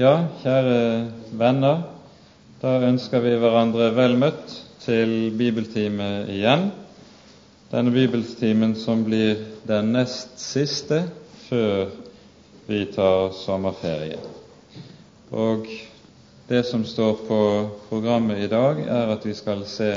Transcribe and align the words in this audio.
Ja, 0.00 0.22
kjære 0.40 1.10
venner, 1.36 1.82
da 2.62 2.78
ønsker 2.88 3.20
vi 3.20 3.34
hverandre 3.36 3.90
vel 3.92 4.14
møtt 4.16 4.54
til 4.80 5.34
bibeltime 5.36 6.06
igjen. 6.32 6.70
Denne 7.68 7.92
bibeltimen 7.92 8.72
som 8.80 9.02
blir 9.04 9.42
den 9.68 9.92
nest 9.92 10.40
siste 10.40 11.02
før 11.44 11.92
vi 12.70 12.86
tar 12.96 13.36
sommerferie. 13.36 14.16
Og 15.28 15.68
det 16.48 16.64
som 16.72 16.88
står 16.88 17.24
på 17.28 17.44
programmet 17.90 18.46
i 18.46 18.48
dag, 18.48 18.80
er 18.88 19.12
at 19.12 19.28
vi 19.28 19.36
skal 19.36 19.66
se 19.68 19.92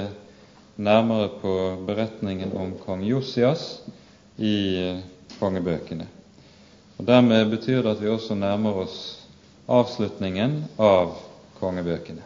nærmere 0.75 1.37
på 1.39 1.57
beretningen 1.87 2.51
om 2.51 2.75
kong 2.83 3.07
Josias 3.07 3.77
i 4.35 4.91
kongebøkene. 5.39 6.11
Og 6.99 7.07
Dermed 7.07 7.47
betyr 7.55 7.79
det 7.79 7.95
at 7.95 8.03
vi 8.03 8.11
også 8.11 8.35
nærmer 8.35 8.83
oss 8.83 9.24
avslutningen 9.65 10.63
av 10.77 11.15
kongebøkene. 11.59 12.21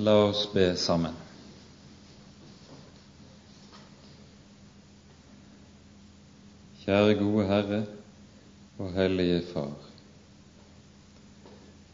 La 0.00 0.14
oss 0.30 0.46
be 0.54 0.70
sammen. 0.80 1.16
Kjære 6.80 7.18
gode 7.18 7.44
Herre 7.50 7.80
og 8.80 8.94
Hellige 8.96 9.42
Far. 9.50 9.74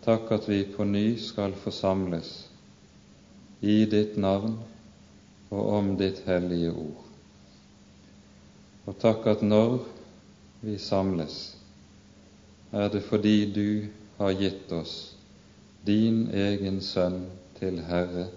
Takk 0.07 0.31
at 0.37 0.47
vi 0.47 0.61
på 0.77 0.87
ny 0.87 1.09
skal 1.19 1.57
forsamles 1.59 2.31
i 3.65 3.81
ditt 3.91 4.15
navn 4.23 4.55
og 5.51 5.75
om 5.81 5.91
ditt 5.99 6.23
hellige 6.29 6.71
ord. 6.71 7.06
Og 8.87 8.95
takk 9.03 9.27
at 9.27 9.43
når 9.43 9.81
vi 10.63 10.79
samles, 10.79 11.57
er 12.73 12.89
det 12.89 13.03
fordi 13.03 13.53
du 13.53 13.87
har 14.19 14.35
gitt 14.39 14.73
oss 14.73 14.95
din 15.87 16.27
egen 16.31 16.79
Sønn 16.83 17.25
til 17.59 17.81
Herre 17.89 18.29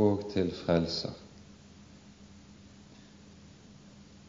og 0.00 0.24
til 0.32 0.50
Frelser. 0.56 1.12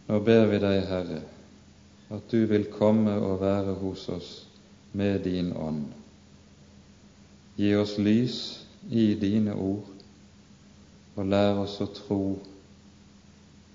Nå 0.10 0.20
ber 0.26 0.48
vi 0.50 0.60
deg, 0.60 0.80
Herre, 0.90 1.22
at 2.10 2.32
du 2.32 2.44
vil 2.50 2.68
komme 2.74 3.14
og 3.22 3.40
være 3.44 3.78
hos 3.80 4.08
oss 4.10 4.32
med 4.92 5.22
din 5.28 5.54
ånd. 5.54 5.86
Gi 7.60 7.72
oss 7.78 7.96
lys 8.02 8.40
i 8.90 9.14
dine 9.20 9.56
ord 9.56 9.88
og 11.16 11.32
lær 11.32 11.64
oss 11.64 11.78
å 11.84 11.88
tro 11.94 12.22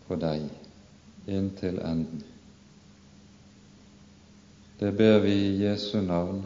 på 0.09 0.21
deg 0.21 0.64
inntil 1.27 1.79
enden. 1.79 2.23
Det 4.79 4.93
ber 4.93 5.19
vi 5.19 5.33
i 5.33 5.63
Jesu 5.65 6.01
navn 6.03 6.43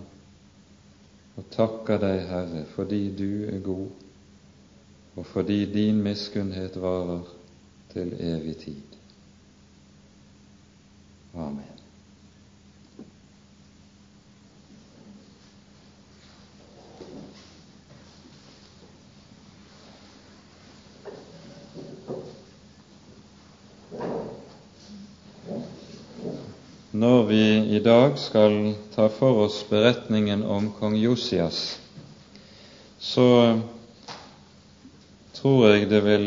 og 1.38 1.46
takker 1.54 2.00
deg, 2.02 2.20
Herre, 2.28 2.64
fordi 2.74 3.02
du 3.14 3.46
er 3.48 3.58
god, 3.64 3.88
og 5.16 5.26
fordi 5.26 5.64
din 5.72 6.02
miskunnhet 6.02 6.76
varer 6.82 7.26
til 7.92 8.14
evig 8.20 8.56
tid. 8.56 8.98
Amen. 11.34 11.78
Når 26.92 27.22
vi 27.28 27.42
i 27.76 27.77
dag 27.88 28.18
skal 28.20 28.74
ta 28.94 29.08
for 29.08 29.46
oss 29.46 29.62
beretningen 29.68 30.42
om 30.44 30.70
kong 30.76 30.96
Josias, 30.96 31.80
så 32.98 33.56
tror 35.32 35.68
jeg 35.70 35.88
det 35.88 36.00
vil 36.04 36.26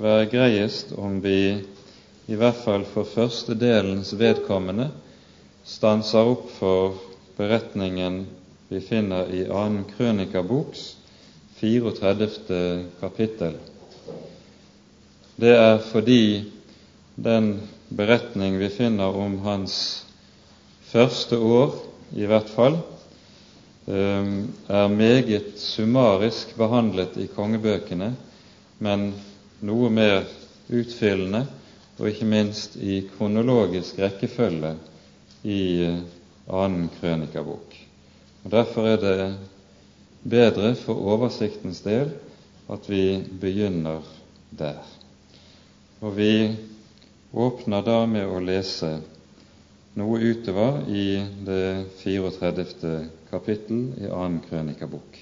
være 0.00 0.30
greiest 0.32 0.94
om 0.96 1.18
vi 1.20 1.58
i 2.32 2.38
hvert 2.38 2.56
fall 2.64 2.86
for 2.88 3.04
første 3.04 3.52
delens 3.58 4.14
vedkommende 4.16 4.88
stanser 5.68 6.30
opp 6.32 6.46
for 6.56 6.96
beretningen 7.36 8.22
vi 8.70 8.80
finner 8.80 9.28
i 9.28 9.42
2. 9.50 9.66
Krønikaboks 9.96 10.86
34. 11.60 12.62
kapittel. 13.02 13.58
Det 15.36 15.52
er 15.58 15.76
fordi 15.90 16.22
den 17.20 17.52
beretning 17.92 18.56
vi 18.62 18.72
finner 18.72 19.12
om 19.12 19.36
hans 19.44 19.76
første 20.92 21.38
år 21.38 21.74
i 22.20 22.26
hvert 22.28 22.50
fall 22.52 22.76
eh, 23.88 24.32
er 24.68 24.92
meget 24.92 25.54
summarisk 25.60 26.52
behandlet 26.58 27.16
i 27.22 27.28
kongebøkene, 27.32 28.12
men 28.82 29.12
noe 29.64 29.90
mer 29.92 30.26
utfyllende 30.72 31.46
og 31.98 32.08
ikke 32.10 32.28
minst 32.28 32.76
i 32.76 33.02
kronologisk 33.14 34.00
rekkefølge 34.02 34.74
i 35.48 35.62
eh, 35.86 36.02
annen 36.52 36.90
krønikabok. 36.98 37.78
Og 38.44 38.50
Derfor 38.50 38.88
er 38.90 39.00
det 39.00 39.16
bedre 40.22 40.74
for 40.78 40.98
oversiktens 41.14 41.80
del 41.86 42.12
at 42.72 42.88
vi 42.90 43.22
begynner 43.40 44.04
der. 44.50 44.82
Og 46.02 46.16
vi 46.16 46.32
åpner 47.32 47.82
da 47.86 48.02
med 48.06 48.28
å 48.28 48.42
lese 48.42 48.96
noe 49.94 50.20
utover 50.20 50.88
i 50.88 51.06
det 51.44 51.84
34. 52.00 52.92
kapittel 53.30 53.82
i 54.00 54.08
annen 54.08 54.40
krønikabok. 54.48 55.18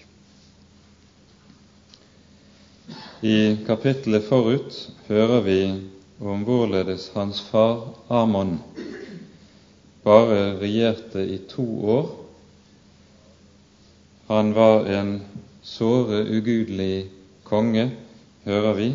I 3.21 3.57
kapittelet 3.67 4.25
forut 4.29 4.77
hører 5.09 5.43
vi 5.47 5.61
om 6.21 6.45
hvorledes 6.47 7.11
hans 7.15 7.41
far 7.51 7.91
Amon 8.09 8.59
bare 10.05 10.57
regjerte 10.61 11.25
i 11.27 11.39
to 11.51 11.67
år. 11.97 12.11
Han 14.31 14.55
var 14.55 14.87
en 14.87 15.21
såre 15.63 16.23
ugudelig 16.31 17.11
konge, 17.45 17.91
hører 18.45 18.75
vi, 18.79 18.93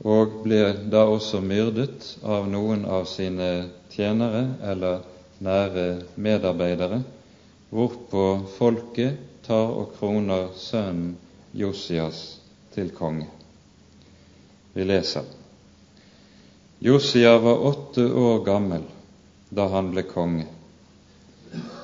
og 0.00 0.40
ble 0.44 0.62
da 0.90 1.04
også 1.12 1.42
myrdet 1.44 2.14
av 2.24 2.48
noen 2.48 2.86
av 2.88 3.04
sine 3.10 3.50
tjenere 3.90 4.44
eller 4.62 5.02
nære 5.40 5.86
medarbeidere, 6.16 7.02
hvorpå 7.70 8.24
folket 8.58 9.18
tar 9.46 9.72
og 9.74 9.94
kroner 9.98 10.50
sønnen 10.56 11.16
Josias 11.54 12.38
til 12.74 12.90
konge. 12.94 13.26
Vi 14.74 14.86
leser. 14.86 15.26
Josia 16.80 17.36
var 17.42 17.64
åtte 17.70 18.06
år 18.06 18.44
gammel 18.46 18.86
da 19.50 19.66
han 19.72 19.90
ble 19.92 20.06
konge. 20.06 20.46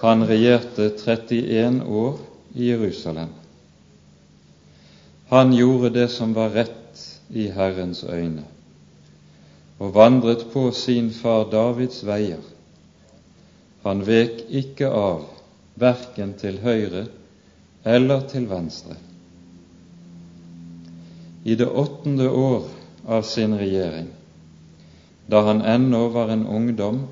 Han 0.00 0.22
regjerte 0.28 0.92
31 0.94 1.82
år 1.82 2.20
i 2.54 2.70
Jerusalem. 2.70 3.32
Han 5.28 5.52
gjorde 5.52 5.90
det 5.90 6.08
som 6.14 6.36
var 6.36 6.54
rett 6.54 7.02
i 7.34 7.48
Herrens 7.50 8.04
øyne 8.06 8.46
og 9.78 9.94
vandret 9.94 10.47
på 10.53 10.70
sin 10.72 11.10
far 11.12 11.48
Davids 11.53 12.00
veier. 12.06 12.41
Han 13.84 14.03
vek 14.06 14.47
ikke 14.48 14.88
av, 14.88 15.26
verken 15.78 16.32
til 16.41 16.59
høyre 16.64 17.06
eller 17.86 18.25
til 18.31 18.48
venstre. 18.50 18.97
I 21.47 21.54
det 21.54 21.69
åttende 21.69 22.31
år 22.31 22.65
av 23.06 23.22
sin 23.22 23.54
regjering, 23.54 24.09
da 25.31 25.44
han 25.47 25.62
ennå 25.62 26.09
var 26.15 26.32
en 26.34 26.47
ungdom, 26.47 27.04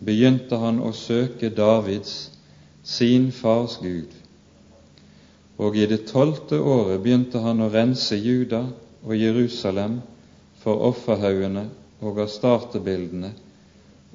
begynte 0.00 0.58
han 0.58 0.80
å 0.82 0.90
søke 0.96 1.52
Davids, 1.54 2.30
sin 2.82 3.28
fars 3.30 3.76
Gud. 3.82 4.08
Og 5.60 5.76
i 5.76 5.84
det 5.86 6.06
tolvte 6.08 6.56
året 6.58 7.02
begynte 7.04 7.42
han 7.44 7.60
å 7.60 7.68
rense 7.70 8.16
Juda 8.16 8.64
og 9.04 9.12
Jerusalem 9.14 10.00
for 10.62 10.80
offerhaugene 10.88 11.68
og 12.00 12.20
av 12.20 12.30
startebildene 12.32 13.32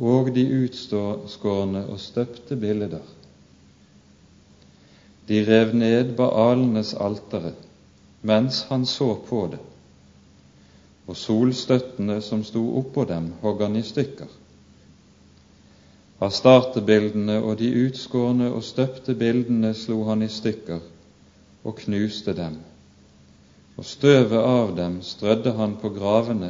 og 0.01 0.31
de 0.35 0.43
utskårne 0.65 1.85
og 1.87 1.99
støpte 2.01 2.57
bilder. 2.59 3.03
De 5.27 5.41
rev 5.45 5.73
ned 5.77 6.15
Baalenes 6.17 6.93
altere 6.93 7.53
mens 8.25 8.63
han 8.69 8.85
så 8.89 9.13
på 9.27 9.43
det, 9.51 9.59
og 11.05 11.17
solstøttene 11.17 12.17
som 12.25 12.41
sto 12.43 12.63
oppå 12.79 13.03
dem, 13.05 13.27
hogg 13.43 13.61
han 13.61 13.77
i 13.77 13.83
stykker. 13.85 14.31
Av 16.25 16.31
startebildene 16.33 17.37
og 17.43 17.59
de 17.59 17.69
utskårne 17.85 18.49
og 18.49 18.63
støpte 18.65 19.13
bildene 19.19 19.75
slo 19.77 19.99
han 20.09 20.25
i 20.25 20.31
stykker 20.31 20.81
og 21.65 21.77
knuste 21.83 22.33
dem, 22.33 22.57
og 23.77 23.85
støvet 23.85 24.41
av 24.41 24.73
dem 24.77 25.01
strødde 25.05 25.53
han 25.59 25.77
på 25.81 25.93
gravene 25.93 26.49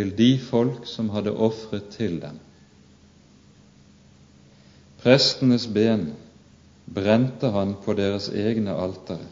til 0.00 0.14
de 0.16 0.38
folk 0.40 0.86
som 0.88 1.10
hadde 1.12 1.34
ofret 1.36 1.90
til 1.92 2.16
dem. 2.22 2.38
Prestenes 5.02 5.66
ben 5.68 6.06
brente 6.94 7.50
han 7.52 7.74
på 7.84 7.92
deres 7.98 8.30
egne 8.32 8.72
altere, 8.80 9.28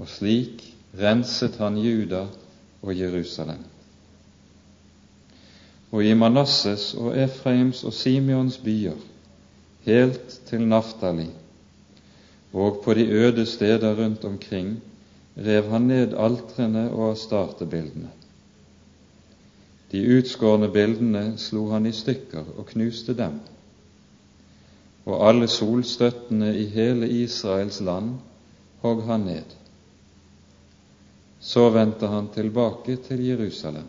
og 0.00 0.08
slik 0.08 0.64
renset 0.96 1.60
han 1.60 1.76
Juda 1.76 2.24
og 2.82 2.96
Jerusalem. 2.96 3.60
Og 5.92 6.04
i 6.04 6.16
Manasses 6.16 6.94
og 6.96 7.12
Efraims 7.12 7.84
og 7.84 7.92
Simeons 7.92 8.58
byer, 8.64 8.96
helt 9.84 10.40
til 10.48 10.64
Naftali, 10.66 11.28
og 12.52 12.80
på 12.84 12.94
de 12.96 13.06
øde 13.06 13.46
steder 13.46 13.94
rundt 14.00 14.24
omkring, 14.24 14.76
rev 15.36 15.70
han 15.70 15.90
ned 15.92 16.16
altrene 16.16 16.90
og 16.90 17.12
astartebildene. 17.12 18.23
De 19.90 20.00
utskårne 20.16 20.68
bildene 20.72 21.24
slo 21.38 21.68
han 21.70 21.86
i 21.86 21.92
stykker 21.92 22.54
og 22.56 22.70
knuste 22.72 23.14
dem, 23.18 23.40
og 25.04 25.26
alle 25.28 25.48
solstøttene 25.52 26.54
i 26.56 26.64
hele 26.72 27.08
Israels 27.22 27.80
land 27.84 28.14
hogg 28.82 29.04
han 29.08 29.26
ned. 29.28 29.56
Så 31.40 31.68
vendte 31.70 32.08
han 32.08 32.30
tilbake 32.32 32.96
til 33.04 33.20
Jerusalem. 33.26 33.86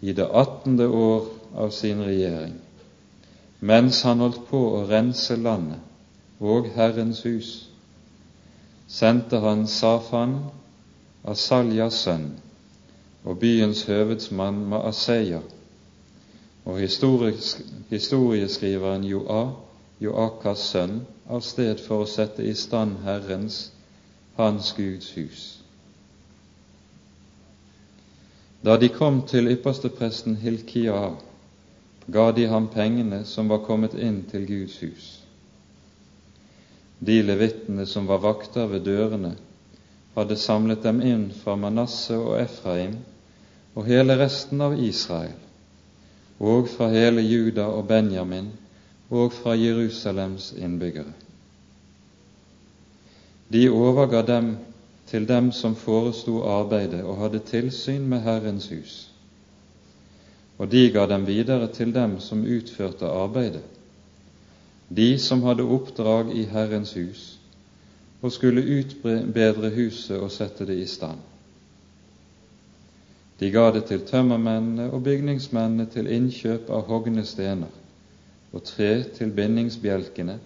I 0.00 0.12
det 0.12 0.26
attende 0.32 0.88
år 0.88 1.28
av 1.56 1.70
sin 1.72 2.00
regjering, 2.04 2.56
mens 3.60 4.02
han 4.04 4.20
holdt 4.24 4.42
på 4.48 4.60
å 4.78 4.86
rense 4.88 5.36
landet 5.36 6.40
og 6.44 6.68
Herrens 6.74 7.22
hus, 7.24 7.52
sendte 8.88 9.40
han 9.40 9.66
Safan, 9.70 10.34
Asaljas 11.24 12.02
sønn, 12.04 12.26
og 13.24 13.38
byens 13.40 13.82
høvedsmann 13.88 14.66
Maaseia, 14.68 15.40
og 16.64 16.78
historieskriveren 17.90 19.04
Joa, 19.04 19.42
Joakas 20.00 20.58
sønn, 20.72 21.00
av 21.28 21.40
sted 21.44 21.80
for 21.80 22.04
å 22.04 22.08
sette 22.08 22.44
i 22.44 22.54
stand 22.56 22.98
Herrens, 23.04 23.70
hans 24.36 24.72
Guds 24.76 25.12
hus. 25.16 25.44
Da 28.64 28.76
de 28.80 28.88
kom 28.92 29.22
til 29.28 29.48
ypperstepresten 29.52 30.36
Hilkia, 30.40 31.14
ga 32.12 32.26
de 32.36 32.46
ham 32.48 32.68
pengene 32.72 33.24
som 33.28 33.48
var 33.48 33.64
kommet 33.64 33.94
inn 33.96 34.22
til 34.28 34.46
Guds 34.48 34.78
hus. 34.84 35.08
De 37.00 37.22
levittene 37.22 37.86
som 37.88 38.08
var 38.08 38.20
vakter 38.24 38.68
ved 38.68 38.84
dørene, 38.88 39.34
hadde 40.14 40.36
samlet 40.40 40.84
dem 40.84 41.00
inn 41.04 41.26
fra 41.42 41.56
Manasseh 41.60 42.20
og 42.20 42.38
Efraim 42.40 42.96
og 43.74 43.86
hele 43.86 44.16
resten 44.18 44.60
av 44.62 44.76
Israel, 44.78 45.34
og 46.38 46.68
fra 46.68 46.88
hele 46.92 47.22
Juda 47.22 47.66
og 47.70 47.88
Benjamin 47.88 48.52
og 49.10 49.32
fra 49.32 49.54
Jerusalems 49.58 50.52
innbyggere. 50.58 51.12
De 53.52 53.68
overga 53.70 54.22
dem 54.26 54.56
til 55.06 55.28
dem 55.28 55.52
som 55.52 55.76
foresto 55.76 56.40
arbeidet 56.48 57.02
og 57.04 57.18
hadde 57.20 57.42
tilsyn 57.46 58.06
med 58.08 58.24
Herrens 58.24 58.68
hus, 58.72 58.96
og 60.58 60.70
de 60.70 60.88
ga 60.90 61.06
dem 61.10 61.26
videre 61.26 61.68
til 61.68 61.94
dem 61.94 62.20
som 62.20 62.46
utførte 62.46 63.06
arbeidet, 63.06 63.62
de 64.88 65.18
som 65.18 65.42
hadde 65.42 65.66
oppdrag 65.66 66.34
i 66.36 66.44
Herrens 66.44 66.94
hus 66.94 67.30
og 68.24 68.32
skulle 68.32 68.62
utbedre 68.64 69.68
huset 69.74 70.16
og 70.16 70.30
sette 70.32 70.64
det 70.64 70.78
i 70.80 70.86
stand. 70.88 71.18
De 73.38 73.50
ga 73.50 73.70
det 73.74 73.86
til 73.88 74.04
tømmermennene 74.06 74.90
og 74.94 75.02
bygningsmennene 75.06 75.88
til 75.90 76.10
innkjøp 76.16 76.68
av 76.70 76.84
hogne 76.90 77.24
stener 77.26 77.72
og 78.54 78.62
tre 78.68 78.90
til 79.16 79.32
bindingsbjelkene 79.34 80.36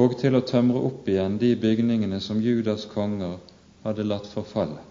og 0.00 0.18
til 0.20 0.36
å 0.36 0.44
tømre 0.50 0.82
opp 0.90 1.08
igjen 1.08 1.38
de 1.40 1.54
bygningene 1.62 2.20
som 2.20 2.42
Judas 2.44 2.84
konger 2.92 3.38
hadde 3.86 4.04
latt 4.06 4.28
forfalle. 4.30 4.82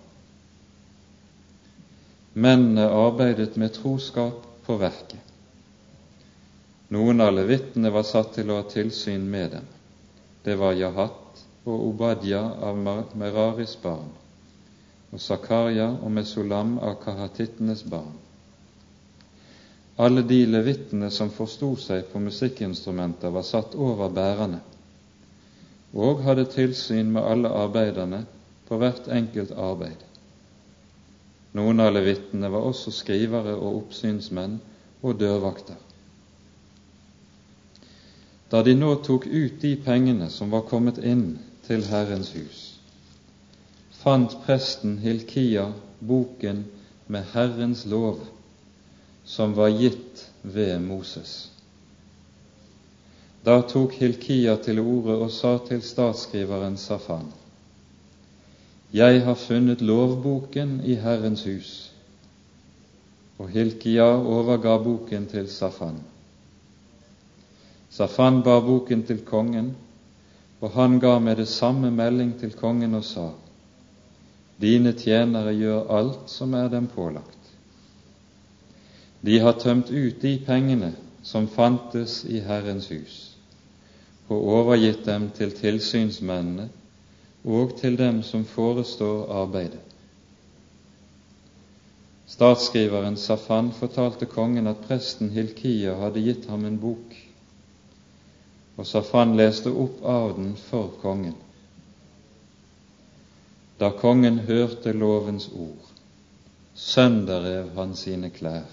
Mennene 2.33 2.87
arbeidet 2.89 3.55
med 3.61 3.75
troskap 3.77 4.41
på 4.65 4.77
verket. 4.81 5.21
Noen 6.89 7.21
av 7.21 7.35
levittene 7.37 7.91
var 7.93 8.07
satt 8.09 8.33
til 8.39 8.49
å 8.49 8.57
ha 8.59 8.65
tilsyn 8.65 9.29
med 9.29 9.53
dem. 9.53 9.69
Det 10.43 10.57
var 10.57 10.73
Jahat 10.73 11.43
og 11.69 11.85
Obadja 11.91 12.41
av 12.65 12.81
Meraris 12.81 13.77
barn 13.83 14.09
og 15.11 15.21
Zakaria 15.21 15.89
og 15.89 16.11
Mesulam 16.13 16.77
av 16.79 16.99
kahatittenes 17.03 17.83
barn. 17.89 18.17
Alle 19.99 20.23
de 20.23 20.45
levittene 20.47 21.09
som 21.11 21.31
forsto 21.33 21.73
seg 21.75 22.05
på 22.11 22.21
musikkinstrumenter, 22.23 23.33
var 23.35 23.43
satt 23.43 23.75
over 23.75 24.11
bærerne 24.15 24.61
og 25.93 26.21
hadde 26.23 26.45
tilsyn 26.53 27.09
med 27.11 27.25
alle 27.25 27.49
arbeiderne 27.49 28.21
på 28.69 28.77
hvert 28.77 29.09
enkelt 29.11 29.51
arbeid. 29.57 30.05
Noen 31.57 31.81
av 31.81 31.91
levittene 31.95 32.49
var 32.53 32.67
også 32.69 32.93
skrivere 32.93 33.55
og 33.57 33.83
oppsynsmenn 33.83 34.59
og 35.01 35.17
dørvakter. 35.19 35.77
Da 38.49 38.61
de 38.65 38.73
nå 38.77 38.95
tok 39.05 39.25
ut 39.25 39.59
de 39.61 39.75
pengene 39.85 40.29
som 40.33 40.53
var 40.53 40.67
kommet 40.69 40.97
inn 41.01 41.39
til 41.67 41.83
Herrens 41.89 42.31
hus, 42.37 42.61
fant 43.99 44.35
presten 44.45 44.97
Hilkia 44.97 45.73
boken 45.99 46.65
med 47.07 47.23
Herrens 47.33 47.85
lov, 47.85 48.19
som 49.25 49.53
var 49.53 49.69
gitt 49.69 50.29
ved 50.41 50.79
Moses. 50.81 51.49
Da 53.43 53.61
tok 53.61 53.97
Hilkia 53.99 54.55
til 54.63 54.79
orde 54.79 55.17
og 55.19 55.31
sa 55.31 55.57
til 55.67 55.81
statsskriveren 55.81 56.77
Safan:" 56.77 57.27
Jeg 58.93 59.23
har 59.25 59.35
funnet 59.35 59.81
lovboken 59.81 60.81
i 60.85 60.95
Herrens 60.95 61.43
hus. 61.43 61.91
Og 63.37 63.49
Hilkia 63.49 64.07
overga 64.15 64.77
boken 64.77 65.27
til 65.27 65.51
Safan. 65.51 65.99
Safan 67.89 68.41
bar 68.43 68.59
boken 68.59 69.03
til 69.03 69.21
kongen, 69.25 69.75
og 70.61 70.71
han 70.71 70.99
ga 70.99 71.19
med 71.19 71.35
det 71.35 71.47
samme 71.47 71.91
melding 71.91 72.39
til 72.39 72.53
kongen 72.53 72.95
og 72.95 73.03
sa:" 73.03 73.29
Dine 74.59 74.91
tjenere 74.93 75.53
gjør 75.55 75.91
alt 75.95 76.31
som 76.31 76.53
er 76.53 76.67
dem 76.71 76.87
pålagt. 76.91 77.35
De 79.23 79.39
har 79.39 79.55
tømt 79.59 79.91
ut 79.91 80.21
de 80.21 80.33
pengene 80.45 80.93
som 81.23 81.47
fantes 81.51 82.23
i 82.27 82.39
Herrens 82.43 82.89
hus, 82.91 83.15
og 84.27 84.47
overgitt 84.59 85.05
dem 85.07 85.29
til 85.35 85.51
tilsynsmennene 85.55 86.69
og 87.43 87.77
til 87.79 87.95
dem 87.99 88.21
som 88.23 88.45
forestår 88.45 89.31
arbeidet. 89.41 89.81
Statsskriveren 92.29 93.17
Safan 93.17 93.71
fortalte 93.73 94.27
kongen 94.29 94.67
at 94.69 94.83
presten 94.85 95.31
Hilkia 95.33 95.95
hadde 95.97 96.21
gitt 96.23 96.45
ham 96.51 96.65
en 96.67 96.77
bok, 96.79 97.15
og 98.77 98.87
Safan 98.87 99.33
leste 99.39 99.71
opp 99.71 100.03
av 100.05 100.35
den 100.37 100.53
for 100.69 100.91
kongen. 101.01 101.35
Da 103.79 103.91
kongen 103.95 104.39
hørte 104.39 104.91
lovens 104.93 105.47
ord, 105.55 105.91
sønderrev 106.75 107.69
han 107.75 107.95
sine 107.95 108.29
klær. 108.29 108.67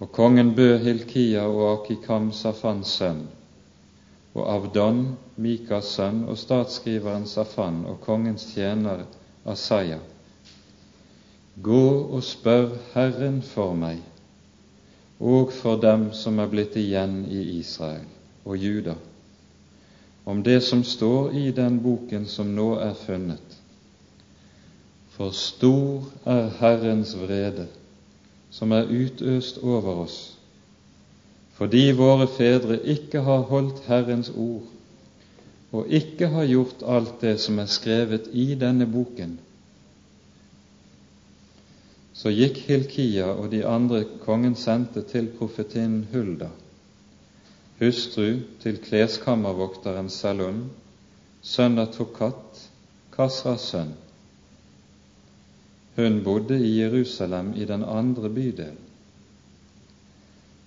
Og 0.00 0.10
kongen 0.12 0.54
bød 0.54 0.78
Hilkia 0.82 1.44
og 1.46 1.68
Akikam 1.72 2.32
Safans 2.32 2.96
sønn, 2.98 3.22
og 4.34 4.48
Avdon, 4.54 5.04
Mikas 5.36 5.92
sønn, 5.94 6.24
og 6.26 6.38
statsskriveren 6.38 7.26
Safan 7.30 7.84
og 7.86 8.00
kongens 8.02 8.48
tjener 8.50 9.06
Asaya, 9.46 10.00
gå 11.62 11.86
og 12.10 12.22
spør 12.26 12.74
Herren 12.94 13.42
for 13.46 13.78
meg 13.78 14.02
og 15.20 15.52
for 15.54 15.78
dem 15.78 16.08
som 16.12 16.40
er 16.42 16.50
blitt 16.50 16.74
igjen 16.76 17.20
i 17.30 17.42
Israel 17.60 18.06
og 18.44 18.58
Juda 18.58 18.96
om 20.24 20.42
det 20.42 20.60
som 20.60 20.84
står 20.84 21.32
i 21.34 21.50
den 21.50 21.80
boken 21.82 22.26
som 22.26 22.54
nå 22.56 22.74
er 22.80 22.94
funnet. 22.94 23.58
For 25.14 25.30
stor 25.36 26.06
er 26.26 26.48
Herrens 26.58 27.14
vrede, 27.16 27.66
som 28.50 28.72
er 28.72 28.88
utøst 28.90 29.60
over 29.62 30.04
oss, 30.06 30.18
fordi 31.54 31.90
våre 31.94 32.26
fedre 32.26 32.80
ikke 32.96 33.22
har 33.22 33.46
holdt 33.50 33.84
Herrens 33.86 34.32
ord 34.34 34.70
og 35.74 35.90
ikke 35.90 36.28
har 36.30 36.46
gjort 36.46 36.82
alt 36.86 37.16
det 37.20 37.34
som 37.42 37.58
er 37.58 37.66
skrevet 37.66 38.28
i 38.32 38.52
denne 38.54 38.86
boken. 38.86 39.32
Så 42.14 42.30
gikk 42.30 42.60
Hilkia 42.68 43.32
og 43.32 43.48
de 43.50 43.64
andre 43.66 44.04
kongen 44.22 44.54
sendte 44.54 45.02
til 45.10 45.32
profetinnen 45.34 46.04
Hulda 46.12 46.52
hustru 47.84 48.40
til 48.64 48.80
kleskammervokteren 48.82 50.08
Salum, 50.10 50.64
sønn 51.44 51.78
av 51.78 51.92
Tokat, 51.94 52.64
Kasras 53.14 53.68
sønn. 53.70 53.92
Hun 55.94 56.24
bodde 56.26 56.58
i 56.58 56.72
Jerusalem 56.80 57.52
i 57.54 57.68
den 57.68 57.84
andre 57.84 58.32
bydelen. 58.32 58.80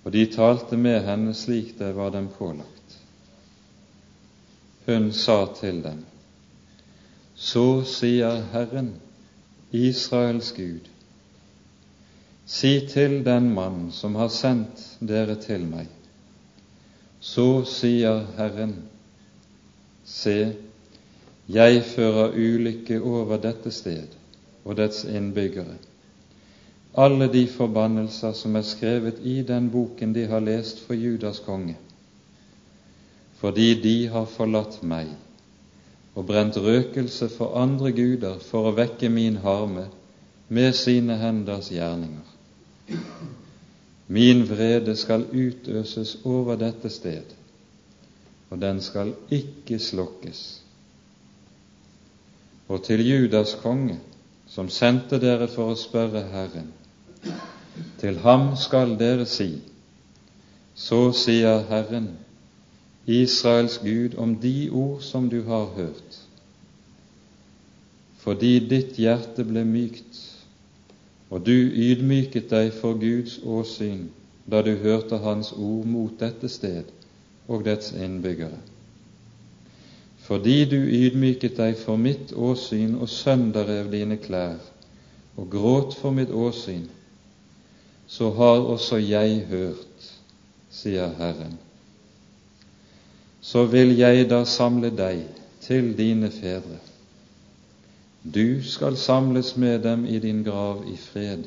og 0.08 0.12
de 0.12 0.22
talte 0.32 0.76
med 0.80 1.02
henne 1.04 1.34
slik 1.36 1.74
det 1.76 1.90
var 1.92 2.08
dem 2.14 2.30
pålagt. 2.32 2.94
Hun 4.86 5.10
sa 5.12 5.42
til 5.58 5.82
dem, 5.84 6.04
Så 7.36 7.84
sier 7.84 8.40
Herren, 8.52 8.94
Israels 9.70 10.52
Gud, 10.56 10.88
si 12.46 12.88
til 12.88 13.20
den 13.24 13.52
mann 13.54 13.92
som 13.92 14.16
har 14.16 14.32
sendt 14.32 14.80
dere 15.00 15.36
til 15.36 15.68
meg, 15.68 15.86
så 17.20 17.64
sier 17.66 18.24
Herren, 18.36 18.76
se, 20.04 20.54
jeg 21.48 21.82
fører 21.84 22.36
ulykke 22.36 23.00
over 23.02 23.40
dette 23.42 23.72
sted 23.74 24.16
og 24.64 24.76
dets 24.78 25.04
innbyggere 25.04 25.78
alle 26.98 27.28
de 27.32 27.44
forbannelser 27.46 28.32
som 28.34 28.56
er 28.58 28.64
skrevet 28.66 29.20
i 29.22 29.42
den 29.46 29.68
boken 29.70 30.12
de 30.14 30.24
har 30.26 30.40
lest 30.42 30.80
for 30.86 30.98
Judas 30.98 31.38
konge, 31.46 31.76
fordi 33.38 33.74
de 33.82 34.08
har 34.10 34.26
forlatt 34.26 34.80
meg 34.82 35.12
og 36.18 36.26
brent 36.26 36.56
røkelse 36.58 37.28
for 37.30 37.54
andre 37.60 37.92
guder 37.94 38.40
for 38.42 38.66
å 38.66 38.74
vekke 38.74 39.10
min 39.14 39.38
harme 39.44 39.86
med 40.48 40.74
sine 40.74 41.14
henders 41.20 41.70
gjerninger. 41.70 42.24
Min 44.08 44.42
vrede 44.48 44.96
skal 44.96 45.26
utøses 45.32 46.18
over 46.24 46.56
dette 46.56 46.90
sted, 46.90 47.34
og 48.50 48.60
den 48.60 48.80
skal 48.80 49.12
ikke 49.30 49.78
slukkes. 49.78 50.62
Og 52.68 52.84
til 52.84 53.04
Judas 53.08 53.54
konge, 53.62 53.98
som 54.46 54.68
sendte 54.72 55.20
dere 55.20 55.48
for 55.48 55.72
å 55.72 55.76
spørre 55.76 56.24
Herren, 56.32 56.72
til 58.00 58.16
ham 58.24 58.54
skal 58.56 58.96
dere 59.00 59.26
si, 59.28 59.50
så 60.74 61.10
sier 61.12 61.66
Herren, 61.68 62.08
Israels 63.08 63.78
Gud, 63.84 64.16
om 64.16 64.36
de 64.40 64.70
ord 64.70 65.02
som 65.04 65.28
du 65.28 65.42
har 65.48 65.68
hørt. 65.76 66.18
Fordi 68.24 68.58
ditt 68.68 68.96
hjerte 69.00 69.44
ble 69.48 69.64
mykt, 69.64 70.16
og 71.30 71.44
du 71.46 71.52
ydmyket 71.52 72.48
deg 72.50 72.72
for 72.72 72.96
Guds 73.00 73.38
åsyn 73.44 74.08
da 74.48 74.62
du 74.64 74.72
hørte 74.80 75.18
Hans 75.20 75.52
ord 75.52 75.86
mot 75.86 76.14
dette 76.20 76.48
sted 76.48 76.88
og 77.48 77.64
dets 77.66 77.92
innbyggere. 77.92 78.60
Fordi 80.28 80.64
du 80.64 80.76
ydmyket 80.76 81.56
deg 81.56 81.76
for 81.80 82.00
mitt 82.00 82.32
åsyn 82.32 82.96
og 83.00 83.08
sønderrev 83.08 83.90
dine 83.92 84.16
klær 84.20 84.60
og 85.36 85.50
gråt 85.52 85.94
for 86.00 86.12
mitt 86.16 86.32
åsyn, 86.32 86.88
så 88.08 88.30
har 88.36 88.64
også 88.72 88.98
jeg 89.04 89.44
hørt, 89.48 90.12
sier 90.72 91.12
Herren. 91.18 91.58
Så 93.40 93.64
vil 93.68 93.94
jeg 93.96 94.28
da 94.30 94.42
samle 94.44 94.90
deg 94.96 95.24
til 95.64 95.92
dine 95.96 96.30
fedre. 96.32 96.80
Du 98.34 98.62
skal 98.62 98.96
samles 98.96 99.56
med 99.56 99.80
dem 99.82 100.06
i 100.06 100.18
din 100.18 100.42
grav 100.44 100.84
i 100.92 100.96
fred. 100.96 101.44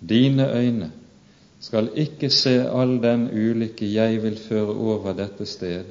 Dine 0.00 0.46
øyne 0.56 0.92
skal 1.60 1.90
ikke 1.94 2.30
se 2.30 2.54
all 2.70 3.02
den 3.02 3.28
ulykke 3.30 3.92
jeg 3.92 4.22
vil 4.22 4.38
føre 4.38 4.74
over 4.74 5.12
dette 5.12 5.46
sted 5.46 5.84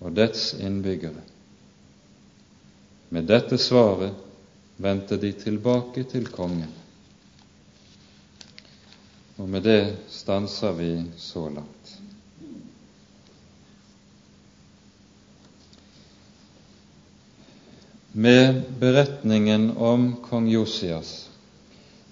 og 0.00 0.16
dets 0.16 0.54
innbyggere. 0.58 1.22
Med 3.10 3.28
dette 3.28 3.58
svaret 3.58 4.14
vendte 4.78 5.18
de 5.20 5.32
tilbake 5.32 6.02
til 6.10 6.26
kongen. 6.26 6.70
Og 9.38 9.48
med 9.48 9.62
det 9.62 9.96
stanser 10.08 10.72
vi 10.72 10.94
så 11.16 11.48
langt. 11.48 11.79
Med 18.12 18.62
beretningen 18.78 19.70
om 19.76 20.16
kong 20.22 20.48
Josias 20.50 21.28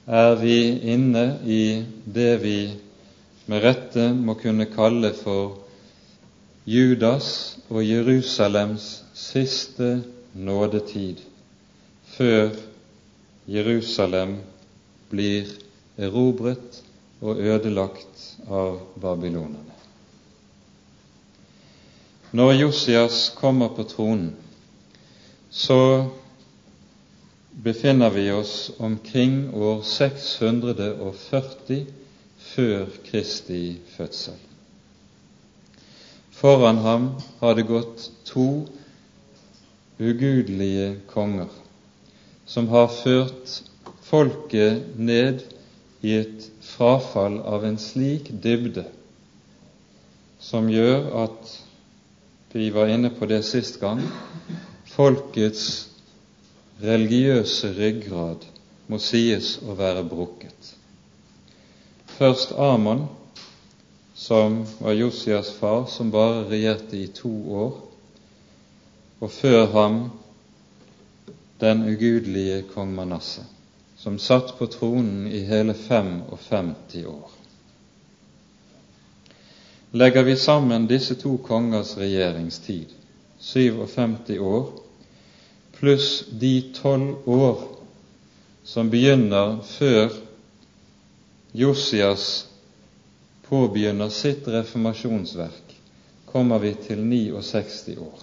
er 0.06 0.36
vi 0.38 0.78
inne 0.94 1.24
i 1.42 1.82
det 2.04 2.36
vi 2.38 2.58
med 3.50 3.64
rette 3.64 4.04
må 4.14 4.36
kunne 4.38 4.68
kalle 4.70 5.10
for 5.18 5.58
Judas 6.70 7.58
og 7.66 7.82
Jerusalems 7.82 8.86
siste 9.18 10.04
nådetid, 10.38 11.18
før 12.14 12.54
Jerusalem 13.50 14.38
blir 15.10 15.50
erobret 15.98 16.82
og 17.18 17.42
ødelagt 17.42 18.26
av 18.46 18.84
babylonerne. 18.94 19.74
Når 22.30 22.60
Josias 22.62 23.32
kommer 23.34 23.74
på 23.74 23.82
tronen, 23.82 24.36
så 25.50 26.06
befinner 27.50 28.10
vi 28.10 28.32
oss 28.32 28.70
omkring 28.78 29.54
år 29.54 29.82
640 29.82 31.86
før 32.38 32.86
Kristi 33.04 33.78
fødsel. 33.96 34.34
Foran 36.30 36.78
ham 36.78 37.08
har 37.40 37.56
det 37.58 37.66
gått 37.66 38.10
to 38.28 38.68
ugudelige 39.98 41.00
konger 41.10 41.50
som 42.46 42.68
har 42.70 42.86
ført 42.88 43.56
folket 44.06 44.94
ned 44.96 45.42
i 46.00 46.14
et 46.20 46.46
frafall 46.62 47.40
av 47.42 47.66
en 47.66 47.80
slik 47.82 48.30
dybde 48.44 48.86
som 50.38 50.70
gjør 50.70 51.10
at 51.24 51.56
vi 52.54 52.70
var 52.72 52.94
inne 52.94 53.10
på 53.10 53.26
det 53.28 53.42
sist 53.44 53.80
gang 53.82 54.00
folkets 54.98 55.66
religiøse 56.82 57.70
ryggrad 57.78 58.46
må 58.90 58.98
sies 58.98 59.54
å 59.62 59.76
være 59.78 60.02
brukket. 60.10 60.72
Først 62.18 62.56
Amon, 62.58 63.04
som 64.18 64.64
var 64.80 64.98
Josias 64.98 65.52
far, 65.60 65.86
som 65.86 66.10
bare 66.10 66.48
regjerte 66.50 66.98
i 66.98 67.06
to 67.14 67.30
år, 67.62 67.76
og 69.20 69.30
før 69.30 69.70
ham 69.76 70.00
den 71.62 71.86
ugudelige 71.86 72.64
kong 72.74 72.90
Manasseh 72.94 73.46
som 73.98 74.18
satt 74.18 74.58
på 74.58 74.66
tronen 74.66 75.26
i 75.26 75.40
hele 75.44 75.74
55 75.74 76.74
år. 77.06 77.30
Legger 79.90 80.22
vi 80.22 80.36
sammen 80.36 80.86
disse 80.86 81.14
to 81.18 81.36
kongers 81.42 81.96
regjeringstid, 81.98 82.92
57 83.38 84.38
år, 84.38 84.68
pluss 85.78 86.24
de 86.30 86.62
tolv 86.74 87.28
år 87.28 87.58
som 88.64 88.90
begynner 88.90 89.58
før 89.64 90.12
Josias 91.56 92.46
påbegynner 93.48 94.10
sitt 94.12 94.48
reformasjonsverk, 94.48 95.76
kommer 96.28 96.60
vi 96.60 96.74
til 96.74 97.00
69 97.00 97.96
år, 97.96 98.18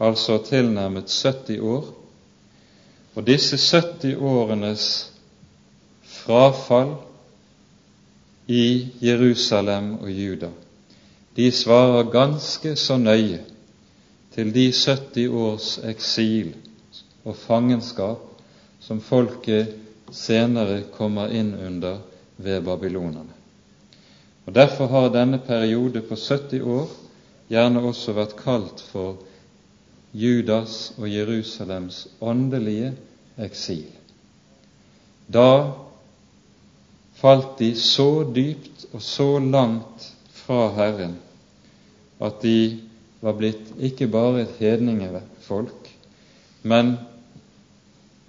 altså 0.00 0.38
tilnærmet 0.46 1.12
70 1.12 1.60
år. 1.60 1.90
Og 3.14 3.26
disse 3.26 3.58
70 3.60 4.16
årenes 4.16 4.86
frafall 6.02 6.96
i 8.48 8.88
Jerusalem 9.02 9.98
og 10.00 10.10
Juda, 10.10 10.50
de 11.36 11.50
svarer 11.52 12.10
ganske 12.10 12.74
så 12.76 12.96
nøye 12.98 13.42
til 14.34 14.50
de 14.54 14.66
70 14.72 15.28
års 15.30 15.68
eksil 15.86 16.54
og 17.24 17.36
fangenskap 17.38 18.22
som 18.82 19.00
folket 19.00 19.76
senere 20.12 20.82
kommer 20.96 21.32
inn 21.32 21.54
under 21.54 22.00
ved 22.36 22.64
babylonerne. 22.66 23.32
Og 24.44 24.54
Derfor 24.54 24.86
har 24.86 25.08
denne 25.08 25.38
periode 25.38 26.02
på 26.04 26.16
70 26.18 26.60
år 26.60 26.90
gjerne 27.48 27.80
også 27.80 28.12
vært 28.16 28.36
kalt 28.36 28.82
for 28.90 29.22
Judas 30.14 30.92
og 30.98 31.08
Jerusalems 31.10 32.04
åndelige 32.20 32.92
eksil. 33.40 33.88
Da 35.26 35.72
falt 37.18 37.58
de 37.58 37.72
så 37.78 38.24
dypt 38.34 38.86
og 38.92 39.02
så 39.02 39.38
langt 39.38 40.10
fra 40.44 40.68
Herren 40.76 41.16
at 42.22 42.42
de 42.42 42.83
var 43.24 43.36
blitt 43.38 43.72
ikke 43.80 44.10
bare 44.12 44.42
et 44.44 44.56
hedningefolk, 44.60 45.88
men 46.62 46.94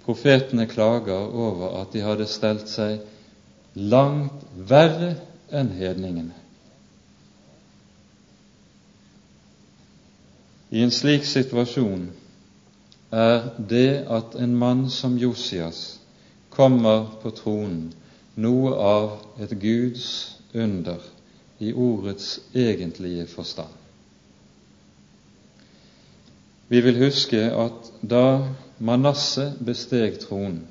profetene 0.06 0.64
klager 0.70 1.28
over 1.36 1.76
at 1.82 1.92
de 1.92 2.00
hadde 2.00 2.28
stelt 2.30 2.70
seg 2.72 3.02
langt 3.76 4.46
verre 4.70 5.12
enn 5.52 5.68
hedningene. 5.76 6.32
I 10.72 10.80
en 10.82 10.94
slik 10.94 11.28
situasjon 11.28 12.08
er 13.14 13.50
det 13.70 14.02
at 14.10 14.34
en 14.40 14.56
mann 14.58 14.86
som 14.90 15.20
Josias 15.20 16.00
kommer 16.50 17.04
på 17.20 17.36
tronen, 17.36 17.90
noe 18.34 18.72
av 18.80 19.10
et 19.44 19.52
Guds 19.60 20.08
under 20.56 21.04
i 21.60 21.72
ordets 21.72 22.38
egentlige 22.56 23.28
forstand. 23.30 23.85
Vi 26.68 26.80
vil 26.80 26.98
huske 26.98 27.38
at 27.54 27.92
da 28.02 28.42
Manasseh 28.78 29.52
besteg 29.62 30.18
tronen, 30.18 30.64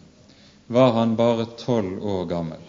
var 0.68 0.92
han 0.92 1.16
bare 1.16 1.46
tolv 1.58 2.04
år 2.04 2.26
gammel, 2.28 2.64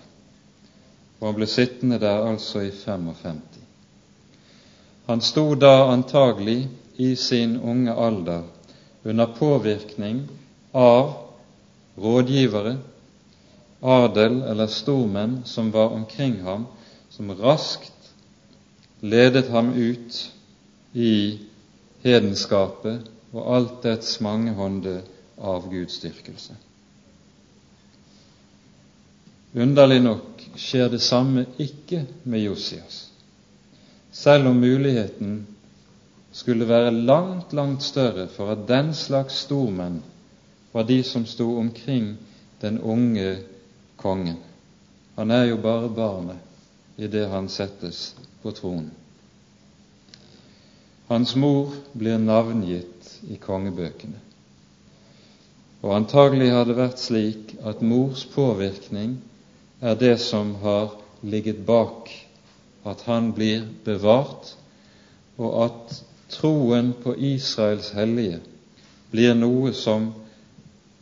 og 1.18 1.26
han 1.26 1.38
ble 1.38 1.49
sittende 1.50 1.99
der 1.99 2.23
altså 2.28 2.62
i 2.68 2.71
55. 2.71 3.40
Han 5.06 5.21
sto 5.23 5.54
da 5.59 5.88
antagelig 5.90 6.68
i 7.02 7.14
sin 7.16 7.56
unge 7.59 7.95
alder 7.95 8.47
under 9.04 9.35
påvirkning 9.38 10.23
av 10.75 11.11
rådgivere, 11.99 12.76
adel 13.83 14.38
eller 14.42 14.71
stormenn 14.71 15.40
som 15.45 15.73
var 15.75 15.95
omkring 15.99 16.38
ham, 16.47 16.66
som 17.11 17.35
raskt 17.35 17.92
ledet 19.02 19.50
ham 19.50 19.75
ut 19.75 20.23
i 20.95 21.38
hedenskapet 22.06 23.15
og 23.33 23.54
alt 23.56 23.83
dets 23.83 24.21
mangehånde 24.21 25.00
av 25.37 25.66
gudsdyrkelse. 25.71 26.54
Underlig 29.56 30.00
nok 30.04 30.42
skjer 30.61 30.90
det 30.92 31.00
samme 31.00 31.47
ikke 31.62 32.04
med 32.25 32.45
Josias, 32.45 33.06
selv 34.12 34.50
om 34.50 34.61
muligheten 34.61 35.47
skulle 36.37 36.68
være 36.68 36.92
langt, 36.92 37.52
langt 37.52 37.83
større 37.83 38.28
for 38.28 38.52
at 38.52 38.66
den 38.68 38.92
slags 38.95 39.40
stormenn 39.47 40.02
var 40.73 40.85
de 40.85 41.02
som 41.04 41.25
sto 41.26 41.56
omkring 41.59 42.16
den 42.61 42.80
unge 42.80 43.38
kongen. 43.97 44.37
Han 45.16 45.30
er 45.30 45.45
jo 45.45 45.56
bare 45.56 45.88
barnet 45.88 47.00
idet 47.00 47.28
han 47.30 47.49
settes 47.49 48.14
på 48.42 48.52
tronen. 48.52 48.90
Hans 51.09 51.37
mor 51.37 51.73
blir 51.92 52.18
navngitt 52.18 52.95
i 53.28 53.38
kongebøkene. 53.40 54.20
Og 55.82 55.94
antagelig 55.96 56.50
har 56.50 56.66
det 56.66 56.76
vært 56.78 57.02
slik 57.02 57.54
at 57.66 57.82
mors 57.85 58.25
påvirkning 58.32 59.18
er 59.80 59.99
det 60.00 60.16
som 60.25 60.54
har 60.62 60.96
ligget 61.23 61.64
bak 61.66 62.11
at 62.87 63.02
han 63.06 63.32
blir 63.35 63.66
bevart, 63.85 64.54
og 65.37 65.64
at 65.66 65.96
troen 66.32 66.92
på 67.02 67.14
Israels 67.18 67.90
hellige 67.94 68.40
blir 69.11 69.35
noe 69.38 69.73
som 69.76 70.11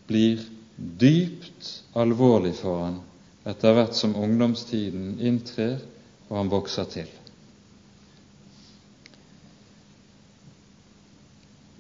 blir 0.09 0.43
dypt 0.77 1.71
alvorlig 1.97 2.55
for 2.59 2.83
han 2.83 3.03
etter 3.49 3.77
hvert 3.77 3.97
som 3.97 4.17
ungdomstiden 4.17 5.21
inntrer 5.21 5.79
og 6.29 6.39
han 6.41 6.51
vokser 6.53 6.89
til. 6.91 7.09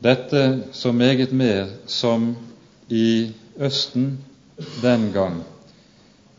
Dette 0.04 0.60
så 0.72 0.92
meget 0.92 1.32
mer 1.32 1.68
som 1.86 2.36
i 2.88 3.32
Østen 3.56 4.18
den 4.82 5.12
gang 5.14 5.38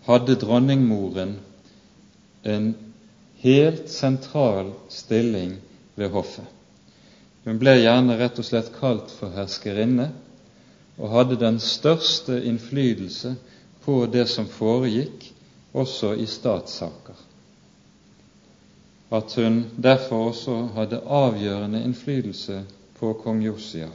hadde 0.05 0.35
dronningmoren 0.35 1.31
en 2.45 2.67
helt 3.41 3.89
sentral 3.89 4.69
stilling 4.89 5.55
ved 5.95 6.13
hoffet. 6.13 6.45
Hun 7.45 7.57
ble 7.57 7.73
gjerne 7.79 8.19
rett 8.21 8.37
og 8.37 8.45
slett 8.45 8.69
kalt 8.77 9.09
for 9.17 9.33
herskerinne 9.33 10.11
og 10.99 11.09
hadde 11.17 11.39
den 11.41 11.57
største 11.59 12.37
innflytelse 12.45 13.33
på 13.85 13.97
det 14.13 14.27
som 14.29 14.45
foregikk, 14.45 15.31
også 15.73 16.13
i 16.21 16.29
statssaker. 16.29 17.17
At 19.09 19.33
hun 19.41 19.63
derfor 19.81 20.29
også 20.29 20.61
hadde 20.77 21.01
avgjørende 21.01 21.81
innflytelse 21.81 22.61
på 22.99 23.13
kong 23.13 23.41
Josia 23.43 23.89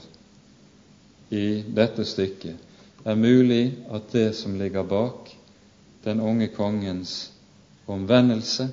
i 1.31 1.63
dette 1.63 2.05
stykket, 2.05 2.57
er 3.05 3.17
mulig 3.17 3.65
at 3.95 4.11
det 4.13 4.33
som 4.37 4.59
ligger 4.61 4.85
bak 4.85 5.31
den 6.05 6.21
unge 6.21 6.49
kongens 6.53 7.31
omvendelse, 7.87 8.69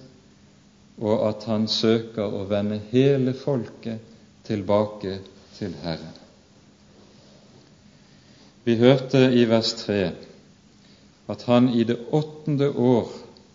og 0.98 1.28
at 1.30 1.46
han 1.46 1.68
søker 1.70 2.34
å 2.34 2.46
vende 2.50 2.80
hele 2.92 3.34
folket 3.38 4.02
tilbake 4.48 5.20
til 5.58 5.76
Herren. 5.84 6.16
Vi 8.66 8.76
hørte 8.76 9.22
i 9.32 9.46
vers 9.48 9.74
3 9.86 10.02
at 11.32 11.44
han 11.48 11.70
i 11.70 11.84
det 11.88 12.00
åttende 12.12 12.70
år 12.72 13.12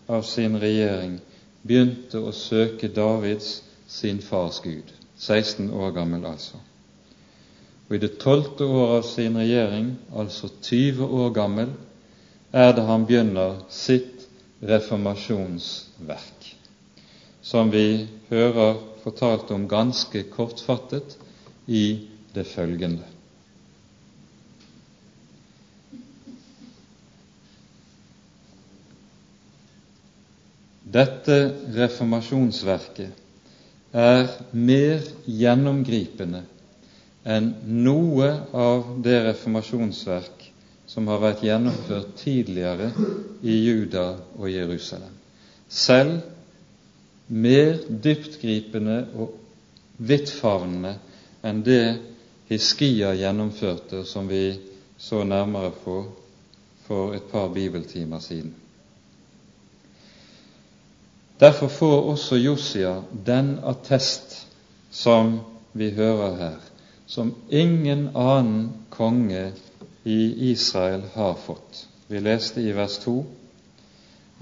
av 0.07 0.23
sin 0.25 0.57
regjering 0.61 1.19
begynte 1.61 2.21
å 2.21 2.33
søke 2.35 2.89
Davids, 2.93 3.61
sin 3.87 4.21
fars 4.21 4.59
Gud, 4.63 4.89
16 5.23 5.69
år 5.71 5.91
gammel 5.95 6.25
altså. 6.27 6.59
Og 7.87 7.95
i 7.95 8.01
det 8.03 8.17
tolvte 8.21 8.65
året 8.65 8.97
av 8.97 9.07
sin 9.07 9.37
regjering, 9.39 9.93
altså 10.17 10.49
20 10.63 11.05
år 11.05 11.33
gammel, 11.35 11.71
er 12.53 12.73
det 12.75 12.85
han 12.87 13.05
begynner 13.07 13.61
sitt 13.73 14.27
reformasjonsverk, 14.63 16.49
som 17.43 17.71
vi 17.73 18.07
hører 18.29 18.77
fortalt 19.03 19.51
om 19.51 19.67
ganske 19.67 20.23
kortfattet 20.31 21.17
i 21.67 21.85
det 22.35 22.45
følgende. 22.47 23.09
Dette 30.93 31.35
reformasjonsverket 31.73 33.22
er 33.93 34.29
mer 34.51 35.03
gjennomgripende 35.29 36.41
enn 37.29 37.51
noe 37.85 38.29
av 38.57 38.87
det 39.05 39.19
reformasjonsverk 39.29 40.47
som 40.89 41.07
har 41.07 41.21
vært 41.23 41.43
gjennomført 41.45 42.15
tidligere 42.19 42.89
i 43.41 43.53
Juda 43.63 44.07
og 44.35 44.49
Jerusalem. 44.51 45.13
Selv 45.69 46.19
mer 47.29 47.77
dyptgripende 47.87 48.97
og 49.15 49.37
vidtfavnende 49.97 50.97
enn 51.45 51.63
det 51.65 51.85
Hiskia 52.49 53.13
gjennomførte, 53.15 54.03
som 54.05 54.27
vi 54.27 54.57
så 54.99 55.23
nærmere 55.23 55.71
på 55.83 55.95
for 56.83 57.15
et 57.15 57.25
par 57.31 57.47
bibeltimer 57.55 58.19
siden. 58.19 58.51
Derfor 61.39 61.67
får 61.67 62.01
også 62.01 62.35
Josia 62.35 63.01
den 63.25 63.59
attest 63.65 64.47
som 64.91 65.39
vi 65.73 65.89
hører 65.91 66.35
her, 66.37 66.57
som 67.07 67.33
ingen 67.49 68.09
annen 68.15 68.73
konge 68.89 69.51
i 70.03 70.51
Israel 70.51 71.03
har 71.13 71.33
fått. 71.45 71.87
Vi 72.07 72.19
leste 72.19 72.61
i 72.61 72.75
vers 72.75 72.97
2 73.03 73.23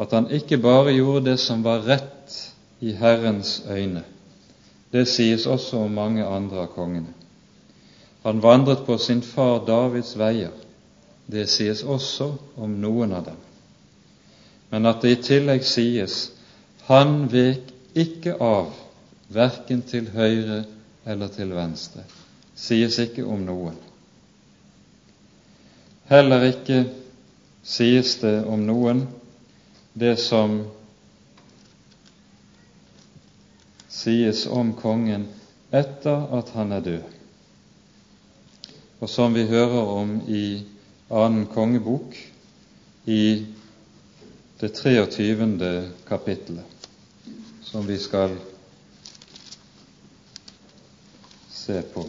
at 0.02 0.12
han 0.12 0.32
ikke 0.34 0.58
bare 0.58 0.94
gjorde 0.96 1.30
det 1.30 1.40
som 1.40 1.64
var 1.64 1.86
rett 1.86 2.38
i 2.82 2.92
Herrens 2.98 3.62
øyne. 3.70 4.04
Det 4.92 5.08
sies 5.08 5.46
også 5.48 5.78
om 5.86 5.92
mange 5.92 6.26
andre 6.26 6.66
av 6.66 6.72
kongene. 6.74 7.14
Han 8.24 8.42
vandret 8.44 8.86
på 8.86 8.98
sin 8.98 9.22
far 9.22 9.64
Davids 9.66 10.18
veier. 10.18 10.52
Det 11.32 11.48
sies 11.50 11.84
også 11.84 12.34
om 12.58 12.74
noen 12.82 13.14
av 13.14 13.26
dem. 13.26 13.38
Men 14.70 14.86
at 14.86 15.02
det 15.02 15.12
i 15.12 15.22
tillegg 15.22 15.64
sies 15.66 16.32
han 16.88 17.28
vek 17.32 17.72
ikke 17.94 18.36
av 18.42 18.72
verken 19.32 19.82
til 19.88 20.10
høyre 20.14 20.64
eller 21.06 21.32
til 21.34 21.54
venstre, 21.56 22.04
sies 22.56 22.98
ikke 23.02 23.26
om 23.26 23.46
noen. 23.46 23.78
Heller 26.12 26.44
ikke 26.50 26.84
sies 27.64 28.18
det 28.22 28.42
om 28.50 28.66
noen 28.68 29.06
det 29.94 30.18
som 30.20 30.62
sies 33.92 34.46
om 34.48 34.74
kongen 34.80 35.28
etter 35.72 36.28
at 36.36 36.52
han 36.56 36.72
er 36.76 36.84
død, 36.84 37.08
og 39.02 39.10
som 39.10 39.34
vi 39.36 39.48
hører 39.48 39.96
om 39.96 40.18
i 40.28 40.44
annen 41.12 41.48
kongebok 41.52 42.16
i 43.06 43.24
det 44.62 44.70
23. 44.70 45.90
kapittelet, 46.08 46.66
som 47.62 47.88
vi 47.88 47.98
skal 47.98 48.36
se 51.50 51.82
på. 51.82 52.06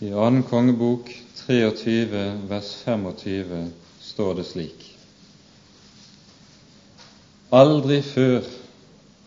I 0.00 0.12
annen 0.12 0.42
kongebok 0.42 1.08
23 1.46 2.36
vers 2.48 2.68
25 2.84 3.70
står 4.00 4.34
det 4.34 4.44
slik:" 4.44 4.84
Aldri 7.50 8.02
før 8.02 8.63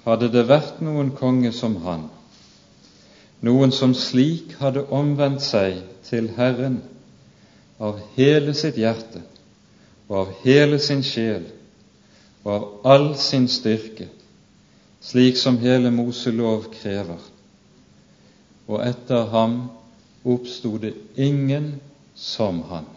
hadde 0.08 0.30
det 0.32 0.46
vært 0.48 0.80
noen 0.84 1.12
konge 1.16 1.52
som 1.56 1.76
han, 1.84 2.08
noen 3.44 3.74
som 3.76 3.94
slik 3.98 4.56
hadde 4.62 4.86
omvendt 4.96 5.44
seg 5.44 5.82
til 6.08 6.32
Herren 6.38 6.80
av 7.84 8.00
hele 8.16 8.56
sitt 8.58 8.80
hjerte 8.80 9.22
og 10.08 10.16
av 10.22 10.36
hele 10.46 10.80
sin 10.80 11.04
sjel 11.06 11.44
og 12.46 12.54
av 12.54 12.68
all 12.88 13.10
sin 13.20 13.50
styrke, 13.52 14.08
slik 15.04 15.36
som 15.38 15.60
hele 15.60 15.92
Moselov 15.92 16.70
krever. 16.72 17.20
Og 18.72 18.80
etter 18.84 19.28
ham 19.34 19.58
oppstod 20.24 20.86
det 20.86 20.94
ingen 21.20 21.74
som 22.16 22.62
han. 22.72 22.88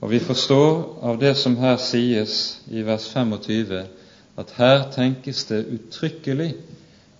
Og 0.00 0.12
vi 0.12 0.20
forstår 0.20 1.00
av 1.02 1.18
det 1.20 1.32
som 1.40 1.56
her 1.60 1.80
sies 1.80 2.60
i 2.68 2.84
vers 2.84 3.08
25, 3.08 3.80
at 4.40 4.54
her 4.56 4.90
tenkes 4.92 5.44
det 5.44 5.66
uttrykkelig 5.66 6.54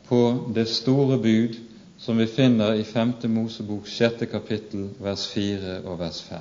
på 0.09 0.53
det 0.55 0.69
store 0.69 1.19
bud 1.19 1.59
som 2.01 2.19
vi 2.19 2.27
finner 2.27 2.73
i 2.73 2.85
5. 2.85 3.13
Mosebok 3.29 3.89
6. 3.89 4.25
kapittel 4.31 4.89
vers 4.99 5.27
4 5.29 5.83
og 5.85 5.99
vers 5.99 6.23
5. 6.23 6.39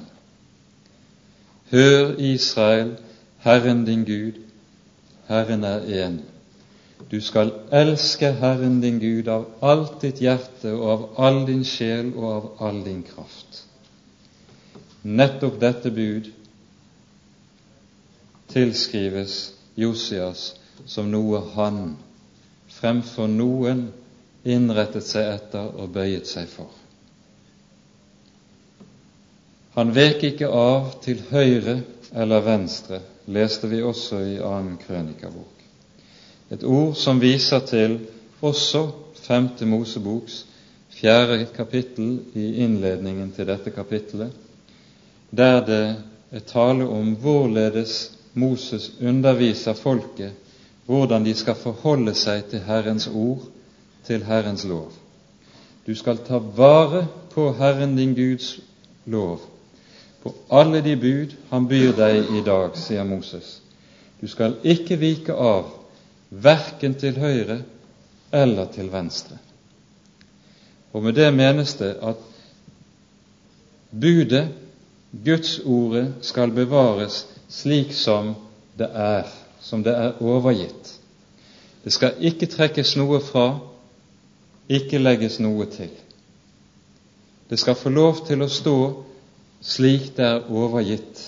Hør, 1.71 2.15
Israel, 2.17 2.97
Herren 3.37 3.85
din 3.85 4.05
Gud, 4.05 4.39
Herren 5.27 5.63
er 5.63 6.07
én. 6.07 6.21
Du 7.11 7.21
skal 7.21 7.51
elske 7.71 8.31
Herren 8.31 8.81
din 8.81 8.99
Gud 8.99 9.27
av 9.27 9.45
alt 9.61 10.01
ditt 10.01 10.23
hjerte 10.23 10.73
og 10.73 10.91
av 10.91 11.27
all 11.27 11.41
din 11.47 11.63
sjel 11.63 12.13
og 12.15 12.31
av 12.31 12.69
all 12.69 12.81
din 12.85 13.03
kraft. 13.03 13.65
Nettopp 15.03 15.59
dette 15.61 15.91
bud 15.91 16.31
tilskrives 18.47 19.53
Josias 19.77 20.58
som 20.85 21.11
noe 21.11 21.41
han 21.55 21.95
fremfor 22.79 23.27
noen 23.27 23.87
innrettet 24.43 25.03
seg 25.05 25.27
etter 25.33 25.71
og 25.75 25.91
bøyet 25.95 26.27
seg 26.29 26.47
for. 26.51 26.69
Han 29.75 29.93
vek 29.95 30.23
ikke 30.31 30.49
av 30.49 30.93
til 31.03 31.21
høyre 31.29 31.79
eller 32.13 32.43
venstre, 32.43 33.01
leste 33.29 33.69
vi 33.69 33.81
også 33.85 34.21
i 34.25 34.37
annen 34.41 34.77
krønikabok. 34.81 35.55
Et 36.49 36.63
ord 36.65 36.95
som 36.97 37.19
viser 37.21 37.61
til 37.69 37.99
også 38.41 38.87
femte 39.21 39.67
Moseboks 39.69 40.43
fjerde 40.99 41.45
kapittel 41.53 42.15
i 42.33 42.47
innledningen 42.65 43.29
til 43.35 43.47
dette 43.47 43.71
kapittelet, 43.75 44.33
der 45.29 45.61
det 45.67 45.83
er 46.33 46.45
tale 46.49 46.87
om 46.89 47.13
hvorledes 47.21 48.09
Moses 48.33 48.89
underviser 49.01 49.77
folket 49.77 50.48
hvordan 50.89 51.25
de 51.25 51.35
skal 51.37 51.53
forholde 51.55 52.15
seg 52.17 52.47
til 52.49 52.63
Herrens 52.65 53.05
ord, 53.13 53.43
til 54.07 54.23
Herrens 54.25 54.63
lov. 54.65 54.87
Du 55.85 55.93
skal 55.95 56.17
ta 56.25 56.39
vare 56.41 57.03
på 57.29 57.51
Herren 57.59 57.93
din 57.97 58.15
Guds 58.17 58.55
lov, 59.05 59.43
på 60.23 60.33
alle 60.49 60.81
de 60.81 60.95
bud 60.97 61.35
han 61.51 61.67
byr 61.69 61.93
deg 61.93 62.31
i 62.33 62.41
dag, 62.45 62.73
sier 62.73 63.05
Moses. 63.05 63.59
Du 64.17 64.25
skal 64.27 64.57
ikke 64.65 64.97
vike 64.97 65.33
av, 65.33 65.67
verken 66.29 66.95
til 66.97 67.19
høyre 67.21 67.59
eller 68.33 68.71
til 68.73 68.89
venstre. 68.89 69.37
Og 70.89 71.05
med 71.05 71.13
det 71.21 71.29
menes 71.37 71.75
det 71.77 71.91
at 72.01 72.25
budet, 73.93 74.47
Guds 75.25 75.59
ordet, 75.65 76.07
skal 76.25 76.49
bevares 76.53 77.27
slik 77.49 77.93
som 77.93 78.33
det 78.77 78.89
er 78.89 79.29
som 79.61 79.83
det 79.83 79.93
er 79.95 80.21
overgitt. 80.21 80.99
Det 81.83 81.93
skal 81.93 82.19
ikke 82.19 82.49
trekkes 82.51 82.95
noe 82.99 83.19
fra, 83.23 83.47
ikke 84.69 84.99
legges 85.01 85.39
noe 85.39 85.65
til. 85.71 85.91
Det 87.49 87.57
skal 87.59 87.75
få 87.75 87.89
lov 87.89 88.25
til 88.27 88.43
å 88.45 88.49
stå 88.51 88.75
slik 89.65 90.11
det 90.17 90.25
er 90.25 90.49
overgitt. 90.53 91.23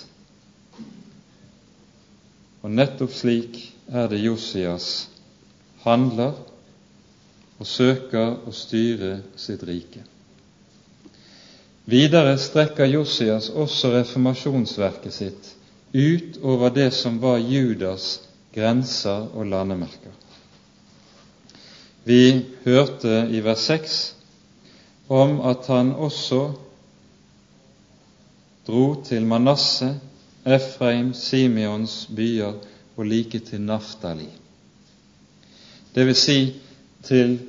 Og 2.62 2.70
nettopp 2.72 3.13
slik 3.17 3.58
er 3.89 4.08
det 4.12 4.22
Josias 4.22 5.08
handler 5.82 6.36
og 7.62 7.67
søker 7.67 8.38
å 8.48 8.54
styre 8.54 9.15
sitt 9.38 9.63
rike. 9.65 10.04
Videre 11.89 12.38
strekker 12.39 12.86
Josias 12.86 13.50
også 13.50 13.91
reformasjonsverket 13.96 15.13
sitt 15.13 15.50
utover 15.93 16.69
det 16.69 16.91
som 16.91 17.19
var 17.19 17.38
Judas 17.38 18.21
grenser 18.54 19.27
og 19.34 19.45
landemerker. 19.45 20.12
Vi 22.04 22.45
hørte 22.63 23.27
i 23.32 23.43
vers 23.43 23.67
6 23.69 23.97
om 25.12 25.39
at 25.45 25.67
han 25.67 25.91
også 25.93 26.41
dro 28.67 29.04
til 29.04 29.25
Manasseh, 29.25 29.95
Efraim, 30.45 31.13
Simeons 31.13 32.08
byer 32.15 32.54
og 32.97 33.06
like 33.06 33.39
til 33.39 33.62
Naftali. 33.62 34.30
Det 35.95 36.06
vil 36.06 36.15
si 36.15 36.38
til 37.04 37.39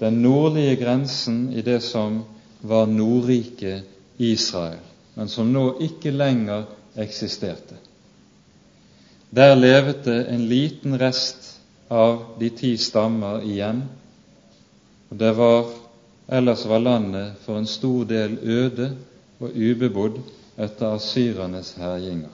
den 0.00 0.22
nordlige 0.22 0.76
grensen 0.76 1.52
i 1.52 1.62
det 1.62 1.82
som 1.82 2.22
var 2.62 2.86
Nordriket 2.86 3.84
Israel, 4.18 4.80
men 5.14 5.28
som 5.28 5.52
nå 5.52 5.76
ikke 5.80 6.10
lenger 6.10 6.64
eksisterte. 6.96 7.76
Der 9.30 9.54
levet 9.54 10.04
det 10.04 10.26
en 10.28 10.48
liten 10.48 11.00
rest 11.00 11.60
av 11.88 12.24
de 12.40 12.50
ti 12.50 12.76
stammer 12.76 13.44
igjen, 13.48 13.82
og 15.10 15.18
det 15.20 15.32
var, 15.36 15.70
ellers 16.28 16.66
var 16.68 16.84
landet 16.84 17.40
for 17.44 17.58
en 17.58 17.66
stor 17.66 18.04
del 18.08 18.38
øde 18.42 18.90
og 19.40 19.56
ubebodd 19.56 20.20
etter 20.60 20.94
asyrernes 20.96 21.74
herjinger. 21.80 22.32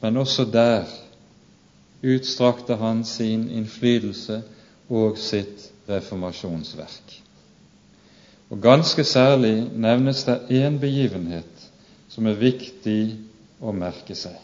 Men 0.00 0.16
også 0.16 0.44
der 0.44 0.84
utstrakte 2.04 2.76
han 2.76 3.04
sin 3.04 3.48
innflytelse 3.50 4.42
og 4.88 5.18
sitt 5.18 5.70
reformasjonsverk. 5.88 7.14
Og 8.50 8.60
Ganske 8.62 9.04
særlig 9.04 9.70
nevnes 9.74 10.24
det 10.24 10.40
én 10.50 10.78
begivenhet 10.80 11.55
som 12.16 12.26
er 12.30 12.38
viktig 12.40 13.00
å 13.60 13.74
merke 13.76 14.14
seg. 14.16 14.38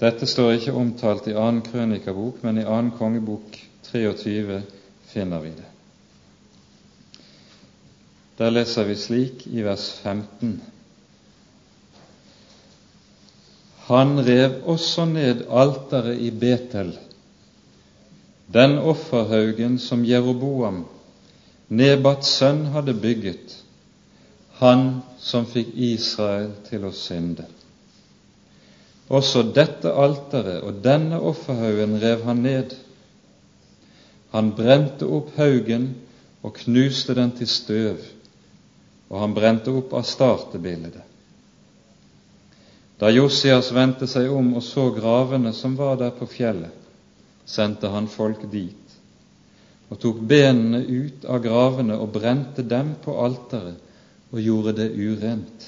Dette 0.00 0.26
står 0.26 0.56
ikke 0.56 0.74
omtalt 0.74 1.28
i 1.30 1.36
annen 1.38 1.62
krønikabok, 1.62 2.40
men 2.42 2.58
i 2.58 2.66
annen 2.66 2.90
kongebok 2.98 3.54
23 3.86 4.58
finner 5.12 5.44
vi 5.44 5.52
det. 5.54 5.68
Der 8.34 8.50
leser 8.50 8.88
vi 8.88 8.98
slik 8.98 9.46
i 9.46 9.62
vers 9.62 9.86
15. 10.02 10.56
Han 13.86 14.18
rev 14.26 14.58
også 14.74 15.06
ned 15.06 15.44
alteret 15.46 16.18
i 16.18 16.32
Betel, 16.34 16.96
den 18.50 18.80
offerhaugen 18.82 19.78
som 19.78 20.02
Jeroboam, 20.02 20.82
Nebats 21.70 22.34
sønn, 22.40 22.66
hadde 22.74 22.92
bygget, 22.98 23.54
han 24.58 25.00
som 25.18 25.46
fikk 25.50 25.74
Israel 25.74 26.52
til 26.68 26.86
å 26.86 26.92
synde. 26.94 27.46
Også 29.12 29.42
dette 29.54 29.90
alteret 29.92 30.64
og 30.64 30.80
denne 30.84 31.18
offerhaugen 31.20 31.98
rev 32.02 32.22
han 32.24 32.42
ned. 32.44 32.74
Han 34.32 34.52
brente 34.56 35.06
opp 35.06 35.34
haugen 35.38 35.90
og 36.44 36.56
knuste 36.62 37.16
den 37.16 37.32
til 37.36 37.48
støv, 37.50 37.98
og 39.10 39.20
han 39.20 39.34
brente 39.36 39.72
opp 39.74 39.92
astartebildet. 39.98 41.02
Da 43.00 43.10
Josias 43.10 43.72
vendte 43.74 44.06
seg 44.08 44.30
om 44.30 44.54
og 44.56 44.62
så 44.64 44.86
gravene 44.94 45.52
som 45.52 45.74
var 45.76 45.98
der 46.00 46.14
på 46.14 46.28
fjellet, 46.30 46.72
sendte 47.44 47.90
han 47.92 48.08
folk 48.08 48.46
dit 48.52 48.80
og 49.92 49.98
tok 50.00 50.22
benene 50.26 50.80
ut 50.80 51.26
av 51.28 51.42
gravene 51.44 51.98
og 52.00 52.14
brente 52.14 52.64
dem 52.66 52.94
på 53.04 53.12
alteret 53.20 53.76
og 54.34 54.40
gjorde 54.42 54.72
det 54.76 54.90
urent. 54.98 55.64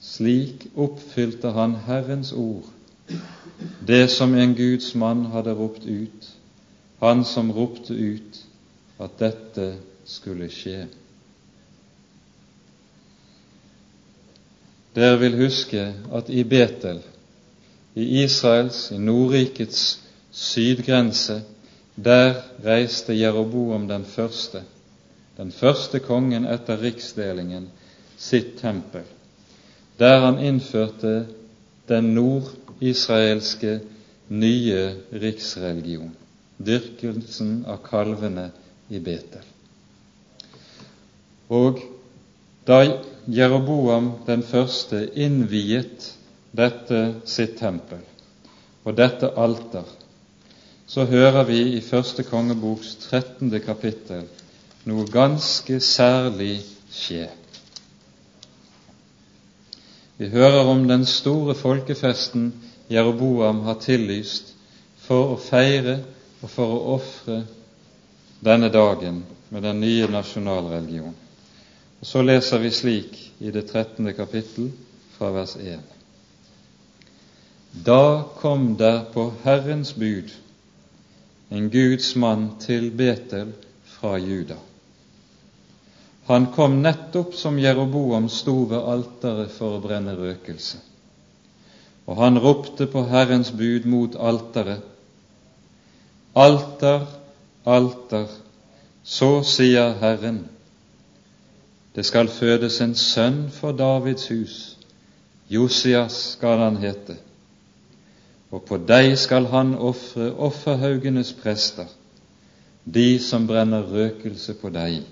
Slik 0.00 0.66
oppfylte 0.76 1.48
han 1.56 1.72
Herrens 1.86 2.32
ord, 2.36 2.66
det 3.88 4.10
som 4.12 4.34
en 4.36 4.52
Guds 4.54 4.92
mann 4.94 5.22
hadde 5.32 5.54
ropt 5.56 5.86
ut, 5.88 6.26
han 7.00 7.24
som 7.24 7.52
ropte 7.56 7.94
ut 7.96 8.40
at 9.00 9.14
dette 9.22 9.68
skulle 10.04 10.50
skje. 10.52 10.82
Dere 14.94 15.16
vil 15.22 15.38
huske 15.40 15.86
at 16.12 16.28
i 16.28 16.42
Betel, 16.44 17.00
i 17.96 18.04
Israels, 18.24 18.90
i 18.92 18.98
Nordrikets 19.00 19.96
sydgrense, 20.30 21.40
der 21.96 22.42
reiste 22.64 23.16
Jeroboam 23.16 23.88
den 23.88 24.04
første 24.04 24.62
den 25.40 25.52
første 25.56 26.02
kongen 26.04 26.44
etter 26.44 26.82
riksdelingen, 26.82 27.70
sitt 28.20 28.58
tempel, 28.60 29.06
der 29.96 30.18
han 30.20 30.36
innførte 30.44 31.12
den 31.88 32.10
nordisraelske 32.12 33.78
nye 34.28 34.82
riksreligion, 35.22 36.10
dyrkelsen 36.60 37.62
av 37.64 37.80
kalvene 37.86 38.50
i 38.92 39.00
Betel. 39.00 39.46
Og 41.48 41.80
da 42.68 42.82
Jeroboam 43.32 44.10
den 44.26 44.44
første 44.44 45.06
innviet 45.16 46.10
dette 46.52 47.00
sitt 47.24 47.56
tempel 47.62 48.04
og 48.84 48.92
dette 49.00 49.32
alter, 49.40 49.88
så 50.90 51.08
hører 51.08 51.48
vi 51.48 51.62
i 51.78 51.80
første 51.80 52.26
kongeboks 52.28 52.92
13. 53.08 53.56
kapittel 53.64 54.28
noe 54.88 55.04
ganske 55.12 55.80
særlig 55.80 56.60
skje. 56.92 57.28
Vi 60.20 60.28
hører 60.28 60.68
om 60.68 60.86
den 60.88 61.06
store 61.08 61.54
folkefesten 61.54 62.52
Jeroboam 62.90 63.62
har 63.64 63.78
tillyst 63.80 64.54
for 65.06 65.34
å 65.34 65.40
feire 65.40 66.00
og 66.40 66.50
for 66.50 66.74
å 66.74 66.80
ofre 66.96 67.42
denne 68.44 68.68
dagen 68.72 69.22
med 69.50 69.64
den 69.64 69.80
nye 69.80 70.08
nasjonalreligionen. 70.10 71.16
Og 72.00 72.06
Så 72.06 72.22
leser 72.22 72.58
vi 72.58 72.70
slik 72.72 73.16
i 73.40 73.50
det 73.52 73.66
13. 73.68 74.12
kapittel 74.16 74.70
fra 75.16 75.30
vers 75.34 75.56
1. 75.56 75.80
Da 77.86 78.24
kom 78.40 78.76
der 78.76 79.04
på 79.12 79.30
Herrens 79.44 79.92
bud 79.94 80.32
en 81.50 81.68
Guds 81.70 82.16
mann 82.16 82.56
til 82.60 82.90
Betel 82.90 83.52
fra 83.84 84.16
Juda. 84.18 84.56
Han 86.30 86.46
kom 86.46 86.82
nettopp 86.82 87.34
som 87.34 87.58
Jeroboam 87.58 88.28
sto 88.28 88.52
ved 88.70 88.78
alteret 88.78 89.50
for 89.50 89.74
å 89.74 89.80
brenne 89.82 90.12
røkelse. 90.14 90.78
Og 92.06 92.20
han 92.22 92.38
ropte 92.38 92.86
på 92.86 93.02
Herrens 93.10 93.50
bud 93.50 93.88
mot 93.90 94.14
alteret. 94.14 94.84
Alter, 96.38 97.08
alter, 97.66 98.30
så 99.02 99.42
sier 99.42 99.98
Herren, 99.98 100.44
det 101.98 102.06
skal 102.06 102.30
fødes 102.30 102.78
en 102.80 102.94
sønn 102.94 103.44
for 103.50 103.74
Davids 103.74 104.30
hus, 104.30 104.58
Josias 105.50 106.14
skal 106.38 106.62
han 106.62 106.78
hete, 106.78 107.18
og 108.54 108.68
på 108.70 108.78
deg 108.78 109.16
skal 109.18 109.50
han 109.50 109.74
ofre 109.74 110.30
offerhaugenes 110.38 111.34
prester, 111.42 111.90
de 112.86 113.16
som 113.18 113.50
brenner 113.50 113.82
røkelse 113.82 114.54
på 114.62 114.70
deg 114.70 115.02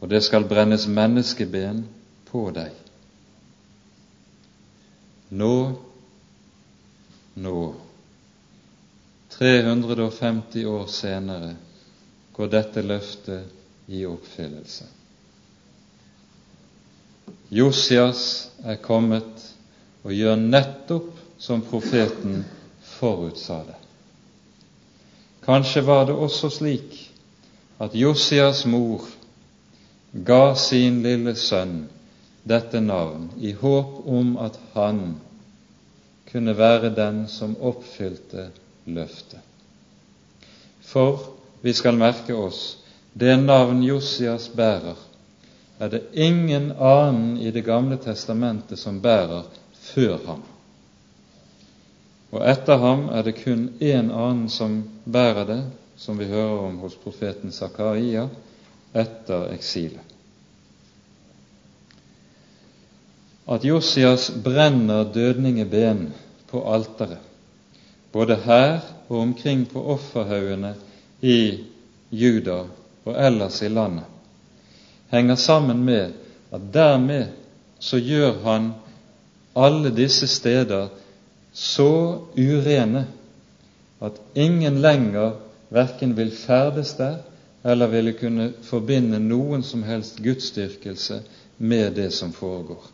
og 0.00 0.08
det 0.08 0.20
skal 0.22 0.46
brennes 0.48 0.86
menneskeben 0.86 1.82
på 2.30 2.48
deg. 2.54 2.74
Nå, 5.28 5.54
nå, 7.34 7.56
350 9.38 10.64
år 10.66 10.86
senere, 10.92 11.50
går 12.32 12.52
dette 12.54 12.82
løftet 12.86 13.90
i 13.90 14.04
oppfyllelse. 14.06 14.86
Josias 17.48 18.22
er 18.64 18.78
kommet 18.84 19.44
og 20.04 20.12
gjør 20.12 20.36
nettopp 20.40 21.12
som 21.40 21.62
profeten 21.64 22.42
forutsa 22.98 23.62
det. 23.66 23.76
Kanskje 25.48 25.82
var 25.86 26.06
det 26.08 26.16
også 26.16 26.50
slik 26.52 26.98
at 27.80 27.94
Josias 27.96 28.66
mor 28.68 29.06
ga 30.12 30.54
sin 30.54 31.02
lille 31.02 31.34
sønn 31.36 31.86
dette 32.48 32.80
navn 32.80 33.28
i 33.40 33.52
håp 33.52 34.06
om 34.06 34.36
at 34.40 34.56
han 34.72 35.02
kunne 36.30 36.54
være 36.56 36.90
den 36.96 37.26
som 37.28 37.56
oppfylte 37.60 38.48
løftet. 38.86 39.40
For 40.80 41.20
vi 41.60 41.72
skal 41.72 41.98
merke 42.00 42.34
oss 42.36 42.78
det 43.12 43.36
navn 43.42 43.82
Josias 43.82 44.48
bærer, 44.48 44.96
er 45.78 45.88
det 45.88 46.02
ingen 46.12 46.72
annen 46.72 47.36
i 47.38 47.50
Det 47.50 47.64
gamle 47.64 47.96
testamentet 47.96 48.78
som 48.78 49.00
bærer 49.00 49.42
før 49.72 50.18
ham. 50.26 50.42
Og 52.30 52.42
etter 52.50 52.76
ham 52.76 53.08
er 53.08 53.22
det 53.22 53.36
kun 53.44 53.68
én 53.80 54.10
annen 54.10 54.48
som 54.48 54.82
bærer 55.04 55.44
det, 55.44 55.62
som 55.96 56.18
vi 56.18 56.24
hører 56.24 56.66
om 56.66 56.78
hos 56.78 56.94
profeten 56.94 57.52
Zakaria, 57.52 58.28
etter 58.92 59.52
eksilet. 59.52 60.04
At 63.48 63.64
Josias 63.64 64.30
brenner 64.44 65.04
dødningeben 65.04 66.12
på 66.50 66.62
alteret, 66.74 67.18
både 68.12 68.36
her 68.44 68.80
og 69.08 69.20
omkring 69.20 69.64
på 69.68 69.82
offerhaugene 69.94 70.74
i 71.20 71.64
Juda 72.10 72.62
og 73.04 73.26
ellers 73.26 73.62
i 73.62 73.68
landet, 73.68 74.04
henger 75.08 75.34
sammen 75.34 75.84
med 75.84 76.12
at 76.52 76.60
dermed 76.74 77.26
så 77.80 78.00
gjør 78.00 78.42
han 78.44 78.72
alle 79.56 79.90
disse 79.96 80.26
steder 80.26 80.88
så 81.52 82.20
urene 82.36 83.06
at 84.02 84.20
ingen 84.34 84.80
lenger 84.82 85.32
verken 85.70 86.16
vil 86.16 86.30
ferdes 86.36 86.92
der 86.98 87.16
eller 87.62 87.86
ville 87.86 88.12
kunne 88.12 88.52
forbinde 88.62 89.18
noen 89.18 89.62
som 89.62 89.82
helst 89.82 90.22
gudsdyrkelse 90.22 91.20
med 91.58 91.92
det 91.98 92.10
som 92.14 92.32
foregår. 92.32 92.84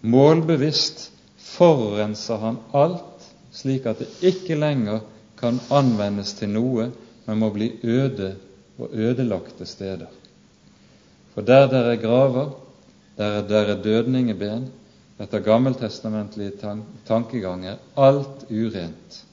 Målbevisst 0.00 1.10
forurenser 1.40 2.40
han 2.40 2.58
alt, 2.72 3.28
slik 3.52 3.86
at 3.86 4.00
det 4.00 4.08
ikke 4.32 4.56
lenger 4.58 5.04
kan 5.40 5.60
anvendes 5.72 6.34
til 6.38 6.52
noe, 6.52 6.90
men 7.26 7.40
må 7.40 7.50
bli 7.52 7.70
øde 7.82 8.34
og 8.78 8.92
ødelagte 8.92 9.66
steder. 9.66 10.08
For 11.34 11.42
der 11.42 11.68
der 11.68 11.90
er 11.92 12.00
graver, 12.00 12.50
der 13.16 13.24
er 13.24 13.48
der 13.48 13.74
er 13.74 13.82
dødningeben, 13.82 14.68
etter 15.20 15.40
gammeltestamentlige 15.40 16.52
tankeganger 17.06 17.76
alt 17.96 18.46
urent. 18.50 19.24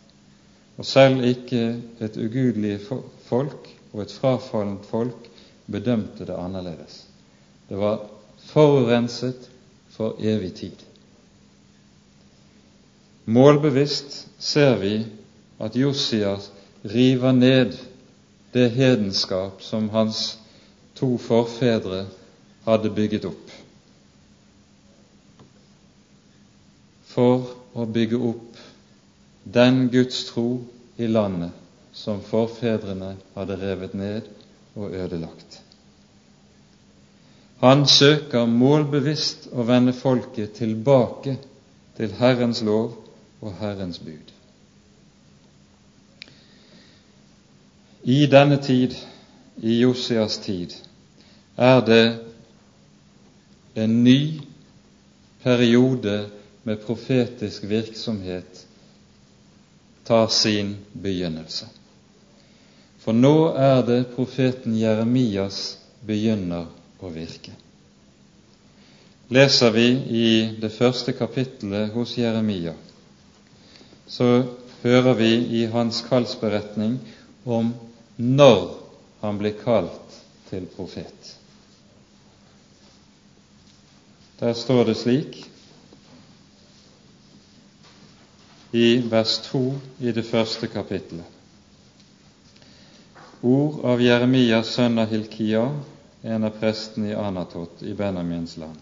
Og 0.78 0.86
selv 0.86 1.24
ikke 1.26 1.82
et 2.00 2.18
ugudelig 2.18 2.80
folk 3.26 3.70
og 3.94 4.02
et 4.02 4.14
frafallent 4.14 4.86
folk 4.86 5.28
bedømte 5.72 6.26
det 6.26 6.36
annerledes. 6.38 7.04
Det 7.70 7.78
var 7.80 8.00
forurenset 8.52 9.50
for 9.90 10.16
evig 10.20 10.54
tid. 10.54 10.78
Målbevisst 13.26 14.28
ser 14.40 14.78
vi 14.78 15.06
at 15.60 15.76
Josias 15.76 16.52
river 16.86 17.32
ned 17.32 17.78
det 18.54 18.72
hedenskap 18.72 19.62
som 19.62 19.90
hans 19.90 20.40
to 20.96 21.18
forfedre 21.18 22.06
hadde 22.66 22.92
bygget 22.96 23.26
opp, 23.26 23.54
for 27.12 27.48
å 27.74 27.86
bygge 27.86 28.20
opp 28.20 28.60
den 29.44 29.88
Guds 29.94 30.26
tro 30.32 30.62
i 30.98 31.08
landet 31.08 31.61
som 31.94 32.22
forfedrene 32.24 33.16
hadde 33.36 33.58
revet 33.60 33.94
ned 33.94 34.30
og 34.76 34.94
ødelagt. 34.94 35.62
Han 37.62 37.86
søker 37.88 38.46
målbevisst 38.50 39.52
å 39.54 39.66
vende 39.68 39.94
folket 39.94 40.56
tilbake 40.58 41.36
til 41.98 42.14
Herrens 42.18 42.64
lov 42.66 42.96
og 43.42 43.54
Herrens 43.60 44.00
bud. 44.02 44.32
I 48.04 48.26
denne 48.26 48.58
tid, 48.58 48.96
i 49.62 49.76
Josias 49.84 50.40
tid, 50.42 50.74
er 51.58 51.84
det 51.86 52.06
en 53.76 54.04
ny 54.04 54.42
periode 55.44 56.16
med 56.64 56.82
profetisk 56.82 57.70
virksomhet 57.70 58.66
tar 60.06 60.28
sin 60.28 60.78
begynnelse. 60.94 61.70
For 63.02 63.18
nå 63.18 63.54
er 63.58 63.82
det 63.88 64.12
profeten 64.16 64.76
Jeremias 64.78 65.78
begynner 66.06 66.68
å 67.02 67.10
virke. 67.10 67.54
Leser 69.32 69.72
vi 69.74 69.88
i 70.22 70.28
det 70.62 70.70
første 70.76 71.16
kapittelet 71.18 71.94
hos 71.96 72.18
Jeremia, 72.20 72.76
så 74.06 74.28
hører 74.84 75.16
vi 75.18 75.32
i 75.62 75.66
hans 75.72 76.02
kallsberetning 76.10 77.00
om 77.46 77.72
når 78.18 78.66
han 79.22 79.40
blir 79.40 79.56
kalt 79.64 80.20
til 80.50 80.68
profet. 80.76 81.36
Der 84.42 84.54
står 84.58 84.86
det 84.90 84.98
slik 85.00 85.42
i 88.72 88.88
vers 89.10 89.40
2 89.48 89.62
i 90.02 90.12
det 90.12 90.26
første 90.28 90.68
kapittelet. 90.68 91.41
Ord 93.42 93.80
av 93.86 94.02
Jeremias 94.02 94.76
sønn 94.76 95.00
av 95.02 95.10
Hilkia, 95.10 95.64
en 96.22 96.44
av 96.46 96.58
prestene 96.62 97.10
i 97.10 97.18
Anatot 97.18 97.82
i 97.82 97.94
Benjamins 97.98 98.54
land. 98.62 98.78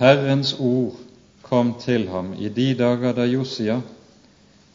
Herrens 0.00 0.54
ord 0.56 0.96
kom 1.44 1.74
til 1.82 2.06
ham 2.08 2.32
i 2.40 2.48
de 2.48 2.70
dager 2.78 3.12
da 3.18 3.26
Josia, 3.28 3.82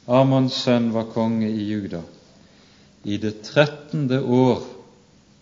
Amons 0.06 0.54
sønn 0.68 0.92
var 0.94 1.08
konge 1.16 1.50
i 1.50 1.64
Juda, 1.66 2.04
i 3.04 3.18
det 3.18 3.40
trettende 3.48 4.20
år 4.22 4.62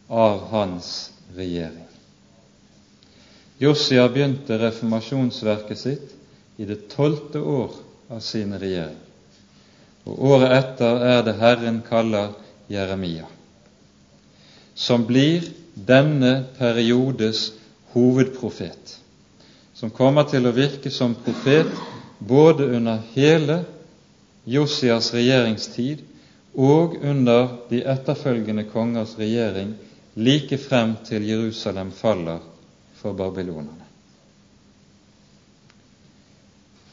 av 0.08 0.46
hans 0.54 1.12
regjering. 1.36 1.90
Josia 3.60 4.08
begynte 4.08 4.56
reformasjonsverket 4.62 5.82
sitt 5.82 6.16
i 6.56 6.70
det 6.70 6.86
tolvte 6.96 7.44
år 7.44 7.76
av 8.08 8.24
sin 8.24 8.56
regjering. 8.56 9.02
Og 10.08 10.24
året 10.32 10.56
etter 10.62 11.04
er 11.12 11.22
det 11.28 11.36
Herren 11.44 11.84
kaller 11.88 12.32
Jeremia, 12.68 13.26
som 14.74 15.06
blir 15.06 15.44
denne 15.76 16.44
periodes 16.58 17.52
hovedprofet, 17.94 19.00
som 19.74 19.90
kommer 19.90 20.24
til 20.30 20.48
å 20.48 20.56
virke 20.56 20.92
som 20.94 21.16
profet 21.16 21.70
både 22.20 22.70
under 22.78 23.02
hele 23.14 23.64
Josias 24.46 25.12
regjeringstid 25.14 26.04
og 26.54 26.98
under 27.02 27.48
de 27.70 27.82
etterfølgende 27.90 28.68
kongers 28.70 29.16
regjering 29.18 29.74
like 30.16 30.58
frem 30.62 30.96
til 31.08 31.26
Jerusalem 31.26 31.92
faller 31.92 32.44
for 33.00 33.18
babylonerne. 33.18 33.80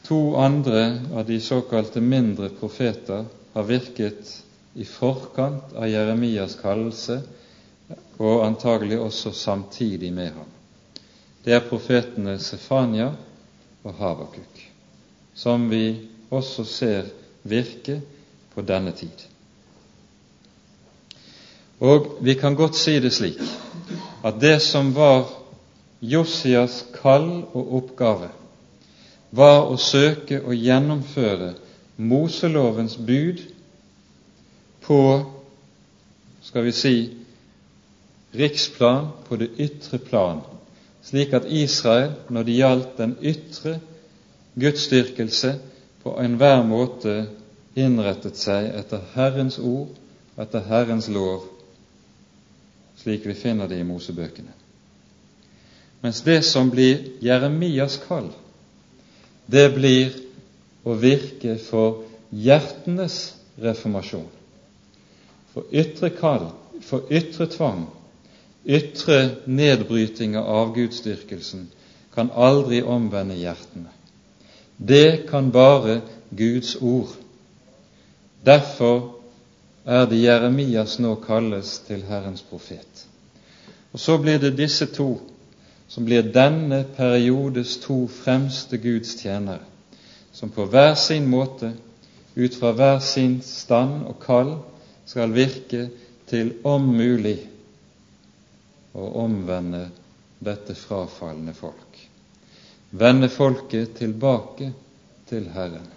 To 0.07 0.35
andre 0.35 0.81
av 1.13 1.27
de 1.27 1.37
såkalte 1.39 2.01
mindre 2.01 2.49
profeter 2.57 3.27
har 3.53 3.67
virket 3.69 4.31
i 4.73 4.85
forkant 4.85 5.73
av 5.75 5.89
Jeremias 5.89 6.55
kallelse, 6.61 7.21
og 8.21 8.45
antagelig 8.45 8.99
også 8.99 9.31
samtidig 9.35 10.13
med 10.13 10.31
ham. 10.35 10.49
Det 11.43 11.53
er 11.53 11.65
profetene 11.65 12.37
Sefania 12.39 13.09
og 13.83 13.93
Havakuk, 13.97 14.61
som 15.33 15.69
vi 15.69 16.07
også 16.29 16.65
ser 16.65 17.09
virke 17.43 18.01
på 18.53 18.61
denne 18.61 18.93
tid. 18.95 19.27
Og 21.81 22.17
vi 22.21 22.35
kan 22.37 22.55
godt 22.55 22.77
si 22.77 22.99
det 23.01 23.13
slik 23.13 23.41
at 24.23 24.37
det 24.41 24.59
som 24.61 24.93
var 24.95 25.25
Josias 26.01 26.83
kall 26.93 27.43
og 27.53 27.73
oppgave, 27.81 28.29
var 29.31 29.65
å 29.71 29.77
søke 29.79 30.41
å 30.45 30.53
gjennomføre 30.53 31.55
Moselovens 31.97 32.97
bud 32.97 33.41
på 34.81 35.01
skal 36.41 36.63
vi 36.63 36.71
si 36.71 36.95
riksplan, 38.31 39.07
på 39.27 39.35
det 39.35 39.49
ytre 39.59 39.97
plan, 39.97 40.41
slik 41.03 41.33
at 41.33 41.47
Israel, 41.47 42.13
når 42.29 42.43
det 42.43 42.57
gjaldt 42.57 42.97
den 42.97 43.15
ytre 43.21 43.79
gudsdyrkelse, 44.59 45.57
på 46.01 46.15
enhver 46.17 46.63
måte 46.65 47.15
innrettet 47.77 48.39
seg 48.39 48.71
etter 48.73 49.03
Herrens 49.13 49.59
ord, 49.59 49.91
etter 50.39 50.65
Herrens 50.65 51.09
lov, 51.11 51.45
slik 52.97 53.25
vi 53.27 53.37
finner 53.37 53.69
det 53.69 53.79
i 53.81 53.85
Mosebøkene. 53.87 54.53
Mens 56.01 56.23
det 56.25 56.41
som 56.47 56.71
blir 56.73 57.21
Jeremias 57.21 57.99
kall, 58.07 58.31
det 59.45 59.67
blir 59.75 60.15
å 60.81 60.95
virke 60.97 61.59
for 61.61 62.07
hjertenes 62.33 63.35
reformasjon. 63.61 64.40
For 65.53 65.67
ytre 65.71 66.09
kall, 66.15 66.51
for 66.81 67.11
ytre 67.11 67.47
tvang, 67.51 67.85
ytre 68.65 69.43
nedbryting 69.45 70.37
av 70.39 70.47
avgudsdyrkelsen 70.47 71.67
kan 72.15 72.31
aldri 72.35 72.81
omvende 72.81 73.35
hjertene. 73.35 73.91
Det 74.77 75.27
kan 75.29 75.51
bare 75.51 76.01
Guds 76.29 76.75
ord. 76.81 77.11
Derfor 78.45 79.21
er 79.85 80.05
det 80.05 80.21
Jeremias 80.23 80.97
nå 80.99 81.15
kalles 81.21 81.79
til 81.87 82.03
Herrens 82.07 82.41
profet. 82.41 83.05
Og 83.91 83.99
så 83.99 84.17
blir 84.17 84.39
det 84.39 84.55
disse 84.57 84.85
to 84.85 85.19
som 85.91 86.05
blir 86.07 86.23
denne 86.31 86.85
periodes 86.95 87.75
to 87.83 88.05
fremste 88.07 88.77
Guds 88.79 89.17
tjenere, 89.19 89.65
som 90.31 90.49
på 90.49 90.65
hver 90.65 90.93
sin 90.95 91.27
måte, 91.27 91.73
ut 92.35 92.55
fra 92.55 92.71
hver 92.71 92.99
sin 93.03 93.41
stand 93.43 94.05
og 94.07 94.21
kall, 94.23 94.53
skal 95.11 95.33
virke 95.35 95.89
til 96.29 96.53
om 96.63 96.85
mulig 96.95 97.35
å 98.95 99.07
omvende 99.25 99.89
dette 100.39 100.75
frafalne 100.75 101.51
folk. 101.55 101.97
Vende 102.95 103.27
folket 103.31 103.97
tilbake 103.99 104.69
til 105.27 105.49
Herren. 105.51 105.89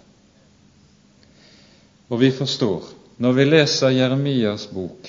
Og 2.11 2.19
vi 2.19 2.31
forstår 2.35 2.91
når 3.23 3.37
vi 3.37 3.47
leser 3.47 3.95
Jeremias 3.95 4.67
bok, 4.67 5.07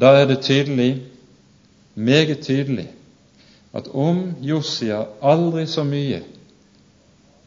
da 0.00 0.14
er 0.20 0.30
det 0.30 0.40
tydelig, 0.46 0.92
meget 1.94 2.44
tydelig, 2.46 2.86
at 3.74 3.90
om 3.90 4.28
Josia 4.42 5.02
aldri 5.22 5.66
så 5.70 5.82
mye 5.86 6.22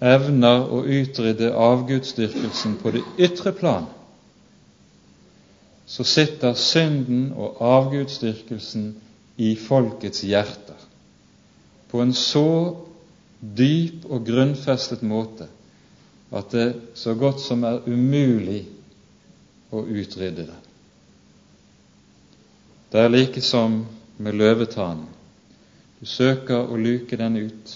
evner 0.04 0.68
å 0.68 0.84
utrydde 0.84 1.56
avgudsdyrkelsen 1.56 2.76
på 2.84 2.92
det 2.96 3.04
ytre 3.24 3.56
plan, 3.56 3.88
så 5.86 6.04
sitter 6.08 6.54
synden 6.54 7.32
og 7.36 7.60
avgudsdyrkelsen 7.62 8.94
i 9.38 9.56
folkets 9.60 10.24
hjerter 10.24 10.80
på 11.94 12.02
en 12.02 12.14
så 12.18 12.74
dyp 13.58 14.08
og 14.10 14.24
grunnfestet 14.26 15.04
måte 15.06 15.46
at 16.34 16.54
det 16.56 16.68
så 16.98 17.14
godt 17.14 17.44
som 17.44 17.62
er 17.70 17.84
umulig 17.86 18.64
å 19.70 19.84
utrydde 19.86 20.48
det. 20.48 20.56
Det 22.90 23.04
er 23.04 23.14
like 23.14 23.42
som 23.46 23.84
med 24.18 24.40
løvetannen. 24.42 25.06
Du 26.00 26.10
søker 26.10 26.66
å 26.66 26.78
luke 26.82 27.18
den 27.18 27.38
ut, 27.38 27.76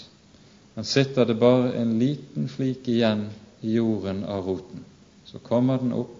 men 0.74 0.86
sitter 0.86 1.30
det 1.30 1.38
bare 1.38 1.76
en 1.78 1.93
liten 2.02 2.50
flik 2.50 2.89
igjen 2.89 3.28
i 3.62 3.78
jorden 3.78 4.24
av 4.26 4.50
roten, 4.50 4.82
så 5.30 5.38
kommer 5.46 5.78
den 5.82 5.93
opp. 5.93 6.16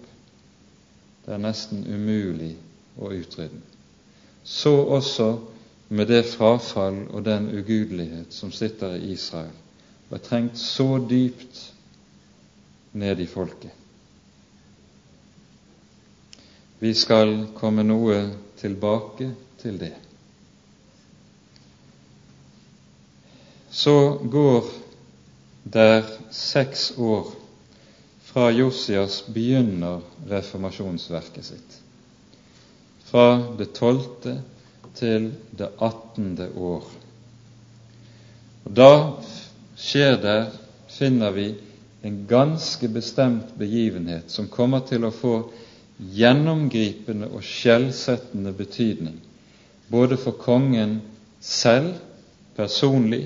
Det 1.28 1.34
er 1.36 1.40
nesten 1.44 1.82
umulig 1.84 2.54
å 2.96 3.10
utrydde. 3.12 3.58
Så 4.48 4.70
også 4.96 5.26
med 5.92 6.08
det 6.08 6.22
frafall 6.24 7.02
og 7.12 7.26
den 7.26 7.50
ugudelighet 7.52 8.32
som 8.32 8.48
sitter 8.48 8.94
i 8.96 9.10
Israel, 9.12 9.52
og 10.08 10.14
er 10.16 10.22
trengt 10.24 10.56
så 10.56 10.86
dypt 11.04 11.60
ned 12.96 13.20
i 13.20 13.26
folket. 13.28 13.76
Vi 16.80 16.94
skal 16.96 17.34
komme 17.58 17.84
noe 17.84 18.22
tilbake 18.56 19.28
til 19.60 19.76
det. 19.84 19.92
Så 23.68 24.16
går 24.32 24.72
der 25.76 26.08
seks 26.32 26.94
år 26.96 27.34
fra 28.38 28.50
Josias 28.50 29.24
begynner 29.26 30.00
reformasjonsverket 30.28 31.44
sitt. 31.44 31.78
Fra 33.04 33.54
det 33.58 33.72
tolvte 33.74 34.36
til 34.94 35.32
det 35.58 35.72
attende 35.82 36.46
år. 36.54 36.84
Og 38.62 38.76
Da 38.78 38.92
skjer 39.74 40.20
det, 40.22 40.36
finner 41.00 41.34
vi, 41.34 41.48
en 42.06 42.22
ganske 42.30 42.92
bestemt 42.94 43.58
begivenhet 43.58 44.30
som 44.30 44.46
kommer 44.46 44.86
til 44.86 45.08
å 45.08 45.10
få 45.10 45.34
gjennomgripende 45.98 47.32
og 47.34 47.42
skjellsettende 47.42 48.54
betydning 48.54 49.18
både 49.90 50.14
for 50.14 50.38
kongen 50.38 51.00
selv 51.42 51.96
personlig 52.54 53.24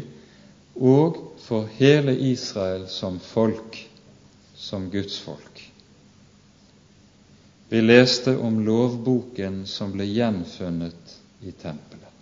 og 0.81 1.21
for 1.45 1.69
hele 1.77 2.17
Israel 2.33 2.89
som 2.89 3.21
folk, 3.21 3.92
som 4.63 4.91
Guds 4.91 5.19
folk. 5.19 5.73
Vi 7.69 7.83
leste 7.83 8.37
om 8.37 8.65
lovboken 8.65 9.67
som 9.67 9.91
ble 9.91 10.07
gjenfunnet 10.07 11.17
i 11.41 11.51
tempelet. 11.51 12.13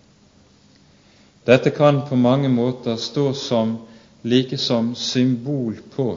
Dette 1.45 1.71
kan 1.71 2.01
på 2.09 2.17
mange 2.17 2.49
måter 2.49 2.97
stå 2.97 3.35
som 3.35 3.77
like 4.23 4.57
som 4.59 4.95
symbol 4.95 5.77
på 5.93 6.15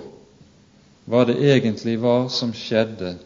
hva 1.11 1.25
det 1.27 1.35
egentlig 1.43 1.97
var 1.99 2.29
som 2.31 2.55
skjedde 2.55 3.17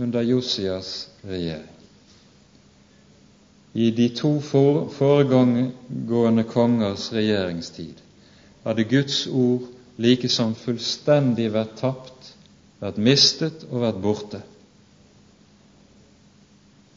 under 0.00 0.24
Josias 0.24 1.10
regjering. 1.28 1.76
I 3.76 3.90
de 3.90 4.08
to 4.16 4.38
foregående 4.40 6.48
kongers 6.48 7.10
regjeringstid 7.12 8.00
hadde 8.64 8.88
Guds 8.88 9.26
ord 9.26 9.68
like 10.00 10.28
som 10.32 10.54
fullstendig 10.56 11.50
vært 11.52 11.76
tapt, 11.80 12.35
vært 12.80 13.00
mistet 13.00 13.64
og 13.70 13.82
vært 13.84 14.00
borte. 14.02 14.42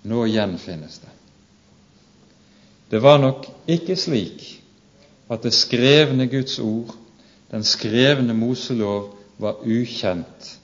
Nå 0.09 0.25
gjenfinnes 0.29 1.01
det. 1.03 1.15
Det 2.89 3.01
var 3.03 3.19
nok 3.21 3.45
ikke 3.69 3.97
slik 3.99 4.45
at 5.29 5.43
det 5.45 5.53
skrevne 5.53 6.25
Guds 6.31 6.57
ord, 6.63 6.95
den 7.51 7.65
skrevne 7.67 8.33
Moselov, 8.33 9.15
var 9.39 9.61
ukjent 9.63 10.59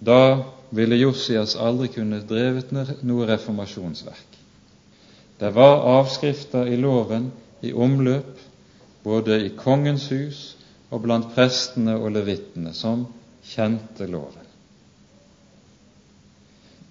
da 0.00 0.44
ville 0.70 0.96
Josias 0.96 1.56
aldri 1.60 1.90
kunne 1.92 2.22
drevet 2.24 2.72
noe 2.72 3.26
reformasjonsverk. 3.28 4.38
Det 5.40 5.50
var 5.54 5.84
avskrifter 5.98 6.68
i 6.68 6.78
loven 6.80 7.30
i 7.64 7.72
omløp, 7.72 8.38
både 9.04 9.40
i 9.44 9.52
kongens 9.56 10.08
hus 10.12 10.40
og 10.90 11.04
blant 11.04 11.30
prestene 11.34 11.96
og 11.96 12.12
levittene, 12.16 12.72
som 12.76 13.06
kjente 13.50 14.06
loven. 14.06 14.46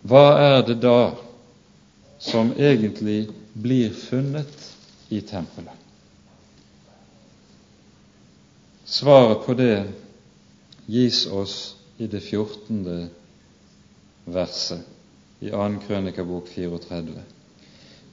Hva 0.03 0.25
er 0.39 0.61
det 0.67 0.79
da 0.83 1.15
som 2.19 2.51
egentlig 2.55 3.29
blir 3.53 3.91
funnet 3.95 4.67
i 5.09 5.21
tempelet? 5.21 5.75
Svaret 8.89 9.43
på 9.45 9.53
det 9.53 9.91
gis 10.89 11.25
oss 11.27 11.75
i 11.97 12.07
det 12.07 12.23
14 12.25 13.09
verset 14.25 14.81
i 15.39 15.51
2. 15.51 15.67
Krønikabok 15.87 16.49
34. 16.55 17.21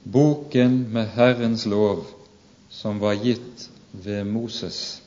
Boken 0.03 0.77
med 0.93 1.09
Herrens 1.15 1.65
lov 1.65 2.05
som 2.69 2.99
var 2.99 3.13
gitt 3.13 3.69
ved 3.91 4.23
Moses. 4.23 5.01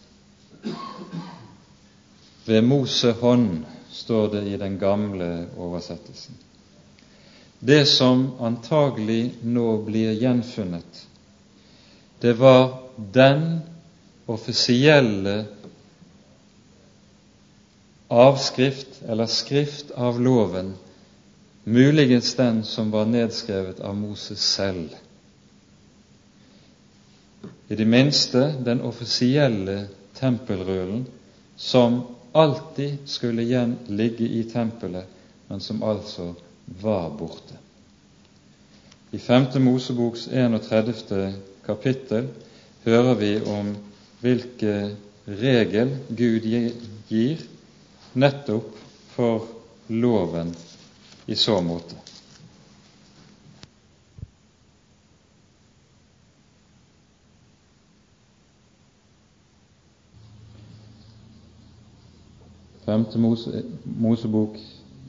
Ved 2.51 2.64
Mose 2.66 3.12
hånd, 3.20 3.64
står 3.94 4.28
det 4.32 4.42
i 4.51 4.57
den 4.59 4.78
gamle 4.78 5.46
oversettelsen. 5.55 6.34
Det 7.61 7.84
som 7.86 8.24
antagelig 8.42 9.36
nå 9.46 9.76
blir 9.86 10.16
gjenfunnet, 10.18 11.07
det 12.20 12.32
var 12.40 12.80
den 13.14 13.61
offisielle 14.26 15.44
avskrift 18.11 19.03
eller 19.07 19.30
skrift 19.30 19.90
av 19.94 20.18
loven 20.20 20.74
muligens 21.64 22.34
den 22.34 22.64
som 22.64 22.90
var 22.90 23.07
nedskrevet 23.07 23.80
av 23.80 23.94
Moses 23.96 24.40
selv. 24.40 24.88
I 27.68 27.76
det 27.76 27.86
minste 27.86 28.55
den 28.64 28.80
offisielle 28.82 29.84
tempelrullen 30.18 31.07
som 31.57 32.01
alltid 32.33 32.99
skulle 33.05 33.43
igjen 33.43 33.76
ligge 33.87 34.24
i 34.24 34.45
tempelet, 34.45 35.07
men 35.49 35.61
som 35.61 35.83
altså 35.83 36.35
var 36.83 37.11
borte. 37.18 37.59
I 39.11 39.18
5. 39.18 39.47
Moseboks 39.62 40.28
31. 40.28 41.35
kapittel 41.66 42.28
hører 42.85 43.14
vi 43.14 43.33
om 43.41 43.72
hvilke 44.20 44.74
regel 45.26 45.97
Gud 46.09 46.47
gir 47.11 47.43
nettopp 48.12 48.76
for 49.14 49.49
loven 49.89 50.55
i 51.26 51.35
så 51.35 51.61
måte. 51.62 51.99
Femte 62.91 63.18
Mose, 63.18 63.62
Mosebok 64.01 64.57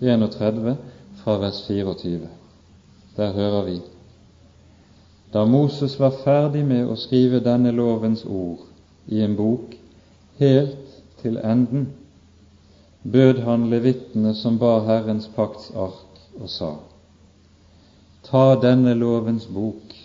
31 0.01 0.77
fra 1.23 1.37
vers 1.37 1.67
24. 1.67 2.27
Der 3.17 3.33
hører 3.33 3.63
vi 3.65 3.81
Da 5.33 5.45
Moses 5.45 5.99
var 5.99 6.13
ferdig 6.23 6.61
med 6.65 6.85
å 6.85 6.95
skrive 6.95 7.39
denne 7.41 7.71
lovens 7.73 8.21
ord 8.25 8.67
i 9.07 9.23
en 9.25 9.33
bok 9.33 9.73
helt 10.37 10.93
til 11.23 11.41
enden, 11.41 11.87
bød 13.01 13.41
han 13.49 13.65
levittene 13.73 14.35
som 14.37 14.61
bar 14.61 14.85
Herrens 14.85 15.25
pakts 15.35 15.71
ark, 15.73 16.21
og 16.37 16.49
sa:" 16.49 16.71
Ta 18.29 18.45
denne 18.61 18.93
lovens 18.93 19.49
bok 19.49 19.97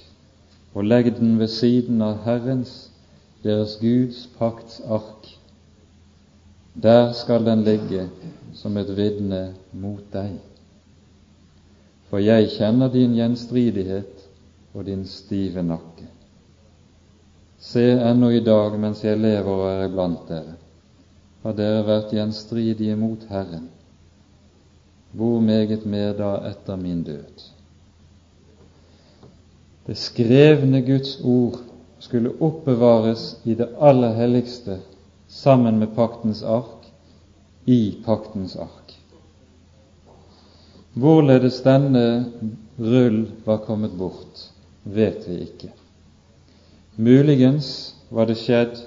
og 0.73 0.85
legg 0.85 1.13
den 1.19 1.39
ved 1.39 1.53
siden 1.53 2.01
av 2.03 2.25
Herrens, 2.25 2.89
deres 3.45 3.77
Guds 3.85 4.29
pakts 4.39 4.81
ark. 4.89 5.36
Der 6.83 7.13
skal 7.13 7.45
den 7.47 7.65
ligge 7.65 8.09
som 8.55 8.77
et 8.77 8.91
vitne 8.97 9.55
mot 9.73 10.05
deg. 10.13 10.35
For 12.11 12.23
jeg 12.23 12.51
kjenner 12.57 12.93
din 12.93 13.17
gjenstridighet 13.17 14.27
og 14.75 14.85
din 14.87 15.07
stive 15.09 15.65
nakke. 15.65 16.07
Se 17.59 17.87
ennå 17.97 18.31
i 18.31 18.45
dag 18.45 18.77
mens 18.79 19.01
jeg 19.05 19.19
lever 19.19 19.53
og 19.53 19.71
er 19.71 19.87
iblant 19.89 20.29
dere, 20.29 20.59
har 21.43 21.57
dere 21.57 21.87
vært 21.87 22.13
gjenstridige 22.15 22.97
mot 23.01 23.25
Herren 23.31 23.71
hvor 25.17 25.41
meget 25.41 25.87
mer 25.87 26.13
da 26.13 26.33
etter 26.51 26.77
min 26.77 27.03
død? 27.03 27.45
Det 29.87 29.97
skrevne 29.97 30.83
Guds 30.83 31.21
ord 31.25 31.61
skulle 31.99 32.35
oppbevares 32.41 33.39
i 33.45 33.55
det 33.55 33.69
aller 33.81 34.13
helligste 34.13 34.77
sammen 35.37 35.79
med 35.79 35.95
paktens 35.95 36.43
ark, 36.43 36.87
i 37.65 37.99
paktens 38.05 38.57
ark. 38.57 38.95
Hvorledes 40.97 41.59
denne 41.63 42.25
rull 42.77 43.27
var 43.45 43.59
kommet 43.67 43.93
bort, 43.93 44.47
vet 44.83 45.27
vi 45.29 45.43
ikke. 45.45 45.69
Muligens 46.97 47.69
var 48.09 48.31
det 48.31 48.39
skjedd 48.41 48.81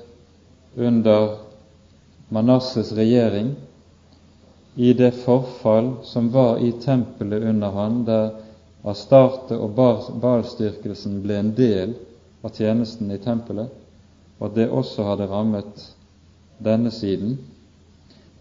under 0.73 1.35
Manasses 2.33 2.89
regjering 2.97 3.51
i 4.75 4.93
det 4.97 5.11
forfall 5.21 5.91
som 6.03 6.31
var 6.33 6.57
i 6.65 6.71
tempelet 6.81 7.45
under 7.51 7.77
han, 7.77 8.01
der 8.09 8.31
Astarte 8.89 9.59
og 9.59 9.77
Balstyrkelsen 10.23 11.21
ble 11.21 11.37
en 11.43 11.53
del 11.53 11.93
av 12.41 12.57
tjenesten 12.57 13.11
i 13.13 13.21
tempelet, 13.21 13.69
og 14.39 14.49
at 14.49 14.57
det 14.57 14.69
også 14.71 15.05
hadde 15.11 15.29
rammet 15.29 15.89
denne 16.59 16.91
siden. 16.91 17.37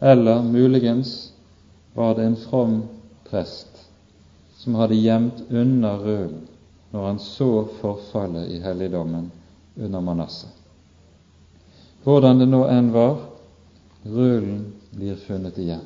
Eller 0.00 0.42
muligens 0.42 1.32
var 1.94 2.14
det 2.14 2.24
en 2.24 2.36
from 2.36 2.82
prest 3.30 3.88
som 4.56 4.74
hadde 4.74 4.98
gjemt 4.98 5.42
unna 5.50 5.96
rølen 5.98 6.46
når 6.90 7.06
han 7.06 7.18
så 7.18 7.64
forfallet 7.80 8.48
i 8.48 8.60
helligdommen 8.62 9.30
under 9.76 10.00
Manasseh. 10.00 10.50
Hvordan 12.02 12.40
det 12.40 12.48
nå 12.48 12.62
enn 12.70 12.88
var, 12.94 13.18
rølen 14.08 14.62
blir 14.94 15.18
funnet 15.20 15.58
igjen. 15.60 15.84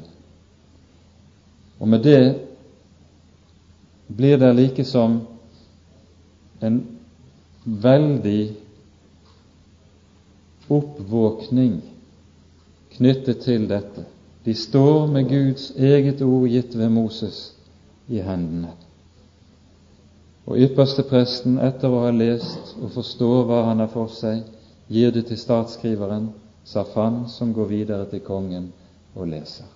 Og 1.82 1.88
med 1.90 2.04
det 2.06 2.22
blir 4.06 4.38
det 4.38 4.52
likesom 4.54 5.18
en 6.62 6.78
veldig 7.64 8.42
oppvåkning 10.70 11.80
knyttet 12.96 13.42
til 13.46 13.68
dette. 13.70 14.04
De 14.44 14.54
står 14.54 15.06
med 15.06 15.28
Guds 15.30 15.70
eget 15.76 16.22
ord 16.22 16.48
gitt 16.50 16.74
ved 16.78 16.90
Moses 16.90 17.52
i 18.08 18.22
hendene. 18.22 18.72
Og 20.46 20.58
ypperste 20.58 21.04
presten, 21.06 21.60
etter 21.62 21.92
å 21.92 22.02
ha 22.02 22.10
lest 22.10 22.74
og 22.80 22.90
forstå 22.96 23.30
hva 23.46 23.62
han 23.68 23.84
har 23.84 23.92
for 23.92 24.10
seg, 24.10 24.42
gir 24.90 25.14
det 25.14 25.28
til 25.28 25.38
statsskriveren, 25.38 26.32
Safan, 26.64 27.24
som 27.28 27.54
går 27.54 27.70
videre 27.70 28.06
til 28.10 28.22
kongen 28.22 28.68
og 29.14 29.26
leser. 29.30 29.66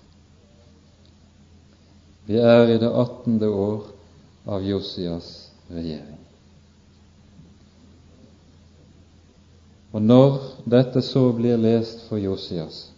Vi 2.26 2.38
er 2.38 2.70
i 2.70 2.78
det 2.82 2.90
attende 2.90 3.48
år 3.50 3.86
av 4.46 4.62
Josias 4.66 5.50
regjering. 5.70 6.18
Og 9.94 10.02
når 10.02 10.38
dette 10.66 11.02
så 11.02 11.28
blir 11.32 11.58
lest 11.58 12.02
for 12.08 12.20
Josias, 12.20 12.90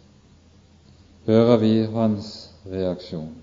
hører 1.29 1.57
vi 1.61 1.72
hans 1.93 2.51
reaksjon. 2.66 3.35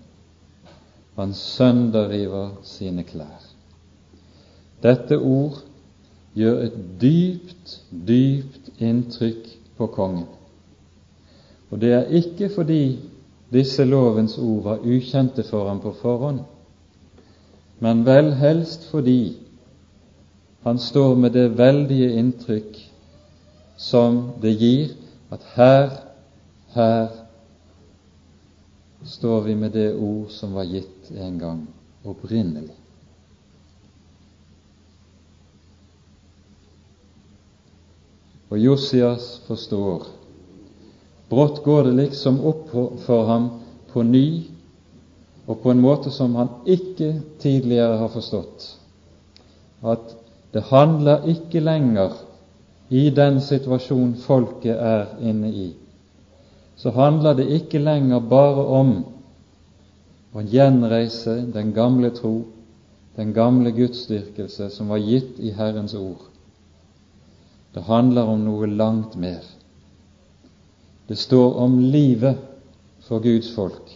Han 1.16 1.34
sønderriver 1.34 2.50
sine 2.64 3.04
klær. 3.04 3.44
Dette 4.84 5.20
ord 5.20 5.62
gjør 6.36 6.64
et 6.66 6.80
dypt, 7.02 7.76
dypt 8.08 8.72
inntrykk 8.82 9.52
på 9.78 9.88
kongen. 9.94 10.26
Og 11.70 11.82
det 11.82 11.94
er 11.94 12.10
ikke 12.18 12.50
fordi 12.56 13.00
disse 13.54 13.86
lovens 13.86 14.38
ord 14.38 14.64
var 14.64 14.84
ukjente 14.84 15.46
for 15.46 15.70
ham 15.70 15.80
på 15.80 15.94
forhånd, 16.02 16.40
men 17.80 18.06
vel 18.06 18.34
helst 18.40 18.90
fordi 18.90 19.38
han 20.66 20.80
står 20.82 21.16
med 21.16 21.36
det 21.38 21.58
veldige 21.58 22.10
inntrykk 22.18 22.80
som 23.78 24.22
det 24.42 24.56
gir 24.58 24.96
at 25.32 25.46
her, 25.56 25.90
her 26.74 27.25
står 29.06 29.41
vi 29.41 29.56
med 29.56 29.72
det 29.72 29.93
ord 29.95 30.30
som 30.30 30.53
var 30.53 30.64
gitt 30.64 31.12
en 31.12 31.39
gang 31.39 31.62
opprinnelig. 32.03 32.74
Og 38.49 38.60
Josias 38.60 39.41
forstår 39.47 40.06
Brått 41.30 41.64
går 41.66 41.88
det 41.88 41.95
liksom 41.97 42.38
opp 42.45 42.70
for 43.06 43.26
ham 43.26 43.47
på 43.91 44.03
ny 44.06 44.28
og 45.45 45.62
på 45.64 45.72
en 45.72 45.82
måte 45.82 46.12
som 46.14 46.36
han 46.38 46.51
ikke 46.66 47.10
tidligere 47.41 47.97
har 47.97 48.12
forstått, 48.14 48.68
at 49.86 50.14
det 50.53 50.64
handler 50.70 51.26
ikke 51.30 51.62
lenger 51.62 52.14
i 52.89 53.10
den 53.10 53.41
situasjonen 53.41 54.16
folket 54.22 54.78
er 54.78 55.18
inne 55.22 55.49
i, 55.49 55.68
så 56.76 56.92
handler 56.92 57.34
det 57.34 57.48
ikke 57.56 57.80
lenger 57.80 58.20
bare 58.20 58.66
om 58.80 58.96
å 60.36 60.44
gjenreise 60.44 61.38
den 61.54 61.72
gamle 61.74 62.12
tro, 62.16 62.44
den 63.16 63.32
gamle 63.34 63.72
gudsdyrkelse 63.72 64.70
som 64.74 64.92
var 64.92 65.00
gitt 65.00 65.40
i 65.40 65.54
Herrens 65.56 65.96
ord. 65.96 66.26
Det 67.76 67.86
handler 67.88 68.28
om 68.32 68.44
noe 68.44 68.68
langt 68.68 69.16
mer. 69.16 69.44
Det 71.08 71.16
står 71.20 71.56
om 71.64 71.80
livet 71.80 72.40
for 73.08 73.24
Guds 73.24 73.54
folk. 73.56 73.92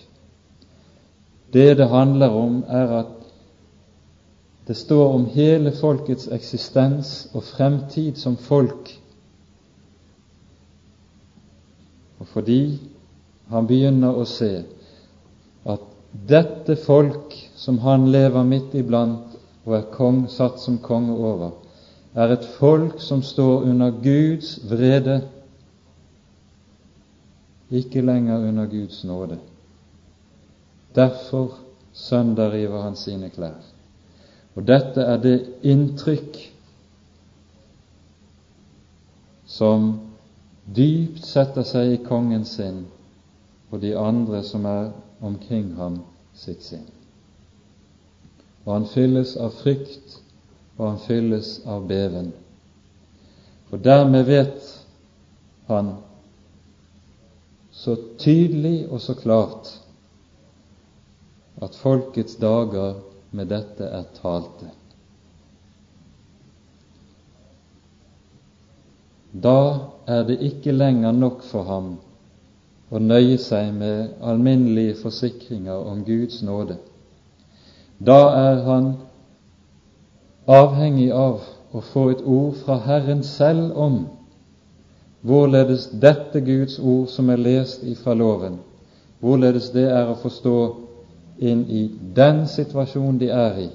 Det 1.53 1.77
det 1.77 1.87
handler 1.89 2.29
om, 2.29 2.63
er 2.67 2.91
at 2.99 3.15
det 4.67 4.77
står 4.77 5.13
om 5.13 5.25
hele 5.33 5.71
folkets 5.73 6.27
eksistens 6.31 7.29
og 7.33 7.43
fremtid 7.43 8.19
som 8.21 8.37
folk. 8.37 8.91
Og 12.19 12.27
fordi 12.27 12.79
han 13.49 13.67
begynner 13.67 14.17
å 14.19 14.25
se 14.27 14.51
at 15.69 15.85
dette 16.29 16.75
folk 16.83 17.33
som 17.59 17.79
han 17.83 18.09
lever 18.11 18.45
midt 18.47 18.75
iblant 18.77 19.37
og 19.65 19.75
er 19.77 19.89
kong, 19.93 20.23
satt 20.31 20.59
som 20.61 20.79
konge 20.81 21.13
over, 21.13 21.51
er 22.17 22.33
et 22.33 22.45
folk 22.57 22.99
som 23.03 23.21
står 23.23 23.67
under 23.69 23.93
Guds 24.03 24.55
vrede, 24.69 25.19
ikke 27.69 28.01
lenger 28.01 28.47
under 28.49 28.65
Guds 28.65 29.03
nåde. 29.05 29.37
Derfor 30.95 31.53
sønderriver 31.93 32.81
han 32.81 32.97
sine 32.97 33.29
klær. 33.29 33.59
Og 34.57 34.65
dette 34.65 35.05
er 35.05 35.21
det 35.21 35.37
inntrykk 35.61 36.39
som 39.49 39.91
dypt 40.75 41.25
setter 41.25 41.65
seg 41.67 41.93
i 41.93 42.01
kongens 42.05 42.55
sinn 42.57 42.83
og 43.69 43.81
de 43.83 43.93
andre 43.97 44.41
som 44.45 44.65
er 44.65 44.91
omkring 45.21 45.73
ham 45.77 45.99
sitt 46.37 46.63
sinn. 46.65 46.85
Og 48.65 48.73
han 48.73 48.87
fylles 48.89 49.35
av 49.37 49.53
frykt, 49.61 50.19
og 50.77 50.85
han 50.87 51.01
fylles 51.03 51.59
av 51.69 51.87
beven. 51.89 52.31
For 53.69 53.81
dermed 53.81 54.25
vet 54.29 54.69
han 55.69 55.93
så 57.71 57.95
tydelig 58.19 58.87
og 58.89 59.01
så 59.01 59.15
klart 59.19 59.69
at 61.61 61.77
folkets 61.77 62.39
dager 62.41 62.97
med 63.35 63.51
dette 63.51 63.85
er 63.85 64.07
talte. 64.17 64.71
Da 69.33 69.79
er 70.07 70.23
det 70.23 70.39
ikke 70.41 70.71
lenger 70.71 71.11
nok 71.11 71.43
for 71.45 71.63
ham 71.63 71.89
å 72.89 72.99
nøye 72.99 73.37
seg 73.37 73.73
med 73.77 74.15
alminnelige 74.25 74.95
forsikringer 75.03 75.85
om 75.91 76.01
Guds 76.05 76.41
nåde. 76.41 76.79
Da 77.99 78.21
er 78.33 78.63
han 78.65 78.93
avhengig 80.49 81.11
av 81.13 81.43
å 81.71 81.83
få 81.91 82.07
et 82.09 82.23
ord 82.25 82.57
fra 82.63 82.79
Herren 82.87 83.21
selv 83.23 83.77
om 83.77 83.99
hvorledes 85.21 85.89
dette 86.01 86.41
Guds 86.41 86.79
ord 86.79 87.11
som 87.13 87.29
er 87.29 87.37
lest 87.37 87.83
ifra 87.83 88.15
loven, 88.17 88.57
hvorledes 89.19 89.69
det 89.75 89.85
er 89.91 90.09
å 90.09 90.17
forstå 90.17 90.57
inn 91.39 91.65
i 91.69 91.85
den 92.15 92.47
situasjonen 92.47 93.19
de 93.21 93.29
er 93.29 93.61
i. 93.67 93.69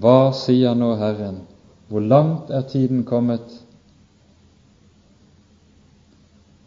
Hva 0.00 0.30
sier 0.32 0.74
nå 0.78 0.94
Herren? 0.96 1.42
Hvor 1.90 2.00
langt 2.00 2.50
er 2.54 2.62
tiden 2.70 3.02
kommet? 3.04 3.59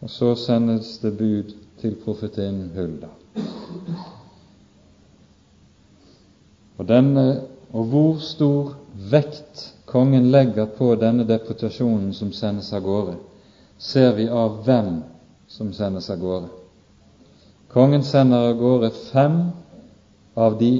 Og 0.04 0.10
så 0.10 0.34
sendes 0.36 0.98
det 1.00 1.14
bud 1.16 1.54
til 1.80 1.94
profetinnen 2.04 2.70
Hulda. 2.74 3.08
Og, 6.78 6.88
denne, 6.88 7.24
og 7.72 7.88
hvor 7.88 8.18
stor 8.20 8.74
vekt 9.10 9.70
kongen 9.88 10.28
legger 10.34 10.68
på 10.76 10.90
denne 11.00 11.24
deputasjonen 11.24 12.12
som 12.12 12.34
sendes 12.36 12.68
av 12.76 12.84
gårde, 12.84 13.16
ser 13.78 14.12
vi 14.18 14.28
av 14.28 14.60
hvem 14.66 15.00
som 15.48 15.72
sendes 15.72 16.10
av 16.12 16.20
gårde. 16.20 16.52
Kongen 17.72 18.04
sender 18.04 18.50
av 18.50 18.60
gårde 18.60 18.92
fem 19.08 19.40
av 20.36 20.60
de 20.60 20.72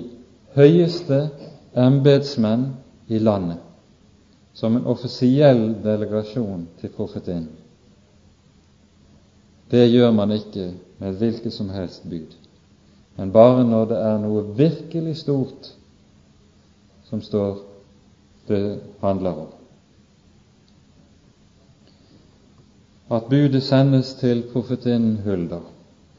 høyeste 0.55 1.25
embetsmenn 1.72 2.75
i 3.09 3.18
landet 3.18 3.64
som 4.55 4.77
en 4.77 4.87
offisiell 4.87 5.70
delegasjon 5.83 6.68
til 6.81 6.93
profetinnen. 6.95 7.64
Det 9.75 9.89
gjør 9.91 10.12
man 10.14 10.31
ikke 10.31 10.68
med 11.03 11.16
hvilket 11.18 11.53
som 11.53 11.70
helst 11.75 12.05
bud, 12.07 12.35
men 13.16 13.33
bare 13.35 13.64
når 13.66 13.89
det 13.91 13.97
er 13.99 14.20
noe 14.22 14.45
virkelig 14.55 15.16
stort 15.18 15.72
som 17.09 17.22
står 17.22 17.59
det 18.47 18.79
handler 19.03 19.41
om. 19.47 19.51
At 23.11 23.27
budet 23.31 23.62
sendes 23.62 24.14
til 24.20 24.45
profetinnen 24.53 25.16
Hulda 25.25 25.59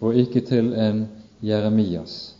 og 0.03 0.19
ikke 0.19 0.41
til 0.41 0.73
en 0.73 1.05
Jeremias. 1.43 2.35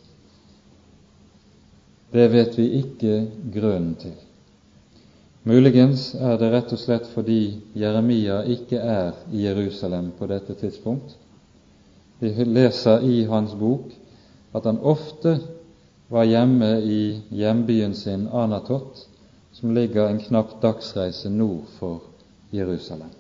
Det 2.12 2.28
vet 2.32 2.58
vi 2.58 2.68
ikke 2.82 3.16
grunnen 3.56 3.96
til. 4.04 4.20
Muligens 5.46 6.16
er 6.18 6.40
det 6.42 6.48
rett 6.50 6.72
og 6.74 6.80
slett 6.82 7.06
fordi 7.14 7.60
Jeremia 7.78 8.40
ikke 8.50 8.80
er 8.82 9.12
i 9.30 9.44
Jerusalem 9.44 10.08
på 10.18 10.26
dette 10.32 10.56
tidspunkt. 10.58 11.12
Vi 12.18 12.32
leser 12.50 13.04
i 13.06 13.20
hans 13.30 13.54
bok 13.60 13.92
at 14.58 14.66
han 14.66 14.80
ofte 14.82 15.36
var 16.10 16.26
hjemme 16.26 16.72
i 16.82 17.02
hjembyen 17.30 17.94
sin 17.94 18.26
Anatot, 18.34 19.04
som 19.54 19.76
ligger 19.78 20.10
en 20.10 20.24
knapp 20.24 20.58
dagsreise 20.64 21.30
nord 21.30 21.70
for 21.78 22.02
Jerusalem. 22.50 23.14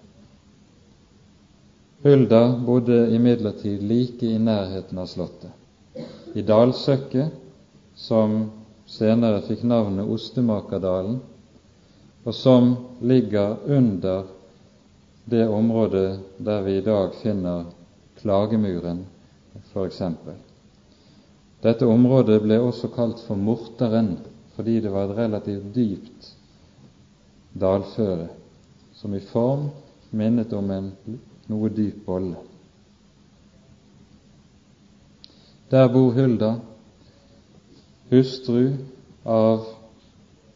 Hulda 2.02 2.42
bodde 2.66 3.04
imidlertid 3.14 3.86
like 3.86 4.26
i 4.26 4.42
nærheten 4.42 4.98
av 4.98 5.14
slottet, 5.14 5.54
i 6.34 6.42
dalsøkket 6.42 7.38
som 7.96 8.50
senere 8.90 9.46
fikk 9.46 9.62
navnet 9.62 10.10
Ostemakerdalen, 10.10 11.22
og 12.26 12.34
som 12.34 12.76
ligger 13.02 13.58
under 13.70 14.24
det 15.26 15.48
området 15.48 16.20
der 16.38 16.62
vi 16.62 16.78
i 16.78 16.82
dag 16.82 17.14
finner 17.22 17.66
Klagemuren, 18.18 19.06
f.eks. 19.74 20.02
Dette 21.62 21.86
området 21.86 22.40
ble 22.42 22.58
også 22.62 22.90
kalt 22.94 23.22
for 23.28 23.38
Morteren 23.38 24.18
fordi 24.56 24.80
det 24.82 24.92
var 24.94 25.10
et 25.10 25.18
relativt 25.18 25.70
dypt 25.76 26.32
dalføre, 27.60 28.28
som 28.96 29.14
i 29.14 29.20
form 29.20 29.70
minnet 30.16 30.54
om 30.54 30.72
en 30.72 30.92
noe 31.52 31.70
dyp 31.70 32.06
bolle. 32.08 32.40
Der 35.70 35.90
bor 35.92 36.14
Hulda, 36.16 36.56
hustru 38.10 38.70
av 39.26 39.66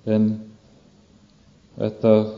en 0.06 0.30
etter 1.80 2.34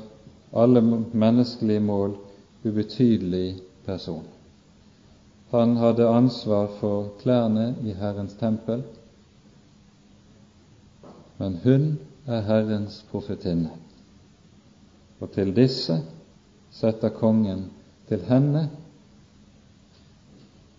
alle 0.53 0.81
menneskelige 1.13 1.79
mål 1.79 2.15
ubetydelig 2.63 3.59
person. 3.85 4.23
Han 5.51 5.75
hadde 5.77 6.07
ansvar 6.07 6.67
for 6.79 7.09
klærne 7.19 7.75
i 7.83 7.93
Herrens 7.97 8.33
tempel, 8.39 8.83
men 11.37 11.59
hun 11.63 11.99
er 12.27 12.41
Herrens 12.41 13.01
profetinne. 13.11 13.71
Og 15.19 15.31
til 15.31 15.55
disse 15.55 15.97
setter 16.71 17.09
kongen 17.09 17.65
til 18.07 18.21
henne 18.29 18.69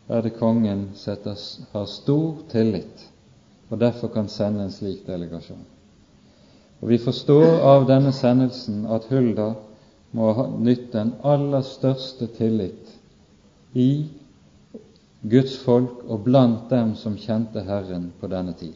er 0.09 0.23
det 0.23 0.35
kongen 0.39 0.91
setter, 0.95 1.39
har 1.73 1.87
stor 1.87 2.37
tillit 2.51 3.09
og 3.73 3.81
derfor 3.81 4.09
kan 4.09 4.29
sende 4.29 4.65
en 4.65 4.71
slik 4.71 5.07
delegasjon. 5.07 5.65
Og 6.83 6.89
Vi 6.89 6.99
forstår 6.99 7.61
av 7.63 7.87
denne 7.87 8.11
sendelsen 8.13 8.83
at 8.91 9.07
Hulda 9.11 9.53
må 10.19 10.33
ha 10.35 10.49
nytt 10.51 10.91
den 10.93 11.15
aller 11.23 11.63
største 11.63 12.27
tillit 12.37 12.91
i 13.79 14.09
Guds 15.23 15.55
folk 15.63 16.03
og 16.11 16.25
blant 16.27 16.67
dem 16.71 16.97
som 16.99 17.15
kjente 17.17 17.63
Herren 17.63 18.11
på 18.19 18.27
denne 18.27 18.57
tid. 18.59 18.75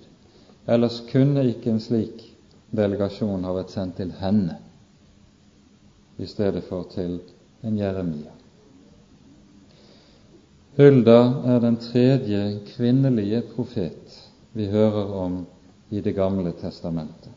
Ellers 0.70 1.00
kunne 1.11 1.42
ikke 1.50 1.72
en 1.74 1.82
slik 1.82 2.22
delegasjon 2.70 3.44
ha 3.46 3.54
vært 3.57 3.74
sendt 3.74 3.98
til 3.98 4.14
henne 4.20 4.61
i 6.22 6.26
stedet 6.30 6.62
for 6.68 6.86
til 6.94 7.18
en 7.66 7.78
Jeremia. 7.78 8.32
Hulda 10.76 11.20
er 11.54 11.61
den 11.64 11.78
tredje 11.82 12.42
kvinnelige 12.70 13.42
profet 13.54 14.16
vi 14.54 14.70
hører 14.70 15.12
om 15.24 15.40
i 15.90 16.00
Det 16.00 16.14
gamle 16.14 16.52
testamentet. 16.61 17.36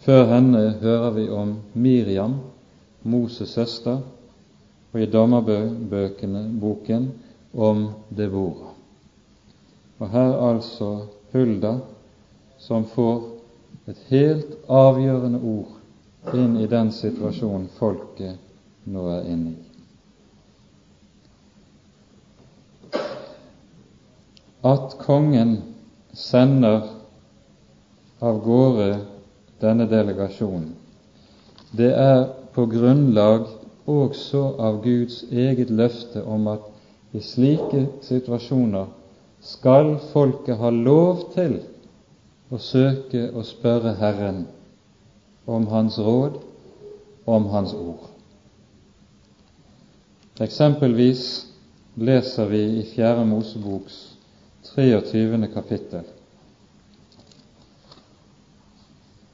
Før 0.00 0.24
henne 0.30 0.62
hører 0.80 1.10
vi 1.10 1.26
om 1.28 1.56
Miriam, 1.74 2.38
Moses' 3.04 3.52
søster, 3.52 3.98
og 4.92 5.00
i 5.00 5.06
dommerbøkene 5.06 6.46
boken 6.60 7.10
om 7.54 7.88
Devora. 8.16 8.72
Og 9.98 10.08
her 10.10 10.32
altså 10.48 11.04
Hulda, 11.32 11.74
som 12.58 12.86
får 12.88 13.22
et 13.88 14.00
helt 14.08 14.56
avgjørende 14.68 15.40
ord 15.44 16.34
inn 16.36 16.56
i 16.60 16.68
den 16.68 16.90
situasjonen 16.92 17.68
folket 17.76 18.38
nå 18.88 19.04
er 19.12 19.28
inne 19.28 19.52
i. 19.52 19.60
At 24.64 24.96
kongen 25.00 25.58
sender 26.12 26.88
av 28.20 28.42
gårde 28.44 28.90
denne 29.60 29.86
delegasjonen, 29.90 30.74
det 31.76 31.92
er 31.94 32.24
på 32.54 32.66
grunnlag 32.66 33.46
også 33.90 34.42
av 34.58 34.80
Guds 34.84 35.22
eget 35.30 35.70
løfte 35.70 36.22
om 36.24 36.48
at 36.50 36.66
i 37.14 37.22
slike 37.24 37.86
situasjoner 38.06 38.90
skal 39.40 39.96
folket 40.12 40.58
ha 40.60 40.70
lov 40.70 41.30
til 41.34 41.58
å 42.50 42.58
søke 42.58 43.28
og 43.30 43.46
spørre 43.46 43.94
Herren 43.98 44.44
om 45.50 45.66
Hans 45.70 45.98
råd, 45.98 46.38
om 47.26 47.46
Hans 47.50 47.74
ord. 47.74 48.06
Eksempelvis 50.40 51.24
leser 52.00 52.48
vi 52.50 52.62
i 52.80 52.86
Fjerde 52.94 53.26
Moseboks 53.28 53.98
23. 54.74 55.48
kapittel 55.54 56.06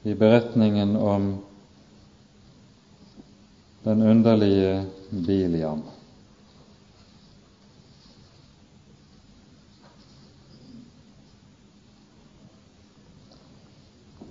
i 0.07 0.15
beretningen 0.15 0.95
om 0.95 1.37
den 3.83 4.01
underlige 4.01 4.85
Biliam. 5.09 5.81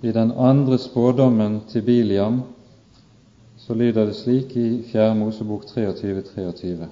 I 0.01 0.11
den 0.11 0.31
andre 0.31 0.77
spådommen 0.77 1.61
til 1.69 1.81
Biliam 1.81 2.41
så 3.57 3.73
lyder 3.73 4.05
det 4.05 4.15
slik 4.15 4.55
i 4.55 4.83
4. 4.91 5.15
Mosebok 5.15 5.65
23, 5.65 6.21
23. 6.21 6.87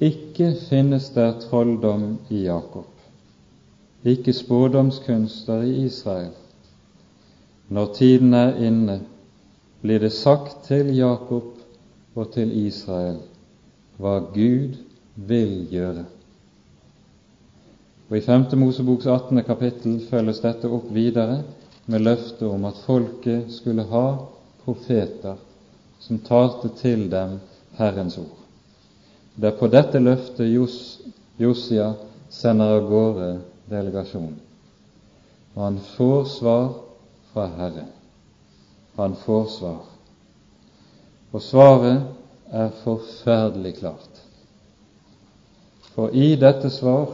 Ikke 0.00 0.54
finnes 0.70 1.10
der 1.10 1.40
trolldom 1.40 2.18
i 2.30 2.46
Jakob, 2.46 2.88
ikke 4.04 4.32
spådomskunster 4.32 5.62
i 5.62 5.82
Israel. 5.84 6.32
Når 7.68 7.94
tiden 7.94 8.34
er 8.34 8.56
inne, 8.64 9.00
blir 9.82 10.00
det 10.00 10.12
sagt 10.12 10.64
til 10.68 10.94
Jakob 10.96 11.58
og 12.16 12.30
til 12.32 12.54
Israel 12.66 13.18
hva 13.98 14.18
Gud 14.32 14.78
vil 15.28 15.66
gjøre. 15.70 16.04
Og 18.08 18.16
I 18.16 18.22
5. 18.24 18.46
Moseboks 18.56 19.06
18. 19.06 19.42
kapittel 19.44 19.98
følges 20.08 20.40
dette 20.40 20.70
opp 20.72 20.88
videre 20.94 21.42
med 21.86 22.06
løftet 22.06 22.46
om 22.48 22.64
at 22.64 22.80
folket 22.86 23.52
skulle 23.52 23.84
ha 23.90 24.06
profeter 24.64 25.36
som 26.00 26.22
talte 26.24 26.72
til 26.80 27.04
dem 27.12 27.36
Herrens 27.76 28.16
ord. 28.18 28.36
Det 29.36 29.52
er 29.52 29.58
på 29.60 29.68
dette 29.68 30.00
løftet 30.00 30.48
Jos, 30.48 31.00
Josia 31.38 31.92
sender 32.32 32.78
av 32.78 32.88
gårde 32.88 33.30
delegasjonen. 33.68 34.38
Og 35.54 35.64
han 35.66 35.80
får 35.96 36.24
svar 36.32 36.68
fra 37.38 37.46
Herre, 37.46 37.84
Han 38.96 39.14
får 39.14 39.44
svar. 39.44 39.82
Og 41.30 41.42
svaret 41.42 42.02
er 42.50 42.70
forferdelig 42.82 43.76
klart. 43.76 44.22
For 45.94 46.10
i 46.10 46.32
dette 46.34 46.70
svar 46.70 47.12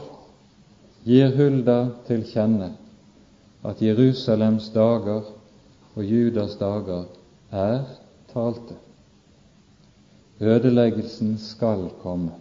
gir 1.05 1.35
Hulda 1.37 1.77
til 2.09 2.25
kjenne 2.31 2.71
at 3.69 3.83
Jerusalems 3.85 4.71
dager 4.73 5.29
og 5.93 6.01
Judas 6.05 6.57
dager 6.57 7.05
er 7.53 7.85
talte. 8.33 8.81
Ødeleggelsen 10.41 11.37
skal 11.39 11.91
komme. 12.01 12.33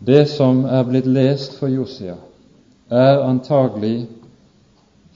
Det 0.00 0.24
som 0.28 0.64
er 0.64 0.88
blitt 0.88 1.06
lest 1.06 1.58
for 1.60 1.68
Josia, 1.68 2.16
er 2.88 3.20
antagelig 3.28 4.06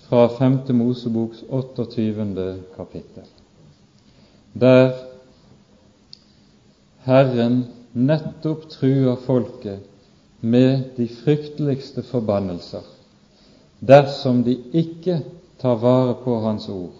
fra 0.09 0.29
5. 0.29 0.59
Moseboks 0.69 1.45
28. 1.49 2.63
kapittel, 2.77 3.25
der 4.53 4.93
Herren 7.05 7.65
nettopp 7.93 8.69
truer 8.73 9.17
folket 9.17 9.81
med 10.41 10.95
de 10.97 11.09
frykteligste 11.09 12.03
forbannelser 12.03 12.87
dersom 13.81 14.43
de 14.45 14.57
ikke 14.73 15.21
tar 15.61 15.77
vare 15.83 16.15
på 16.25 16.39
Hans 16.41 16.69
ord, 16.69 16.95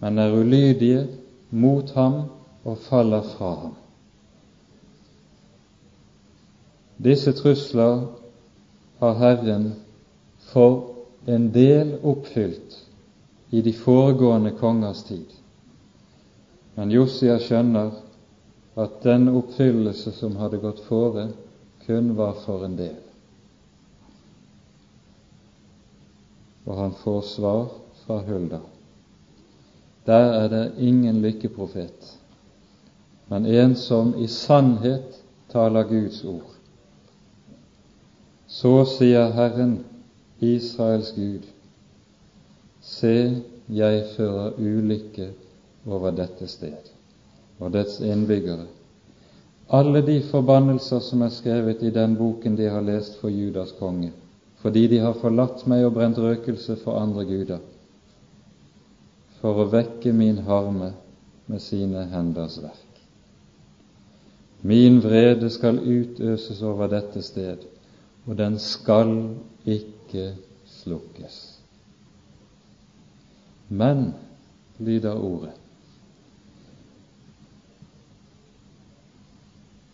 men 0.00 0.18
er 0.18 0.36
ulydige 0.36 1.06
mot 1.50 1.90
ham 1.94 2.20
og 2.64 2.78
faller 2.78 3.22
fra 3.22 3.54
ham. 3.54 3.74
Disse 7.04 7.32
trusler 7.32 8.06
har 9.00 9.14
Herren 9.14 9.74
for 10.52 10.95
en 11.26 11.48
del 11.52 11.96
oppfylt 12.02 12.76
i 13.50 13.62
de 13.62 13.72
foregående 13.72 14.52
kongers 14.60 15.02
tid. 15.08 15.32
Men 16.74 16.92
Josia 16.92 17.38
skjønner 17.42 17.94
at 18.76 19.02
den 19.02 19.30
oppfyllelse 19.32 20.12
som 20.12 20.36
hadde 20.40 20.60
gått 20.62 20.84
fore, 20.86 21.30
kun 21.86 22.14
var 22.18 22.38
for 22.44 22.66
en 22.66 22.76
del. 22.78 22.96
og 26.66 26.76
han 26.76 26.92
får 26.92 27.20
svar 27.22 27.66
fra 28.04 28.18
Hulda. 28.18 28.60
Der 30.06 30.32
er 30.42 30.48
det 30.48 30.72
ingen 30.78 31.22
lykkeprofet, 31.22 32.18
men 33.28 33.46
en 33.46 33.74
som 33.76 34.14
i 34.18 34.26
sannhet 34.26 35.22
taler 35.50 35.82
Guds 35.82 36.24
ord. 36.24 36.50
Så 38.46 38.84
sier 38.84 39.30
Herren, 39.34 39.84
Israels 40.40 41.12
Gud, 41.16 41.46
se, 42.82 43.42
jeg 43.68 44.02
fører 44.16 44.58
ulykke 44.58 45.30
over 45.86 46.12
dette 46.14 46.46
sted 46.46 46.92
og 47.58 47.72
dets 47.72 48.00
innbyggere. 48.04 48.66
Alle 49.72 50.02
de 50.06 50.20
forbannelser 50.28 51.00
som 51.02 51.24
er 51.24 51.32
skrevet 51.34 51.82
i 51.82 51.90
den 51.90 52.14
boken 52.18 52.56
de 52.58 52.68
har 52.70 52.84
lest 52.84 53.16
for 53.20 53.32
Judas 53.32 53.72
konge, 53.78 54.12
fordi 54.60 54.86
de 54.92 55.00
har 55.02 55.16
forlatt 55.18 55.64
meg 55.66 55.86
og 55.86 55.96
brent 55.96 56.20
røkelse 56.20 56.76
for 56.84 57.00
andre 57.00 57.24
guder, 57.24 57.64
for 59.40 59.64
å 59.64 59.70
vekke 59.72 60.12
min 60.12 60.44
harme 60.46 60.92
med 61.46 61.64
sine 61.64 62.04
henders 62.12 62.60
verk. 62.62 62.82
Min 64.66 65.00
vrede 65.02 65.50
skal 65.50 65.80
utøses 65.80 66.62
over 66.62 66.92
dette 66.92 67.22
sted, 67.22 67.64
og 68.26 68.36
den 68.38 68.58
skal 68.62 69.12
ikke 69.64 69.95
slukkes. 70.66 71.58
Men, 73.68 74.14
lyder 74.78 75.14
ordet, 75.14 75.52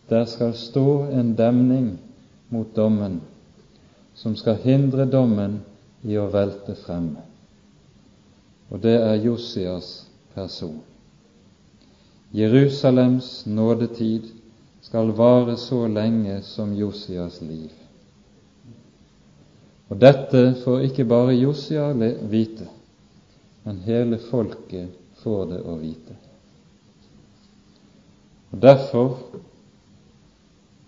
der 0.09 0.25
skal 0.25 0.53
stå 0.53 1.03
en 1.03 1.37
demning 1.37 1.99
mot 2.49 2.75
dommen 2.75 3.21
som 4.13 4.35
skal 4.35 4.59
hindre 4.61 5.05
dommen 5.09 5.61
i 6.03 6.17
å 6.21 6.27
velte 6.29 6.75
frem. 6.77 7.15
Og 8.69 8.81
det 8.83 8.95
er 9.01 9.23
Josias 9.23 10.05
person. 10.35 10.81
Jerusalems 12.33 13.45
nådetid 13.45 14.29
skal 14.81 15.13
vare 15.17 15.57
så 15.57 15.87
lenge 15.87 16.41
som 16.41 16.73
Josias 16.77 17.41
liv. 17.41 17.82
Og 19.93 19.99
dette 20.01 20.39
får 20.63 20.87
ikke 20.87 21.03
bare 21.05 21.35
Josia 21.37 21.91
vite, 22.25 22.65
men 23.61 23.83
hele 23.85 24.17
folket 24.17 24.87
får 25.21 25.43
det 25.51 25.59
å 25.69 25.75
vite. 25.77 26.15
Og 28.49 28.63
Derfor 28.63 29.19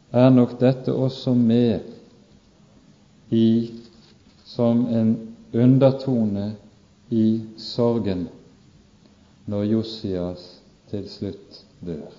er 0.10 0.34
nok 0.34 0.58
dette 0.58 0.90
også 0.90 1.36
med 1.38 1.86
i, 3.30 3.70
som 4.42 4.88
en 4.90 5.14
undertone 5.54 6.56
i 7.14 7.28
sorgen 7.62 8.26
når 9.46 9.70
Josias 9.76 10.50
til 10.90 11.06
slutt 11.14 11.62
dør. 11.86 12.10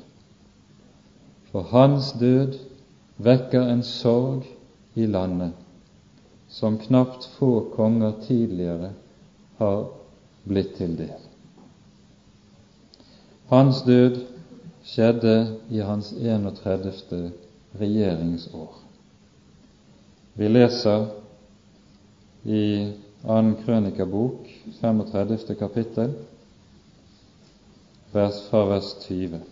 For 1.50 1.66
hans 1.74 2.14
død 2.22 2.60
vekker 3.18 3.74
en 3.74 3.82
sorg 3.82 4.46
i 4.94 5.10
landet 5.10 5.65
som 6.56 6.78
knapt 6.78 7.24
få 7.24 7.60
konger 7.76 8.12
tidligere 8.26 8.90
har 9.58 9.82
blitt 10.48 10.70
til 10.78 10.94
del. 10.96 11.26
Hans 13.50 13.82
død 13.84 14.22
skjedde 14.88 15.34
i 15.68 15.82
hans 15.84 16.14
31. 16.16 17.34
regjeringsår. 17.76 18.78
Vi 20.40 20.48
leser 20.48 21.04
i 22.48 22.62
2. 23.26 23.36
Krønikabok, 23.66 24.48
35. 24.80 25.58
kapittel, 25.60 26.16
vers 28.16 28.40
fra 28.48 28.64
vers 28.72 28.94
20. 29.04 29.42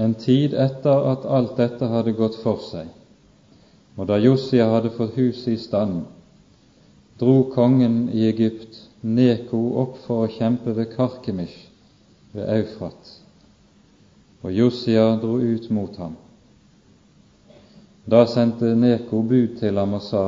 En 0.00 0.14
tid 0.14 0.54
etter 0.54 1.06
at 1.12 1.26
alt 1.28 1.58
dette 1.60 1.88
hadde 1.92 2.14
gått 2.16 2.38
for 2.40 2.62
seg, 2.64 2.88
og 3.98 4.06
da 4.08 4.16
Josia 4.16 4.70
hadde 4.72 4.92
fått 4.96 5.18
huset 5.18 5.52
i 5.52 5.60
stand, 5.60 6.06
dro 7.20 7.42
kongen 7.52 8.06
i 8.16 8.24
Egypt 8.30 8.78
Neko 9.02 9.60
opp 9.82 9.98
for 10.06 10.24
å 10.24 10.32
kjempe 10.32 10.72
ved 10.76 10.94
Karkemish 10.94 11.58
ved 12.32 12.48
Eufrat, 12.54 13.12
og 14.40 14.56
Josia 14.56 15.04
dro 15.20 15.36
ut 15.36 15.68
mot 15.76 15.96
ham. 16.00 16.16
Da 18.08 18.24
sendte 18.26 18.72
Neko 18.76 19.20
bud 19.22 19.58
til 19.60 19.76
ham 19.76 19.98
og 19.98 20.04
sa, 20.04 20.24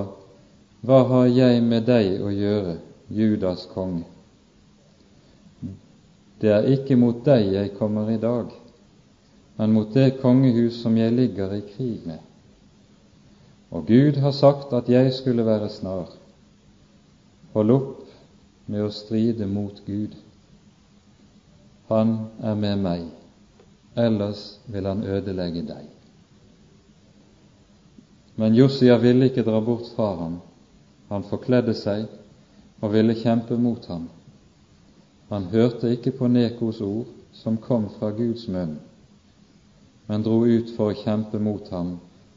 Hva 0.84 1.04
har 1.08 1.30
jeg 1.32 1.62
med 1.64 1.88
deg 1.88 2.20
å 2.20 2.28
gjøre, 2.28 2.76
Judas 3.08 3.64
konge? 3.72 4.04
Det 6.42 6.50
er 6.50 6.68
ikke 6.74 6.98
mot 6.98 7.24
deg 7.24 7.54
jeg 7.54 7.72
kommer 7.78 8.10
i 8.10 8.20
dag, 8.20 8.50
men 9.62 9.72
mot 9.72 9.94
det 9.94 10.16
kongehus 10.18 10.80
som 10.82 10.96
jeg 10.98 11.12
ligger 11.14 11.52
i 11.54 11.60
krig 11.62 12.00
med. 12.06 12.18
Og 13.70 13.86
Gud 13.86 14.18
har 14.18 14.34
sagt 14.34 14.72
at 14.74 14.88
jeg 14.90 15.12
skulle 15.14 15.44
være 15.46 15.68
snar. 15.70 16.08
Hold 17.54 17.70
opp 17.70 18.00
med 18.66 18.82
å 18.82 18.90
stride 18.90 19.46
mot 19.46 19.78
Gud. 19.86 20.18
Han 21.94 22.18
er 22.42 22.58
med 22.58 22.82
meg, 22.88 23.06
ellers 23.94 24.44
vil 24.66 24.90
han 24.90 25.06
ødelegge 25.06 25.62
deg. 25.70 25.88
Men 28.34 28.58
Josia 28.58 28.98
ville 28.98 29.30
ikke 29.30 29.46
dra 29.46 29.62
bort 29.62 29.94
fra 29.94 30.12
ham. 30.24 30.40
Han 31.06 31.30
forkledde 31.30 31.78
seg 31.78 32.08
og 32.80 32.96
ville 32.98 33.14
kjempe 33.14 33.54
mot 33.54 33.86
ham. 33.86 34.10
Han 35.30 35.52
hørte 35.54 35.94
ikke 35.94 36.18
på 36.18 36.34
Nekos 36.34 36.82
ord 36.82 37.14
som 37.30 37.62
kom 37.62 37.92
fra 38.00 38.10
Guds 38.10 38.50
munn, 38.50 38.80
men 40.12 40.22
dro 40.22 40.42
ut 40.44 40.70
for 40.76 40.92
å 40.92 40.96
kjempe 40.98 41.38
mot 41.40 41.68
ham 41.72 41.94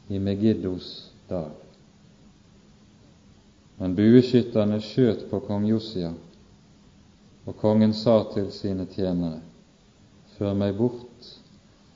i 0.08 0.16
Megiddos 0.16 0.86
dal. 1.28 1.50
Men 3.76 3.92
bueskytterne 3.98 4.78
skjøt 4.80 5.26
på 5.28 5.42
kong 5.44 5.66
Josia, 5.68 6.14
og 7.44 7.58
kongen 7.60 7.92
sa 7.92 8.14
til 8.30 8.48
sine 8.48 8.86
tjenere, 8.94 9.42
Før 10.38 10.56
meg 10.56 10.72
bort, 10.78 11.28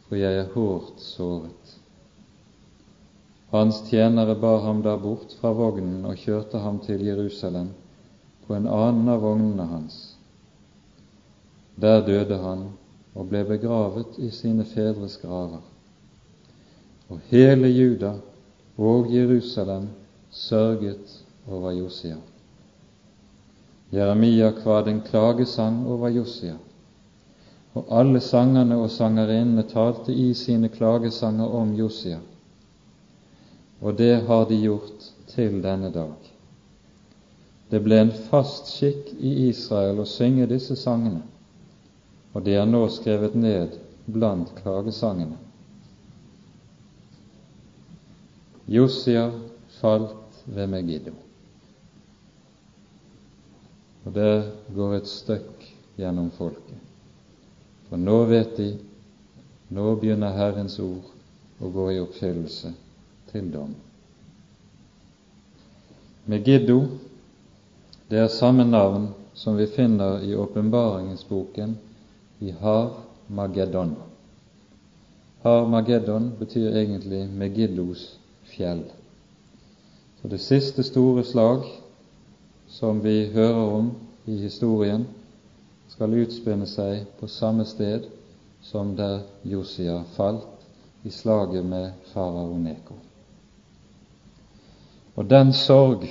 for 0.04 0.20
jeg 0.20 0.42
er 0.42 0.52
hårdt 0.52 1.00
såret. 1.00 1.72
Hans 3.48 3.80
tjenere 3.88 4.36
bar 4.36 4.60
ham 4.66 4.84
da 4.84 4.98
bort 5.00 5.32
fra 5.40 5.54
vognen 5.56 6.04
og 6.04 6.20
kjørte 6.20 6.60
ham 6.60 6.82
til 6.84 7.08
Jerusalem 7.08 7.72
på 8.44 8.58
en 8.58 8.68
annen 8.68 9.08
av 9.16 9.24
vognene 9.24 9.70
hans. 9.72 9.98
Der 11.80 12.04
døde 12.04 12.36
han 12.44 12.68
og 13.14 13.32
ble 13.32 13.46
begravet 13.48 14.20
i 14.20 14.28
sine 14.28 14.68
fedres 14.68 15.16
graver. 15.24 15.69
Og 17.10 17.18
hele 17.30 17.68
Juda 17.68 18.12
og 18.78 19.14
Jerusalem 19.14 19.88
sørget 20.30 21.24
over 21.50 21.70
Josia. 21.70 22.16
Jeremia 23.92 24.50
kvad 24.50 24.88
en 24.88 25.00
klagesang 25.00 25.86
over 25.86 26.08
Josia, 26.08 26.54
og 27.74 27.86
alle 27.90 28.20
sangerne 28.20 28.76
og 28.78 28.90
sangerinnene 28.90 29.62
talte 29.62 30.14
i 30.14 30.34
sine 30.34 30.68
klagesanger 30.68 31.50
om 31.58 31.74
Josia, 31.74 32.20
og 33.80 33.98
det 33.98 34.22
har 34.26 34.44
de 34.44 34.60
gjort 34.62 35.10
til 35.26 35.58
denne 35.62 35.90
dag. 35.90 36.30
Det 37.70 37.82
ble 37.82 38.00
en 38.04 38.14
fast 38.30 38.70
skikk 38.70 39.10
i 39.18 39.48
Israel 39.48 39.98
å 40.02 40.06
synge 40.06 40.46
disse 40.50 40.78
sangene, 40.78 41.22
og 42.34 42.46
de 42.46 42.54
er 42.54 42.66
nå 42.70 42.86
skrevet 42.88 43.34
ned 43.34 43.78
blant 44.06 44.54
klagesangene. 44.62 45.49
Josia 48.70 49.32
falt 49.80 50.44
ved 50.44 50.68
Megiddo. 50.70 51.12
Og 54.04 54.14
der 54.14 54.44
går 54.74 54.94
et 54.94 55.08
støkk 55.10 55.64
gjennom 55.98 56.30
folket. 56.36 56.78
For 57.88 57.98
nå 57.98 58.20
vet 58.30 58.52
de, 58.56 58.68
nå 59.74 59.94
begynner 59.98 60.36
Herrens 60.38 60.78
ord 60.78 61.08
å 61.58 61.70
gå 61.74 61.88
i 61.90 61.98
oppfyllelse 61.98 62.70
til 63.32 63.50
dom. 63.50 63.74
Megiddo, 66.30 66.78
det 68.06 68.22
er 68.22 68.30
samme 68.30 68.64
navn 68.70 69.10
som 69.34 69.58
vi 69.58 69.66
finner 69.66 70.22
i 70.22 70.36
åpenbaringsboken 70.38 71.74
i 72.38 72.54
Har 72.62 72.94
Mageddon. 73.26 73.96
Har 75.42 75.66
Mageddon 75.66 76.30
betyr 76.38 76.70
egentlig 76.70 77.26
Megiddos 77.34 78.06
fjell. 78.60 78.84
Så 80.20 80.28
det 80.28 80.38
siste 80.38 80.84
store 80.84 81.24
slag 81.24 81.64
som 82.68 83.00
vi 83.00 83.30
hører 83.32 83.76
om 83.80 83.90
i 84.28 84.36
historien, 84.36 85.06
skal 85.88 86.14
utspinne 86.20 86.68
seg 86.68 87.06
på 87.18 87.28
samme 87.28 87.64
sted 87.66 88.04
som 88.62 88.92
der 88.96 89.22
Josia 89.42 90.02
falt 90.14 90.66
i 91.08 91.10
slaget 91.10 91.64
med 91.64 92.04
farao 92.12 92.58
Neko. 92.60 92.94
Og 95.16 95.26
den 95.30 95.52
sorg 95.56 96.04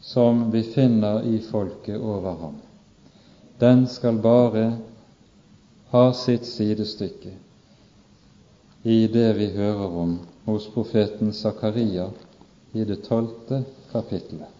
som 0.00 0.46
vi 0.54 0.62
finner 0.62 1.26
i 1.26 1.40
folket 1.42 1.98
over 1.98 2.38
ham, 2.44 2.54
den 3.60 3.84
skal 3.90 4.22
bare 4.22 4.78
ha 5.90 6.06
sitt 6.14 6.46
sidestykke 6.46 7.34
i 8.86 9.06
det 9.10 9.28
vi 9.34 9.50
hører 9.50 10.00
om 10.06 10.16
hos 10.46 10.68
profeten 10.74 11.32
Zakaria 11.32 12.10
i 12.72 12.84
det 12.84 13.02
tolvte 13.02 13.64
kapittelet. 13.92 14.52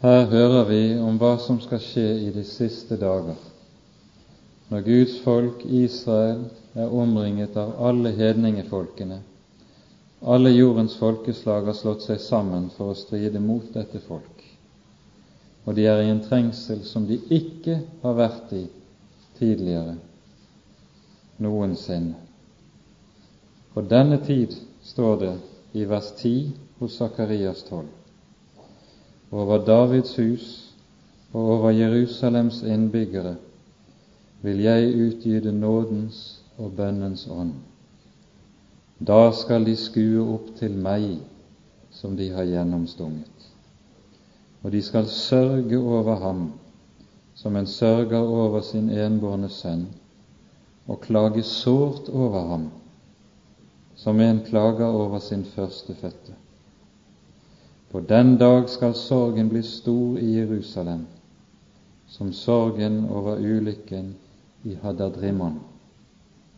Her 0.00 0.24
hører 0.30 0.64
vi 0.64 0.82
om 1.02 1.16
hva 1.20 1.34
som 1.42 1.58
skal 1.60 1.80
skje 1.82 2.06
i 2.22 2.28
de 2.32 2.44
siste 2.46 2.96
dager, 2.96 3.36
når 4.70 4.84
Guds 4.86 5.16
folk 5.24 5.64
Israel 5.66 6.46
er 6.78 6.94
omringet 6.94 7.56
av 7.60 7.74
alle 7.90 8.14
hedningefolkene 8.16 9.18
alle 10.20 10.50
jordens 10.50 10.96
folkeslag 10.96 11.62
har 11.62 11.76
slått 11.78 12.02
seg 12.02 12.20
sammen 12.20 12.70
for 12.74 12.92
å 12.92 12.98
stride 12.98 13.40
mot 13.40 13.66
dette 13.74 14.00
folk, 14.02 14.44
og 15.64 15.76
de 15.76 15.86
er 15.86 16.02
i 16.02 16.10
en 16.10 16.24
trengsel 16.24 16.82
som 16.86 17.06
de 17.06 17.20
ikke 17.30 17.80
har 18.02 18.16
vært 18.18 18.54
i 18.56 18.64
tidligere 19.38 19.94
noensinne. 21.38 22.16
På 23.74 23.84
denne 23.86 24.18
tid 24.26 24.56
står 24.82 25.20
det 25.20 25.34
i 25.78 25.84
vers 25.86 26.10
10 26.18 26.50
hos 26.80 26.96
Sakarias 26.98 27.62
12. 27.68 27.86
Over 29.30 29.62
Davids 29.62 30.16
hus 30.18 30.46
og 31.32 31.50
over 31.58 31.70
Jerusalems 31.76 32.62
innbyggere 32.64 33.36
vil 34.42 34.62
jeg 34.64 34.94
utgyde 34.94 35.52
nådens 35.52 36.40
og 36.56 36.72
bønnens 36.78 37.26
ånd. 37.30 37.54
Da 39.00 39.32
skal 39.32 39.64
de 39.64 39.76
skue 39.78 40.22
opp 40.34 40.54
til 40.58 40.74
meg 40.74 41.20
som 41.94 42.16
de 42.18 42.30
har 42.34 42.48
gjennomstunget, 42.48 43.46
og 44.62 44.72
de 44.74 44.80
skal 44.82 45.06
sørge 45.06 45.78
over 45.78 46.18
ham 46.22 46.48
som 47.38 47.56
en 47.56 47.66
sørger 47.66 48.18
over 48.18 48.60
sin 48.66 48.90
enbårne 48.90 49.48
sønn, 49.48 49.86
og 50.88 51.00
klage 51.04 51.42
sårt 51.46 52.08
over 52.08 52.48
ham 52.48 52.66
som 53.98 54.20
en 54.20 54.42
klager 54.46 54.86
over 54.86 55.18
sin 55.18 55.44
førstefødte. 55.44 56.34
På 57.90 58.00
den 58.00 58.36
dag 58.38 58.68
skal 58.68 58.94
sorgen 58.94 59.48
bli 59.48 59.62
stor 59.62 60.18
i 60.18 60.34
Jerusalem, 60.38 61.06
som 62.08 62.32
sorgen 62.32 63.04
over 63.10 63.38
ulykken 63.38 64.14
i 64.64 64.74
Hadadrimon 64.82 65.60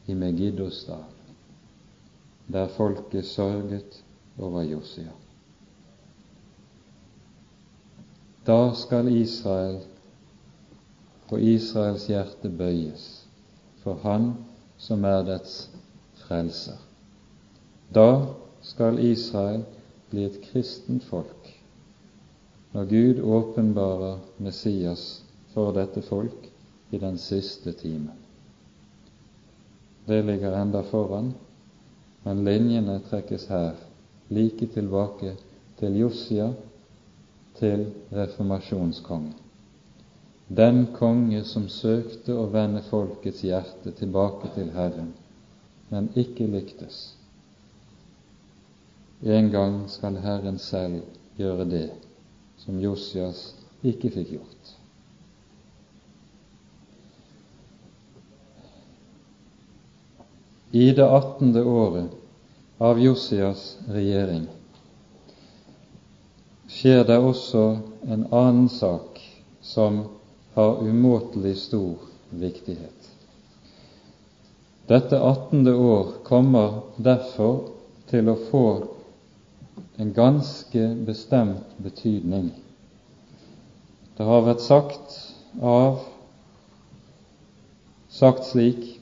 i 0.07 0.14
Megiddos 0.14 0.84
dal. 0.88 1.20
Der 2.53 2.68
folket 2.68 3.24
sørget 3.24 4.05
over 4.38 4.62
Josia. 4.62 5.11
Da 8.46 8.72
skal 8.74 9.09
Israel 9.09 9.80
og 11.30 11.40
Israels 11.40 12.07
hjerte 12.07 12.51
bøyes 12.51 13.26
for 13.82 14.01
Han 14.03 14.32
som 14.78 15.05
er 15.05 15.22
dets 15.22 15.70
frelser. 16.24 16.78
Da 17.94 18.26
skal 18.62 18.98
Israel 18.98 19.64
bli 20.11 20.24
et 20.24 20.40
kristent 20.51 21.05
folk 21.05 21.51
når 22.72 22.84
Gud 22.84 23.20
åpenbarer 23.22 24.18
Messias 24.38 25.22
for 25.55 25.72
dette 25.74 26.03
folk 26.07 26.51
i 26.90 26.98
den 26.98 27.18
siste 27.18 27.72
time. 27.72 28.12
Det 30.07 30.24
ligger 30.24 30.55
enda 30.62 30.82
foran, 30.86 31.32
men 32.25 32.45
linjene 32.45 32.99
trekkes 33.11 33.47
her 33.49 33.79
like 34.29 34.66
tilbake 34.75 35.37
til 35.81 35.97
Josia, 36.01 36.51
til 37.59 37.87
reformasjonskongen. 38.12 39.35
Den 40.49 40.87
konge 40.97 41.45
som 41.45 41.68
søkte 41.71 42.35
å 42.35 42.49
vende 42.51 42.83
folkets 42.89 43.45
hjerte 43.47 43.93
tilbake 43.99 44.51
til 44.57 44.73
Herren, 44.75 45.12
men 45.91 46.09
ikke 46.18 46.49
lyktes. 46.51 47.01
En 49.23 49.51
gang 49.53 49.83
skal 49.93 50.16
Herren 50.25 50.59
selv 50.59 51.05
gjøre 51.39 51.68
det 51.71 51.89
som 52.64 52.81
Josias 52.81 53.51
ikke 53.87 54.11
fikk 54.14 54.35
gjort. 54.39 54.75
I 60.73 60.93
det 60.93 61.11
attende 61.11 61.64
året 61.64 62.11
av 62.79 63.01
Josias 63.01 63.79
regjering 63.91 64.45
skjer 66.71 67.03
det 67.09 67.16
også 67.18 67.64
en 68.07 68.23
annen 68.31 68.68
sak 68.71 69.18
som 69.66 70.05
har 70.55 70.79
umåtelig 70.87 71.57
stor 71.64 71.99
viktighet. 72.31 73.09
Dette 74.87 75.18
attende 75.18 75.75
år 75.75 76.14
kommer 76.27 76.79
derfor 76.97 77.66
til 78.11 78.31
å 78.31 78.39
få 78.53 78.64
en 79.99 80.14
ganske 80.14 80.87
bestemt 81.07 81.75
betydning. 81.83 82.53
Det 84.14 84.31
har 84.31 84.47
vært 84.47 84.62
sagt 84.62 85.18
av 85.59 85.99
sagt 88.11 88.47
slik 88.47 88.99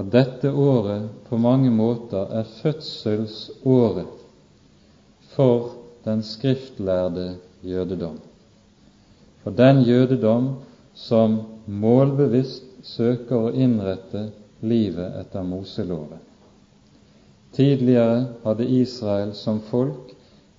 at 0.00 0.08
dette 0.12 0.48
året 0.48 1.08
på 1.28 1.36
mange 1.36 1.70
måter 1.70 2.30
er 2.40 2.48
fødselsåret 2.62 4.08
for 5.34 5.74
den 6.06 6.22
skriftlærde 6.24 7.34
jødedom. 7.62 8.16
For 9.42 9.50
den 9.50 9.82
jødedom 9.84 10.54
som 10.94 11.40
målbevisst 11.66 12.64
søker 12.82 13.50
å 13.50 13.52
innrette 13.52 14.30
livet 14.64 15.20
etter 15.20 15.44
Moseloven. 15.44 16.20
Tidligere 17.52 18.24
hadde 18.44 18.68
Israel 18.80 19.34
som 19.36 19.60
folk 19.68 20.14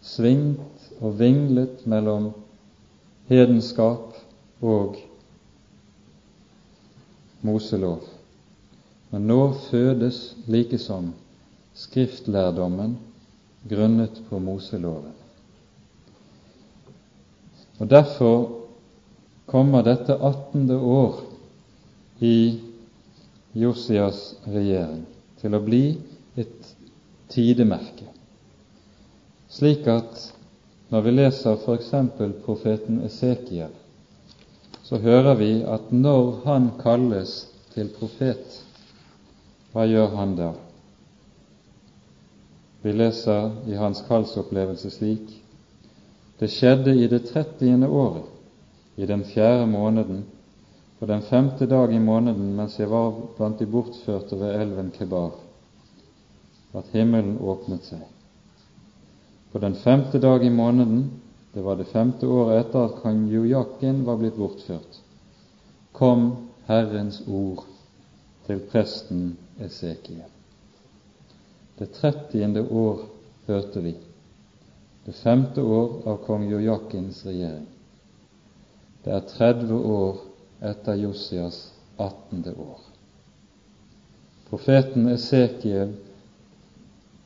svingt 0.06 0.90
og 1.00 1.18
vinglet 1.18 1.86
mellom 1.90 2.32
hedenskap 3.32 4.18
og 4.62 4.98
Moselov. 7.42 8.21
Men 9.12 9.28
nå 9.28 9.40
fødes 9.68 10.22
likesom 10.48 11.12
skriftlærdommen 11.76 12.96
grunnet 13.70 14.22
på 14.30 14.40
Moseloven. 14.40 15.14
Og 17.80 17.90
Derfor 17.90 18.62
kommer 19.52 19.84
dette 19.84 20.16
attende 20.16 20.78
år 20.78 21.20
i 22.22 22.60
Josias 23.58 24.36
regjering 24.48 25.04
til 25.42 25.58
å 25.58 25.64
bli 25.66 25.84
et 26.40 26.70
tidemerke, 27.34 28.08
slik 29.52 29.88
at 29.92 30.30
når 30.92 31.04
vi 31.04 31.14
leser 31.18 31.58
f.eks. 31.60 31.92
profeten 32.46 33.02
Esekiel, 33.08 33.74
så 34.84 35.00
hører 35.04 35.36
vi 35.40 35.52
at 35.68 35.92
når 35.92 36.44
han 36.46 36.72
kalles 36.80 37.48
til 37.74 37.92
profet, 37.98 38.62
hva 39.72 39.86
gjør 39.88 40.16
han 40.18 40.36
da? 40.36 40.52
Vi 42.82 42.92
leser 42.92 43.52
i 43.70 43.78
hans 43.78 44.02
kallsopplevelse 44.08 44.92
slik 44.92 45.38
Det 46.40 46.50
skjedde 46.50 46.96
i 46.98 47.08
det 47.08 47.28
trettiende 47.30 47.88
året, 47.88 48.26
i 48.98 49.06
den 49.06 49.22
fjerde 49.24 49.68
måneden, 49.70 50.24
på 51.00 51.06
den 51.06 51.22
femte 51.22 51.68
dag 51.70 51.94
i 51.94 52.00
måneden 52.02 52.56
mens 52.58 52.80
jeg 52.80 52.90
var 52.90 53.14
blant 53.38 53.60
de 53.62 53.68
bortførte 53.70 54.40
ved 54.40 54.58
elven 54.58 54.90
Kebar, 54.98 55.36
at 56.74 56.90
himmelen 56.94 57.38
åpnet 57.38 57.86
seg. 57.86 58.02
På 59.52 59.62
den 59.62 59.76
femte 59.76 60.20
dag 60.20 60.44
i 60.46 60.50
måneden, 60.50 61.12
det 61.54 61.64
var 61.64 61.78
det 61.78 61.92
femte 61.94 62.26
året 62.26 62.66
etter 62.66 62.88
at 62.90 63.02
kong 63.04 63.28
Jojakin 63.30 64.06
var 64.06 64.18
blitt 64.18 64.40
bortført, 64.42 65.02
kom 65.94 66.32
Herrens 66.66 67.22
ord 67.28 67.71
til 68.52 68.60
presten 68.68 69.38
Esekiel. 69.64 70.28
Det 71.80 71.88
trettiende 71.96 72.66
år 72.68 73.06
hørte 73.48 73.82
vi, 73.82 73.94
det 75.06 75.14
femte 75.16 75.64
år 75.64 75.94
av 76.12 76.18
kong 76.26 76.50
Jojakins 76.52 77.22
regjering. 77.26 77.68
Det 79.06 79.14
er 79.16 79.24
30 79.30 79.78
år 79.94 80.20
etter 80.68 81.00
Josias 81.00 81.62
18. 81.96 82.44
år. 82.52 82.82
Profeten 84.50 85.08
Esekiel 85.14 85.96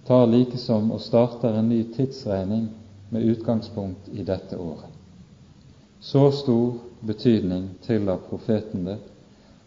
tar 0.06 0.30
likesom 0.30 0.94
og 0.94 1.02
starter 1.02 1.58
en 1.58 1.74
ny 1.74 1.82
tidsregning 1.98 2.70
med 3.10 3.26
utgangspunkt 3.34 4.14
i 4.14 4.24
dette 4.24 4.62
året. 4.62 4.94
Så 6.00 6.30
stor 6.32 6.78
betydning 7.02 7.72
tilla 7.82 8.20
profeten 8.30 8.86
det, 8.86 9.00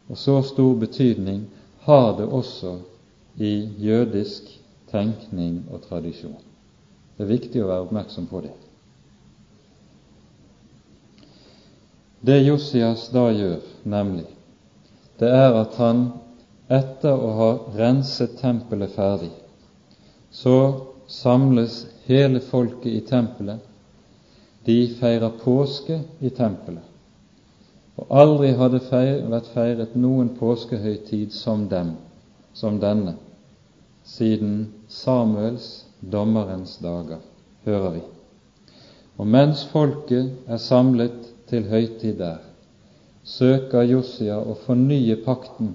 og 0.09 0.17
så 0.19 0.43
stor 0.43 0.75
betydning 0.81 1.45
har 1.85 2.17
det 2.19 2.27
også 2.27 2.79
i 3.37 3.69
jødisk 3.79 4.49
tenkning 4.91 5.65
og 5.71 5.83
tradisjon. 5.89 6.41
Det 7.17 7.27
er 7.27 7.33
viktig 7.33 7.63
å 7.63 7.69
være 7.69 7.85
oppmerksom 7.87 8.27
på 8.31 8.41
det. 8.47 8.55
Det 12.21 12.41
Josias 12.43 13.09
da 13.15 13.29
gjør, 13.31 13.61
nemlig, 13.85 14.27
det 15.21 15.29
er 15.31 15.55
at 15.61 15.77
han 15.79 16.09
etter 16.69 17.15
å 17.15 17.31
ha 17.39 17.51
renset 17.79 18.37
tempelet 18.41 18.95
ferdig, 18.97 19.31
så 20.31 20.57
samles 21.09 21.85
hele 22.09 22.41
folket 22.45 22.91
i 22.93 23.01
tempelet. 23.07 23.63
De 24.67 24.77
feirer 24.99 25.33
påske 25.41 26.01
i 26.21 26.31
tempelet. 26.35 26.88
Og 27.99 28.13
aldri 28.15 28.53
hadde 28.59 28.81
feir, 28.87 29.25
vært 29.31 29.49
feiret 29.55 29.97
noen 29.99 30.31
påskehøytid 30.39 31.35
som 31.35 31.67
dem, 31.71 31.97
som 32.55 32.79
denne, 32.83 33.17
siden 34.07 34.69
Samuels, 34.89 35.87
dommerens 36.01 36.77
dager, 36.83 37.19
hører 37.67 37.97
vi. 37.97 38.05
Og 39.19 39.27
mens 39.27 39.65
folket 39.73 40.31
er 40.47 40.63
samlet 40.63 41.27
til 41.51 41.67
høytid 41.67 42.21
der, 42.21 42.39
søker 43.27 43.83
Josia 43.83 44.39
å 44.39 44.55
fornye 44.63 45.19
pakten 45.25 45.75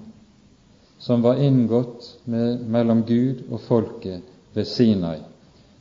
som 0.98 1.22
var 1.22 1.42
inngått 1.44 2.06
med, 2.24 2.64
mellom 2.66 3.02
Gud 3.04 3.44
og 3.50 3.60
folket 3.66 4.24
ved 4.56 4.64
Sinai, 4.64 5.18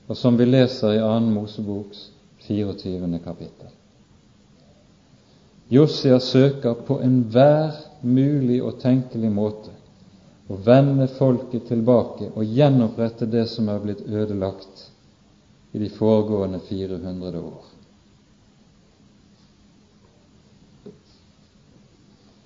og 0.09 0.19
som 0.19 0.35
vi 0.37 0.49
leser 0.49 0.97
i 0.97 0.99
2. 0.99 1.21
Moseboks 1.31 2.09
24. 2.43 3.07
kapittel. 3.23 3.71
Josia 5.73 6.19
søker 6.19 6.73
på 6.85 6.99
enhver 7.01 7.73
mulig 8.05 8.59
og 8.61 8.77
tenkelig 8.83 9.31
måte 9.33 9.71
å 10.51 10.57
vende 10.61 11.07
folket 11.15 11.65
tilbake 11.71 12.27
og 12.29 12.45
gjenopprette 12.45 13.25
det 13.25 13.47
som 13.49 13.71
er 13.71 13.79
blitt 13.81 14.03
ødelagt 14.05 14.83
i 15.73 15.81
de 15.81 15.89
foregående 15.89 16.59
400 16.67 17.41
år. 17.41 17.63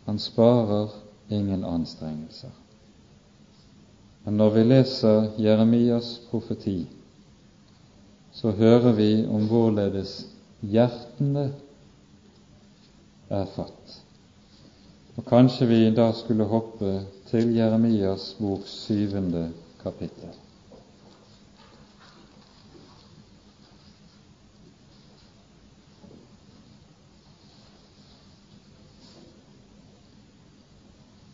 Han 0.07 0.19
sparer 0.23 0.95
ingen 1.27 1.65
anstrengelser. 1.67 2.53
Men 4.23 4.39
når 4.39 4.55
vi 4.55 4.63
leser 4.69 5.29
Jeremias 5.35 6.13
profeti, 6.29 6.79
så 8.31 8.55
hører 8.55 8.93
vi 8.95 9.11
om 9.27 9.49
hvorledes 9.51 10.21
hjertene 10.63 11.49
er 13.29 13.45
født. 13.55 14.01
Og 15.17 15.25
Kanskje 15.25 15.67
vi 15.67 15.79
da 15.95 16.11
skulle 16.13 16.45
hoppe 16.45 16.99
til 17.29 17.55
Jeremias 17.55 18.35
bok 18.39 18.67
syvende 18.69 19.49
kapittel. 19.83 20.35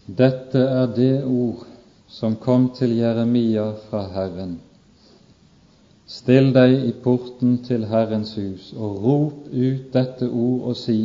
Dette 0.08 0.60
er 0.60 0.88
det 0.96 1.24
ord 1.26 1.66
som 2.08 2.36
kom 2.36 2.70
til 2.76 2.98
Jeremia 2.98 3.72
fra 3.88 4.04
Herren. 4.14 4.58
Still 6.06 6.52
deg 6.54 6.74
i 6.86 6.92
porten 7.04 7.58
til 7.66 7.88
Herrens 7.90 8.36
hus 8.38 8.74
og 8.78 9.00
rop 9.04 9.48
ut 9.50 9.88
dette 9.94 10.30
ord 10.30 10.68
og 10.70 10.76
si:" 10.78 11.00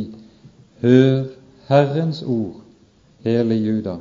Hør 0.81 1.25
Herrens 1.67 2.21
ord, 2.23 2.61
hele 3.25 3.55
Juda, 3.55 3.97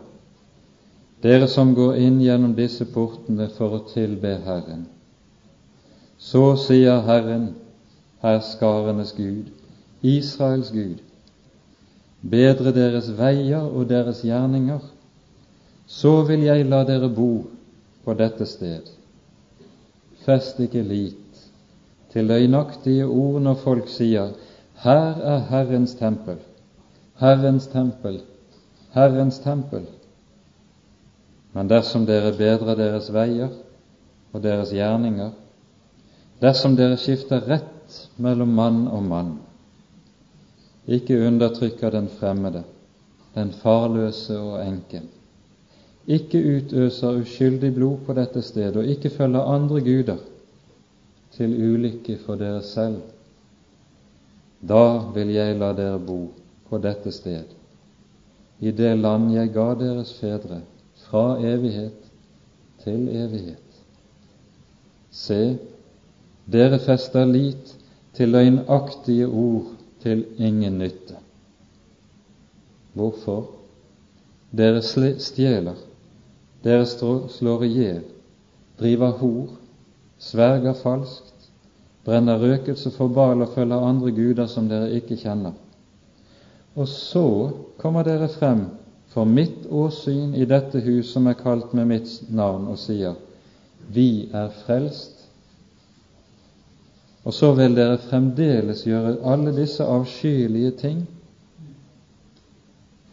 dere 1.23 1.49
som 1.51 1.73
går 1.75 1.97
inn 1.99 2.21
gjennom 2.23 2.53
disse 2.55 2.87
portene 2.95 3.49
for 3.57 3.75
å 3.75 3.81
tilbe 3.91 4.37
Herren. 4.45 4.85
Så 6.19 6.55
sier 6.63 7.03
Herren, 7.07 7.49
herskarenes 8.23 9.11
Gud, 9.17 9.51
Israels 10.07 10.71
Gud, 10.71 11.03
bedre 12.23 12.71
deres 12.75 13.11
veier 13.19 13.67
og 13.67 13.89
deres 13.91 14.23
gjerninger, 14.27 14.83
så 15.87 16.21
vil 16.29 16.45
jeg 16.47 16.67
la 16.71 16.85
dere 16.87 17.09
bo 17.11 17.33
på 18.05 18.15
dette 18.19 18.47
sted. 18.47 18.87
Fest 20.23 20.61
ikke 20.63 20.85
lit 20.87 21.43
til 22.13 22.31
løgnaktige 22.31 23.07
ord 23.07 23.41
når 23.43 23.59
folk 23.65 23.91
sier 23.91 24.35
Her 24.79 25.19
er 25.27 25.43
Herrens 25.51 25.97
tempel, 25.99 26.39
Herrens 27.19 27.67
tempel, 27.67 28.21
Herrens 28.95 29.41
tempel. 29.43 29.87
Men 31.53 31.69
dersom 31.69 32.05
dere 32.07 32.31
bedrer 32.39 32.79
deres 32.79 33.09
veier 33.11 33.51
og 34.31 34.43
deres 34.45 34.71
gjerninger, 34.71 35.33
dersom 36.39 36.77
dere 36.79 36.99
skifter 37.01 37.43
rett 37.51 37.99
mellom 38.23 38.55
mann 38.55 38.81
og 38.87 39.03
mann, 39.03 39.35
ikke 40.87 41.19
undertrykker 41.27 41.91
den 41.91 42.07
fremmede, 42.21 42.63
den 43.35 43.51
farløse 43.65 44.39
og 44.39 44.63
enken, 44.63 45.09
ikke 46.07 46.39
utøser 46.39 47.19
uskyldig 47.19 47.75
blod 47.75 48.05
på 48.07 48.15
dette 48.17 48.43
stedet 48.47 48.79
og 48.79 48.87
ikke 48.87 49.11
følger 49.11 49.55
andre 49.57 49.83
guder 49.85 50.23
til 51.35 51.51
ulykke 51.53 52.21
for 52.23 52.39
dere 52.41 52.63
selv, 52.63 53.03
da 54.63 54.85
vil 55.15 55.35
jeg 55.35 55.59
la 55.59 55.75
dere 55.75 55.99
bo 55.99 56.23
på 56.69 56.79
dette 56.79 57.13
sted, 57.13 57.45
i 58.59 58.71
det 58.75 58.97
land 58.99 59.31
jeg 59.33 59.53
ga 59.55 59.71
deres 59.79 60.13
fedre, 60.19 60.61
fra 61.09 61.39
evighet 61.41 62.09
til 62.83 63.09
evighet. 63.09 63.81
Se, 65.11 65.57
dere 66.53 66.79
fester 66.83 67.25
lit 67.29 67.75
til 68.17 68.35
løgnaktige 68.35 69.29
ord 69.29 69.71
til 70.03 70.25
ingen 70.39 70.79
nytte. 70.79 71.17
Hvorfor? 72.93 73.47
Dere 74.51 74.83
stjeler, 74.83 75.77
dere 76.65 76.87
slår 76.89 77.65
i 77.65 77.73
hjel, 77.73 78.05
driver 78.81 79.17
hor, 79.21 79.49
sverger 80.19 80.75
falskt, 80.75 81.51
brenner 82.05 82.41
røkelse 82.41 82.91
for 82.91 83.13
bal 83.13 83.45
og 83.45 83.53
følger 83.55 83.89
andre 83.91 84.11
guder 84.17 84.47
som 84.51 84.69
dere 84.71 84.91
ikke 84.97 85.19
kjenner. 85.21 85.53
Og 86.79 86.89
så 86.89 87.51
kommer 87.79 88.07
dere 88.07 88.29
frem 88.31 88.69
for 89.11 89.27
mitt 89.27 89.67
åsyn 89.67 90.35
i 90.39 90.47
dette 90.47 90.79
hus 90.85 91.11
som 91.11 91.27
er 91.27 91.39
kalt 91.39 91.73
med 91.75 91.89
mitt 91.91 92.13
navn, 92.31 92.69
og 92.71 92.79
sier:" 92.79 93.17
Vi 93.89 94.29
er 94.33 94.51
frelst. 94.67 95.25
Og 97.25 97.35
så 97.35 97.53
vil 97.57 97.75
dere 97.77 97.99
fremdeles 97.99 98.85
gjøre 98.87 99.17
alle 99.25 99.55
disse 99.57 99.85
avskyelige 99.85 100.71
ting. 100.71 101.07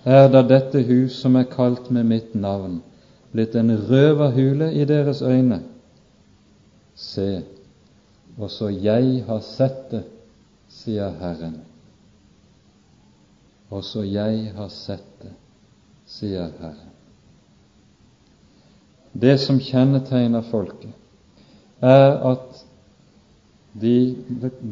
Er 0.05 0.28
da 0.30 0.43
dette 0.45 0.84
hus 0.86 1.16
som 1.22 1.36
er 1.36 1.47
kalt 1.49 1.89
med 1.91 2.03
mitt 2.03 2.36
navn, 2.36 2.82
blitt 3.32 3.55
en 3.55 3.72
røverhule 3.89 4.74
i 4.74 4.86
deres 4.86 5.22
øyne? 5.22 5.61
Se, 6.95 7.41
også 8.38 8.70
jeg 8.70 9.24
har 9.28 9.39
sett 9.39 9.89
det, 9.91 10.03
sier 10.70 11.16
Herren. 11.20 11.57
Også 13.76 14.05
jeg 14.07 14.51
har 14.55 14.69
sett 14.71 15.07
det, 15.21 15.34
sier 16.07 16.51
Herren. 16.61 16.91
Det 19.15 19.38
som 19.39 19.59
kjennetegner 19.63 20.43
folket, 20.49 20.91
er 21.84 22.17
at 22.32 22.61
de 23.80 23.95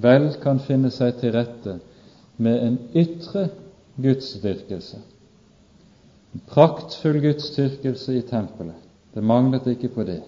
vel 0.03 0.29
kan 0.43 0.61
finne 0.63 0.91
seg 0.91 1.17
til 1.19 1.33
rette 1.35 1.77
med 2.43 2.63
en 2.67 2.77
ytre 2.95 3.49
gudsdyrkelse, 4.03 4.99
en 6.33 6.45
praktfull 6.49 7.19
gudsdyrkelse 7.23 8.15
i 8.17 8.23
tempelet. 8.27 8.79
Det 9.13 9.23
manglet 9.23 9.67
ikke 9.75 9.91
på 9.93 10.05
det. 10.07 10.21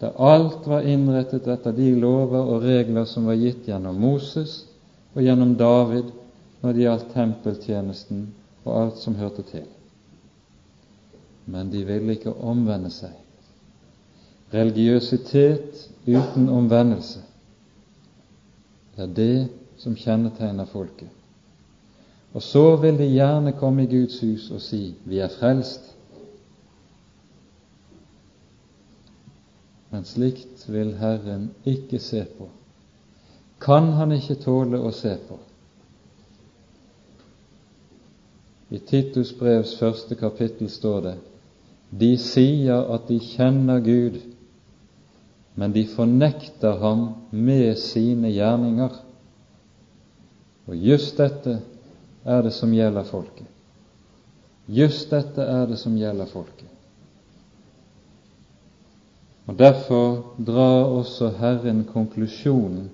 Da 0.00 0.10
alt 0.18 0.64
var 0.66 0.88
innrettet 0.88 1.46
etter 1.46 1.76
de 1.76 1.92
lover 1.94 2.40
og 2.42 2.64
regler 2.64 3.06
som 3.06 3.28
var 3.28 3.38
gitt 3.38 3.68
gjennom 3.68 4.00
Moses 4.02 4.64
og 5.14 5.22
gjennom 5.22 5.54
David 5.60 6.10
når 6.62 6.72
det 6.72 6.84
gjaldt 6.84 7.10
tempeltjenesten 7.14 8.22
og 8.64 8.72
alt 8.78 9.02
som 9.02 9.18
hørte 9.18 9.42
til. 9.50 9.66
Men 11.46 11.72
de 11.72 11.82
ville 11.84 12.14
ikke 12.14 12.34
omvende 12.38 12.90
seg. 12.94 13.12
Religiøsitet 14.54 15.88
uten 16.06 16.48
omvendelse 16.48 17.22
det 18.96 19.02
er 19.02 19.14
det 19.16 19.48
som 19.80 19.94
kjennetegner 19.96 20.68
folket. 20.68 21.08
Og 22.32 22.42
så 22.42 22.76
vil 22.80 22.98
de 22.98 23.08
gjerne 23.08 23.54
komme 23.56 23.84
i 23.84 23.90
Guds 23.90 24.20
hus 24.20 24.50
og 24.50 24.60
si 24.60 24.94
'Vi 25.04 25.18
er 25.18 25.28
frelst'. 25.28 25.88
Men 29.90 30.04
slikt 30.04 30.68
vil 30.68 30.96
Herren 30.96 31.50
ikke 31.64 31.98
se 31.98 32.24
på. 32.38 32.48
Kan 33.60 33.92
Han 33.92 34.12
ikke 34.12 34.34
tåle 34.34 34.78
å 34.78 34.90
se 34.90 35.16
på? 35.28 35.38
I 38.72 38.80
Titus 38.80 39.34
brevs 39.36 39.76
første 39.76 40.16
kapittel 40.16 40.70
står 40.72 41.00
det 41.04 41.18
de 41.92 42.14
sier 42.16 42.86
at 42.94 43.04
de 43.10 43.18
kjenner 43.20 43.82
Gud, 43.84 44.14
men 45.60 45.74
de 45.74 45.82
fornekter 45.84 46.78
ham 46.80 47.02
med 47.30 47.76
sine 47.76 48.30
gjerninger. 48.32 48.94
Og 50.64 50.76
just 50.78 51.20
dette 51.20 51.58
er 52.24 52.40
det 52.46 52.54
som 52.56 52.72
gjelder 52.72 53.04
folket. 53.04 53.48
Just 54.72 55.10
dette 55.12 55.44
er 55.44 55.66
det 55.68 55.76
som 55.82 55.98
gjelder 56.00 56.32
folket. 56.32 56.68
Og 59.50 59.58
Derfor 59.58 60.32
drar 60.38 60.86
også 60.86 61.32
Herren 61.36 61.84
konklusjonen 61.84 62.88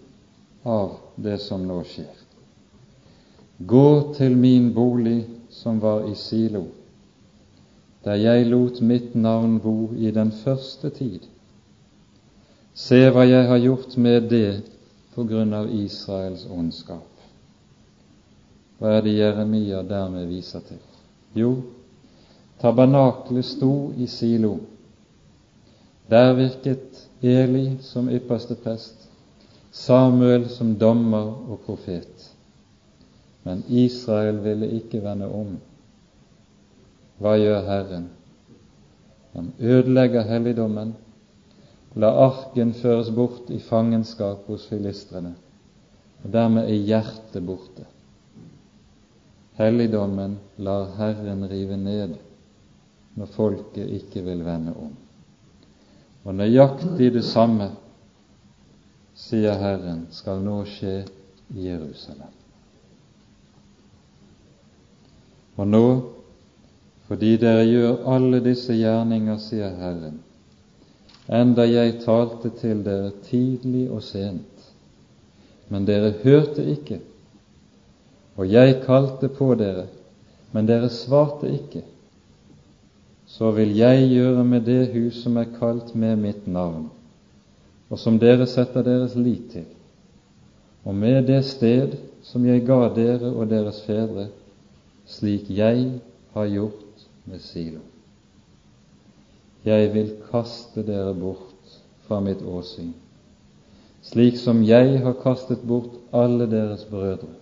av 0.65 0.97
det 1.15 1.39
som 1.45 1.63
nå 1.69 1.83
skjer. 1.87 2.15
Gå 3.59 4.15
til 4.17 4.35
min 4.39 4.73
bolig, 4.75 5.21
som 5.51 5.81
var 5.81 6.07
i 6.11 6.15
Silo, 6.15 6.65
der 8.05 8.15
jeg 8.15 8.47
lot 8.47 8.81
mitt 8.81 9.15
navn 9.15 9.59
bo 9.61 9.91
i 9.97 10.11
den 10.11 10.33
første 10.33 10.91
tid. 10.91 11.21
Se 12.75 13.01
hva 13.11 13.25
jeg 13.27 13.49
har 13.49 13.59
gjort 13.59 13.97
med 13.97 14.29
det 14.31 14.63
på 15.15 15.25
grunn 15.27 15.55
av 15.55 15.71
Israels 15.75 16.47
ondskap. 16.47 17.09
Hva 18.79 18.93
er 18.95 19.03
det 19.03 19.17
Jeremia 19.17 19.83
dermed 19.83 20.29
viser 20.31 20.63
til? 20.63 20.79
Jo, 21.35 21.57
tabernaklet 22.63 23.45
sto 23.45 23.91
i 23.99 24.07
Silo. 24.07 24.59
Der 26.09 26.33
virket 26.39 27.09
Eli 27.23 27.77
som 27.83 28.09
ypperste 28.09 28.55
prest, 28.55 29.09
Samuel 29.75 30.47
som 30.49 30.77
dommer 30.79 31.35
og 31.51 31.61
profet. 31.67 32.31
Men 33.43 33.63
Israel 33.69 34.41
ville 34.45 34.71
ikke 34.81 35.03
vende 35.05 35.29
om. 35.33 35.57
Hva 37.19 37.35
gjør 37.39 37.67
Herren? 37.67 38.09
Han 39.35 39.53
ødelegger 39.59 40.27
helligdommen, 40.27 40.95
la 41.95 42.11
arken 42.27 42.73
føres 42.75 43.11
bort 43.15 43.51
i 43.51 43.59
fangenskap 43.63 44.47
hos 44.47 44.67
filistrene, 44.71 45.35
og 46.25 46.33
dermed 46.33 46.69
er 46.69 46.87
hjertet 46.89 47.47
borte. 47.47 47.87
Helligdommen 49.59 50.39
lar 50.63 50.91
Herren 50.99 51.45
rive 51.51 51.77
ned 51.77 52.15
når 53.19 53.31
folket 53.35 53.91
ikke 53.91 54.23
vil 54.23 54.45
vende 54.47 54.75
om. 54.79 54.93
Og 56.25 56.35
nøyaktig 56.35 57.13
det 57.15 57.25
samme, 57.27 57.73
sier 59.19 59.59
Herren, 59.59 60.07
skal 60.15 60.43
nå 60.45 60.61
skje 60.69 61.01
i 61.57 61.67
Jerusalem. 61.67 62.31
Og 65.59 65.67
nå, 65.67 65.85
fordi 67.09 67.35
dere 67.41 67.67
gjør 67.67 68.05
alle 68.15 68.39
disse 68.45 68.77
gjerninger, 68.79 69.39
sier 69.43 69.75
Herren, 69.81 70.21
enda 71.29 71.67
jeg 71.67 71.99
talte 72.05 72.53
til 72.61 72.85
dere 72.87 73.11
tidlig 73.27 73.89
og 73.91 74.05
sent, 74.07 74.69
men 75.69 75.87
dere 75.89 76.15
hørte 76.23 76.65
ikke, 76.65 77.01
og 78.39 78.47
jeg 78.47 78.79
kalte 78.85 79.29
på 79.35 79.51
dere, 79.59 79.89
men 80.55 80.69
dere 80.69 80.89
svarte 80.95 81.51
ikke. 81.53 81.85
så 83.29 83.51
vil 83.53 83.75
jeg 83.77 84.07
gjøre 84.09 84.45
med 84.45 84.63
det 84.65 84.89
hus 84.95 85.19
som 85.23 85.37
er 85.37 85.51
kalt 85.59 85.93
med 85.95 86.17
mitt 86.17 86.47
navn, 86.49 86.87
og 87.91 88.01
som 88.01 88.17
dere 88.19 88.47
setter 88.49 88.83
deres 88.83 89.17
lit 89.21 89.51
til, 89.53 89.67
og 90.85 90.95
med 90.97 91.27
det 91.29 91.43
sted 91.45 91.99
som 92.25 92.47
jeg 92.49 92.65
ga 92.65 92.89
dere 92.97 93.29
og 93.35 93.51
deres 93.51 93.83
fedre, 93.85 94.31
slik 95.09 95.49
jeg 95.51 96.01
har 96.35 96.47
gjort 96.47 97.07
med 97.25 97.41
Silo. 97.41 97.81
Jeg 99.65 99.91
vil 99.95 100.13
kaste 100.31 100.85
dere 100.87 101.15
bort 101.17 101.79
fra 102.07 102.21
mitt 102.25 102.43
åsyn, 102.45 102.93
slik 104.05 104.39
som 104.41 104.63
jeg 104.65 105.01
har 105.05 105.17
kastet 105.23 105.65
bort 105.69 105.97
alle 106.15 106.47
deres 106.51 106.85
brødre, 106.89 107.33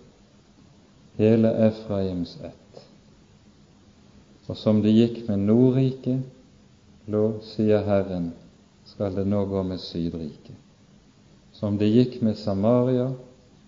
hele 1.19 1.53
Efraims 1.67 2.37
ett. 2.43 2.81
Og 4.47 4.55
som 4.57 4.81
det 4.81 4.95
gikk 4.95 5.25
med 5.27 5.43
Nordriket, 5.43 6.23
lå, 7.11 7.23
sier 7.43 7.83
Herren, 7.83 8.31
skal 8.87 9.15
det 9.15 9.27
nå 9.27 9.43
gå 9.45 9.63
med 9.67 9.83
Sydriket. 9.83 10.55
Som 11.51 11.77
det 11.79 11.89
gikk 11.91 12.21
med 12.23 12.37
Samaria, 12.39 13.09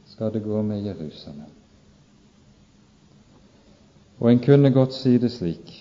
skal 0.08 0.32
det 0.34 0.46
gå 0.46 0.62
med 0.64 0.86
Jerusalem. 0.88 1.59
Og 4.20 4.32
en 4.32 4.40
kunne 4.44 4.72
godt 4.76 4.94
si 4.94 5.18
det 5.18 5.32
slik 5.32 5.76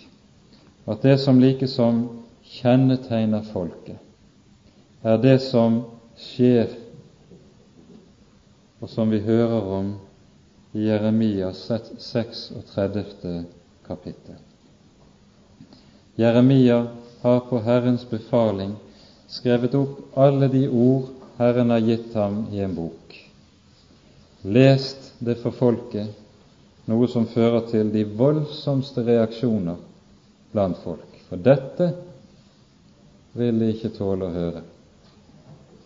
at 0.88 1.02
det 1.02 1.18
som 1.20 1.40
likesom 1.40 2.04
kjennetegner 2.48 3.42
folket, 3.52 3.98
er 5.04 5.18
det 5.20 5.36
som 5.44 5.82
skjer, 6.16 6.70
og 8.80 8.88
som 8.88 9.10
vi 9.10 9.20
hører 9.20 9.68
om 9.78 9.90
i 10.72 10.86
Jeremias 10.86 11.66
36. 11.98 13.44
kapittel. 13.86 14.38
Jeremia 16.18 16.86
har 17.20 17.40
på 17.50 17.60
Herrens 17.62 18.04
befaling 18.08 18.74
skrevet 19.28 19.74
opp 19.78 20.16
alle 20.18 20.48
de 20.48 20.64
ord 20.68 21.10
Herren 21.38 21.70
har 21.70 21.84
gitt 21.84 22.14
ham 22.14 22.46
i 22.52 22.58
en 22.64 22.74
bok. 22.74 23.14
Lest 24.42 25.12
det 25.18 25.36
for 25.42 25.54
folket, 25.54 26.10
noe 26.88 27.08
som 27.12 27.26
fører 27.28 27.66
til 27.68 27.92
de 27.92 28.04
voldsomste 28.16 29.04
reaksjoner 29.04 29.76
blant 30.52 30.78
folk. 30.84 31.18
For 31.28 31.40
dette 31.40 31.90
vil 33.36 33.60
de 33.60 33.72
ikke 33.74 33.92
tåle 33.98 34.28
å 34.28 34.34
høre. 34.34 34.62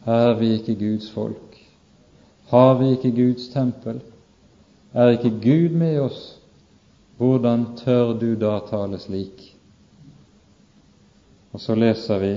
Er 0.07 0.35
vi 0.39 0.55
ikke 0.57 0.79
Guds 0.79 1.11
folk? 1.15 1.59
Har 2.53 2.77
vi 2.79 2.93
ikke 2.95 3.11
Guds 3.17 3.49
tempel? 3.51 3.99
Er 4.95 5.15
ikke 5.17 5.35
Gud 5.43 5.75
med 5.79 6.01
oss? 6.05 6.23
Hvordan 7.19 7.69
tør 7.83 8.15
du 8.19 8.35
da 8.39 8.59
tale 8.67 8.99
slik? 9.03 9.45
Og 11.53 11.61
så 11.61 11.75
leser 11.77 12.19
vi 12.23 12.35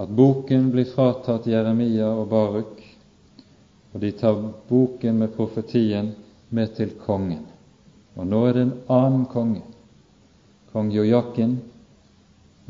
at 0.00 0.10
boken 0.10 0.70
blir 0.74 0.88
fratatt 0.90 1.46
Jeremia 1.46 2.08
og 2.10 2.28
Baruk, 2.30 2.80
og 3.92 4.02
de 4.02 4.10
tar 4.18 4.38
boken 4.68 5.20
med 5.20 5.34
profetien 5.36 6.14
med 6.54 6.74
til 6.78 6.94
kongen. 7.04 7.44
Og 8.14 8.26
nå 8.30 8.40
er 8.48 8.56
det 8.56 8.64
en 8.66 8.74
annen 8.94 9.24
konge, 9.30 9.62
kong 10.72 10.92
Jojakin, 10.94 11.58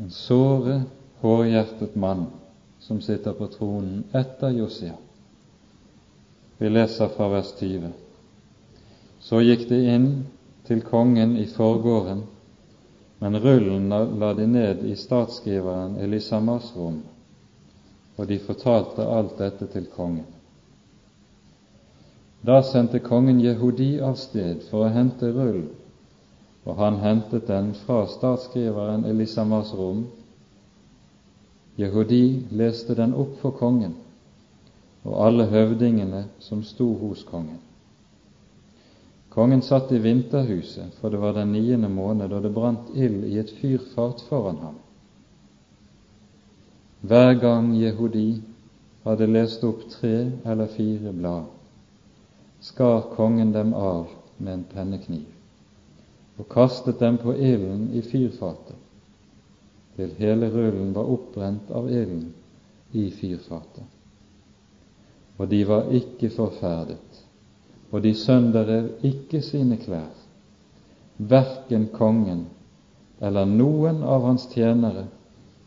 en 0.01 0.11
såre, 0.11 0.81
hårhjertet 1.21 1.95
mann 1.95 2.27
som 2.81 2.99
sitter 3.01 3.33
på 3.37 3.47
tronen 3.53 4.03
etter 4.13 4.53
Josia. 4.57 4.97
Vi 6.57 6.69
leser 6.69 7.09
fra 7.13 7.29
vers 7.31 7.53
20. 7.59 7.91
Så 9.19 9.41
gikk 9.41 9.67
de 9.69 9.79
inn 9.95 10.09
til 10.67 10.83
kongen 10.85 11.37
i 11.37 11.47
forgården 11.49 12.25
men 13.19 13.39
rullen 13.39 13.89
la 14.19 14.33
de 14.33 14.47
ned 14.47 14.83
i 14.85 14.95
statsskriveren 14.95 15.97
Elisamas 15.97 16.73
rom, 16.75 16.99
og 18.15 18.27
de 18.27 18.39
fortalte 18.39 19.07
alt 19.07 19.37
dette 19.39 19.67
til 19.71 19.87
kongen. 19.95 20.27
Da 22.45 22.61
sendte 22.63 22.99
kongen 22.99 23.39
Jehudi 23.39 23.99
av 24.05 24.19
sted 24.21 24.61
for 24.69 24.85
å 24.85 24.93
hente 24.93 25.31
rullen, 25.33 25.71
og 26.65 26.77
han 26.77 26.99
hentet 27.01 27.47
den 27.49 27.71
fra 27.85 28.03
statsskriveren 28.09 29.05
Elisamas 29.09 29.71
rom. 29.73 30.03
Jehudi 31.79 32.45
leste 32.51 32.93
den 32.97 33.15
opp 33.17 33.39
for 33.41 33.55
kongen 33.57 33.95
og 35.05 35.17
alle 35.21 35.45
høvdingene 35.51 36.23
som 36.41 36.63
sto 36.65 36.87
hos 36.97 37.23
kongen. 37.29 37.59
Kongen 39.29 39.61
satt 39.61 39.91
i 39.91 39.99
vinterhuset, 39.99 40.95
for 40.99 41.11
det 41.11 41.19
var 41.21 41.35
den 41.35 41.51
niende 41.53 41.89
måned, 41.91 42.31
og 42.31 42.41
det 42.45 42.53
brant 42.55 42.93
ild 42.95 43.25
i 43.27 43.37
et 43.41 43.51
fyrfart 43.59 44.23
foran 44.29 44.61
ham. 44.63 44.77
Hver 47.05 47.35
gang 47.41 47.73
Jehudi 47.77 48.39
hadde 49.03 49.27
lest 49.29 49.65
opp 49.67 49.83
tre 49.91 50.31
eller 50.45 50.71
fire 50.73 51.13
blad, 51.13 51.51
skar 52.59 53.01
kongen 53.15 53.51
dem 53.51 53.73
av 53.73 54.07
med 54.37 54.53
en 54.53 54.63
pennekniv 54.63 55.31
og 56.37 56.49
kastet 56.51 56.99
dem 56.99 57.17
på 57.17 57.31
ilden 57.31 57.89
i 57.95 58.01
fyrfatet, 58.03 58.75
til 59.95 60.11
hele 60.17 60.49
rullen 60.51 60.89
var 60.95 61.07
oppbrent 61.07 61.69
av 61.71 61.87
ilden 61.87 62.33
i 62.91 63.05
fyrfatet. 63.15 63.85
Og 65.39 65.47
de 65.47 65.61
var 65.67 65.87
ikke 65.95 66.27
forferdet 66.35 67.23
og 67.95 68.03
de 68.03 68.13
sønderrev 68.13 68.89
ikke 69.07 69.39
sine 69.41 69.77
klær, 69.79 70.11
verken 71.17 71.87
kongen 71.93 72.45
eller 73.23 73.47
noen 73.47 74.01
av 74.03 74.25
hans 74.27 74.49
tjenere 74.51 75.05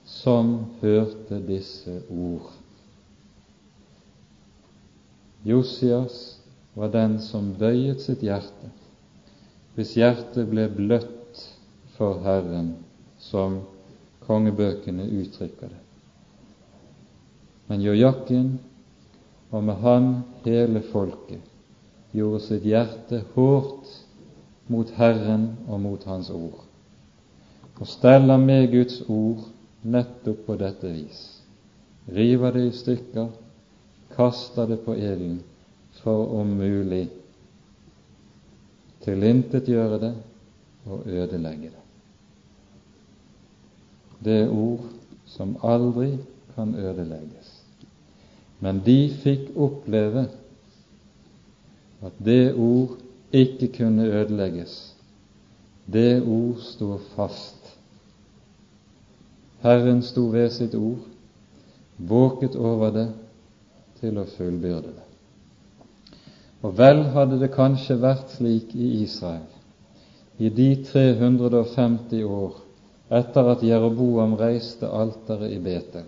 som 0.05 0.51
hørte 0.83 1.39
disse 1.47 2.03
ord. 2.13 2.51
Josias 5.49 6.38
var 6.79 6.89
den 6.95 7.17
som 7.19 7.55
bøyet 7.59 8.05
sitt 8.05 8.21
hjerte, 8.23 8.69
hvis 9.75 9.97
hjertet 9.99 10.47
ble 10.47 10.69
bløtt 10.71 11.41
for 11.97 12.21
Herren, 12.23 12.77
som 13.19 13.57
kongebøkene 14.23 15.09
uttrykker 15.19 15.73
det. 15.73 15.81
Men 17.67 17.83
Jojakken, 17.83 18.53
og 19.51 19.67
med 19.67 19.83
han 19.83 20.09
hele 20.45 20.85
folket, 20.93 21.43
gjorde 22.15 22.45
sitt 22.47 22.71
hjerte 22.71 23.25
hårdt 23.35 23.91
mot 24.71 24.95
Herren 25.01 25.51
og 25.67 25.83
mot 25.83 26.07
Hans 26.07 26.31
ord, 26.31 26.63
og 27.75 27.91
steller 27.91 28.39
med 28.39 28.71
Guds 28.71 29.03
ord 29.11 29.49
nettopp 29.83 30.47
på 30.47 30.61
dette 30.63 30.95
vis. 30.95 31.27
River 32.07 32.55
det 32.55 32.69
i 32.71 32.75
stykker, 32.87 33.31
kaster 34.15 34.71
det 34.71 34.85
på 34.87 34.95
ilden 34.95 35.41
for 36.03 36.29
om 36.41 36.57
mulig 36.59 37.09
tilintetgjøre 39.05 40.01
det 40.03 40.15
og 40.87 41.07
ødelegge 41.07 41.71
det. 41.73 41.85
Det 44.25 44.37
er 44.43 44.51
ord 44.51 44.85
som 45.27 45.57
aldri 45.63 46.17
kan 46.55 46.75
ødelegges. 46.75 47.53
Men 48.61 48.83
de 48.87 48.99
fikk 49.23 49.53
oppleve 49.57 50.27
at 52.03 52.19
det 52.25 52.55
ord 52.55 52.99
ikke 53.33 53.69
kunne 53.79 54.07
ødelegges. 54.07 54.95
Det 55.93 56.23
ord 56.23 56.59
sto 56.63 56.97
fast. 57.15 57.77
Herren 59.63 60.03
sto 60.03 60.29
ved 60.31 60.51
sitt 60.51 60.75
ord, 60.75 61.03
våket 61.99 62.57
over 62.57 62.91
det 62.95 63.09
til 64.01 64.19
å 64.19 64.27
fullbyrde 64.37 64.93
det. 64.95 65.08
Og 66.63 66.75
vel 66.79 67.05
hadde 67.15 67.39
det 67.39 67.53
kanskje 67.55 68.01
vært 68.03 68.35
slik 68.35 68.75
i 68.75 69.03
Israel 69.05 69.47
i 70.39 70.51
de 70.55 70.69
350 70.87 72.23
år 72.23 72.59
etter 73.19 73.51
at 73.53 73.63
Jeroboam 73.67 74.37
reiste 74.39 74.87
alteret 74.87 75.55
i 75.55 75.59
Betel, 75.63 76.07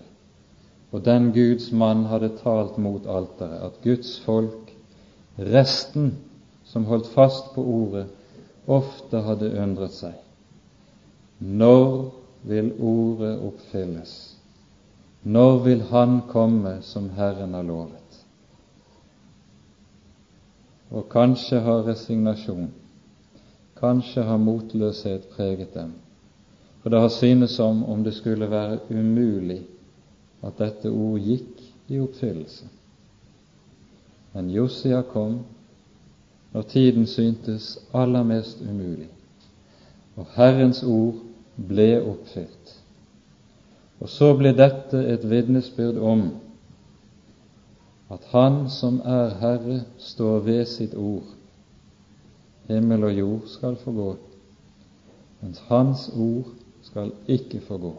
og 0.90 1.04
den 1.06 1.30
Guds 1.34 1.70
mann 1.72 2.04
hadde 2.10 2.32
talt 2.42 2.76
mot 2.78 3.06
alteret, 3.06 3.62
at 3.70 3.78
Guds 3.82 4.18
folk 4.26 4.70
resten 5.38 6.12
som 6.66 6.86
holdt 6.86 7.08
fast 7.14 7.54
på 7.54 7.64
ordet, 7.64 8.06
ofte 8.70 9.22
hadde 9.26 9.50
undret 9.62 9.94
seg. 9.96 10.18
Når 11.40 12.10
vil 12.46 12.70
ordet 12.78 13.32
oppfylles? 13.48 14.12
Når 15.22 15.58
vil 15.64 15.82
Han 15.90 16.20
komme 16.30 16.78
som 16.86 17.10
Herren 17.16 17.56
har 17.56 17.66
lovet? 17.66 17.99
Og 20.90 21.06
kanskje 21.08 21.60
har 21.62 21.84
resignasjon, 21.86 22.70
kanskje 23.78 24.22
har 24.26 24.40
motløshet 24.42 25.28
preget 25.36 25.74
dem, 25.74 25.92
for 26.82 26.90
det 26.90 27.00
har 27.00 27.12
synes 27.14 27.50
som 27.50 27.84
om 27.84 28.04
det 28.04 28.14
skulle 28.14 28.50
være 28.50 28.80
umulig 28.90 29.60
at 30.42 30.58
dette 30.58 30.90
ord 30.90 31.20
gikk 31.20 31.62
i 31.88 32.00
oppfyllelse. 32.00 32.66
Men 34.32 34.50
Josia 34.50 35.02
kom 35.02 35.40
når 36.52 36.62
tiden 36.62 37.06
syntes 37.06 37.78
aller 37.94 38.22
mest 38.26 38.60
umulig, 38.62 39.08
og 40.16 40.26
Herrens 40.34 40.82
ord 40.82 41.22
ble 41.68 41.92
oppfylt. 42.02 42.76
Og 44.00 44.08
så 44.08 44.32
ble 44.36 44.52
dette 44.56 45.02
et 45.12 45.26
vitnesbyrd 45.30 45.98
om 46.00 46.30
at 48.10 48.24
Han 48.32 48.64
som 48.70 49.00
er 49.04 49.36
Herre, 49.40 49.80
står 49.98 50.40
ved 50.46 50.64
sitt 50.66 50.94
ord. 50.98 51.26
Himmel 52.68 53.04
og 53.04 53.14
jord 53.14 53.46
skal 53.50 53.76
forgå, 53.78 54.08
mens 55.40 55.62
Hans 55.68 56.08
ord 56.14 56.50
skal 56.82 57.12
ikke 57.30 57.60
forgå. 57.66 57.94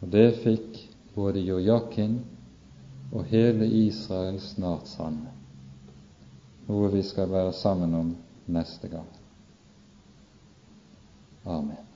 Og 0.00 0.12
det 0.12 0.28
fikk 0.40 0.80
både 1.14 1.44
Jojakin 1.44 2.20
og 3.12 3.28
hele 3.28 3.68
Israel 3.84 4.40
snart 4.40 4.88
sanne, 4.88 5.34
noe 6.68 6.90
vi 6.94 7.04
skal 7.04 7.28
være 7.32 7.52
sammen 7.56 7.94
om 7.94 8.16
neste 8.48 8.88
gang. 8.88 9.08
Amen. 11.44 11.89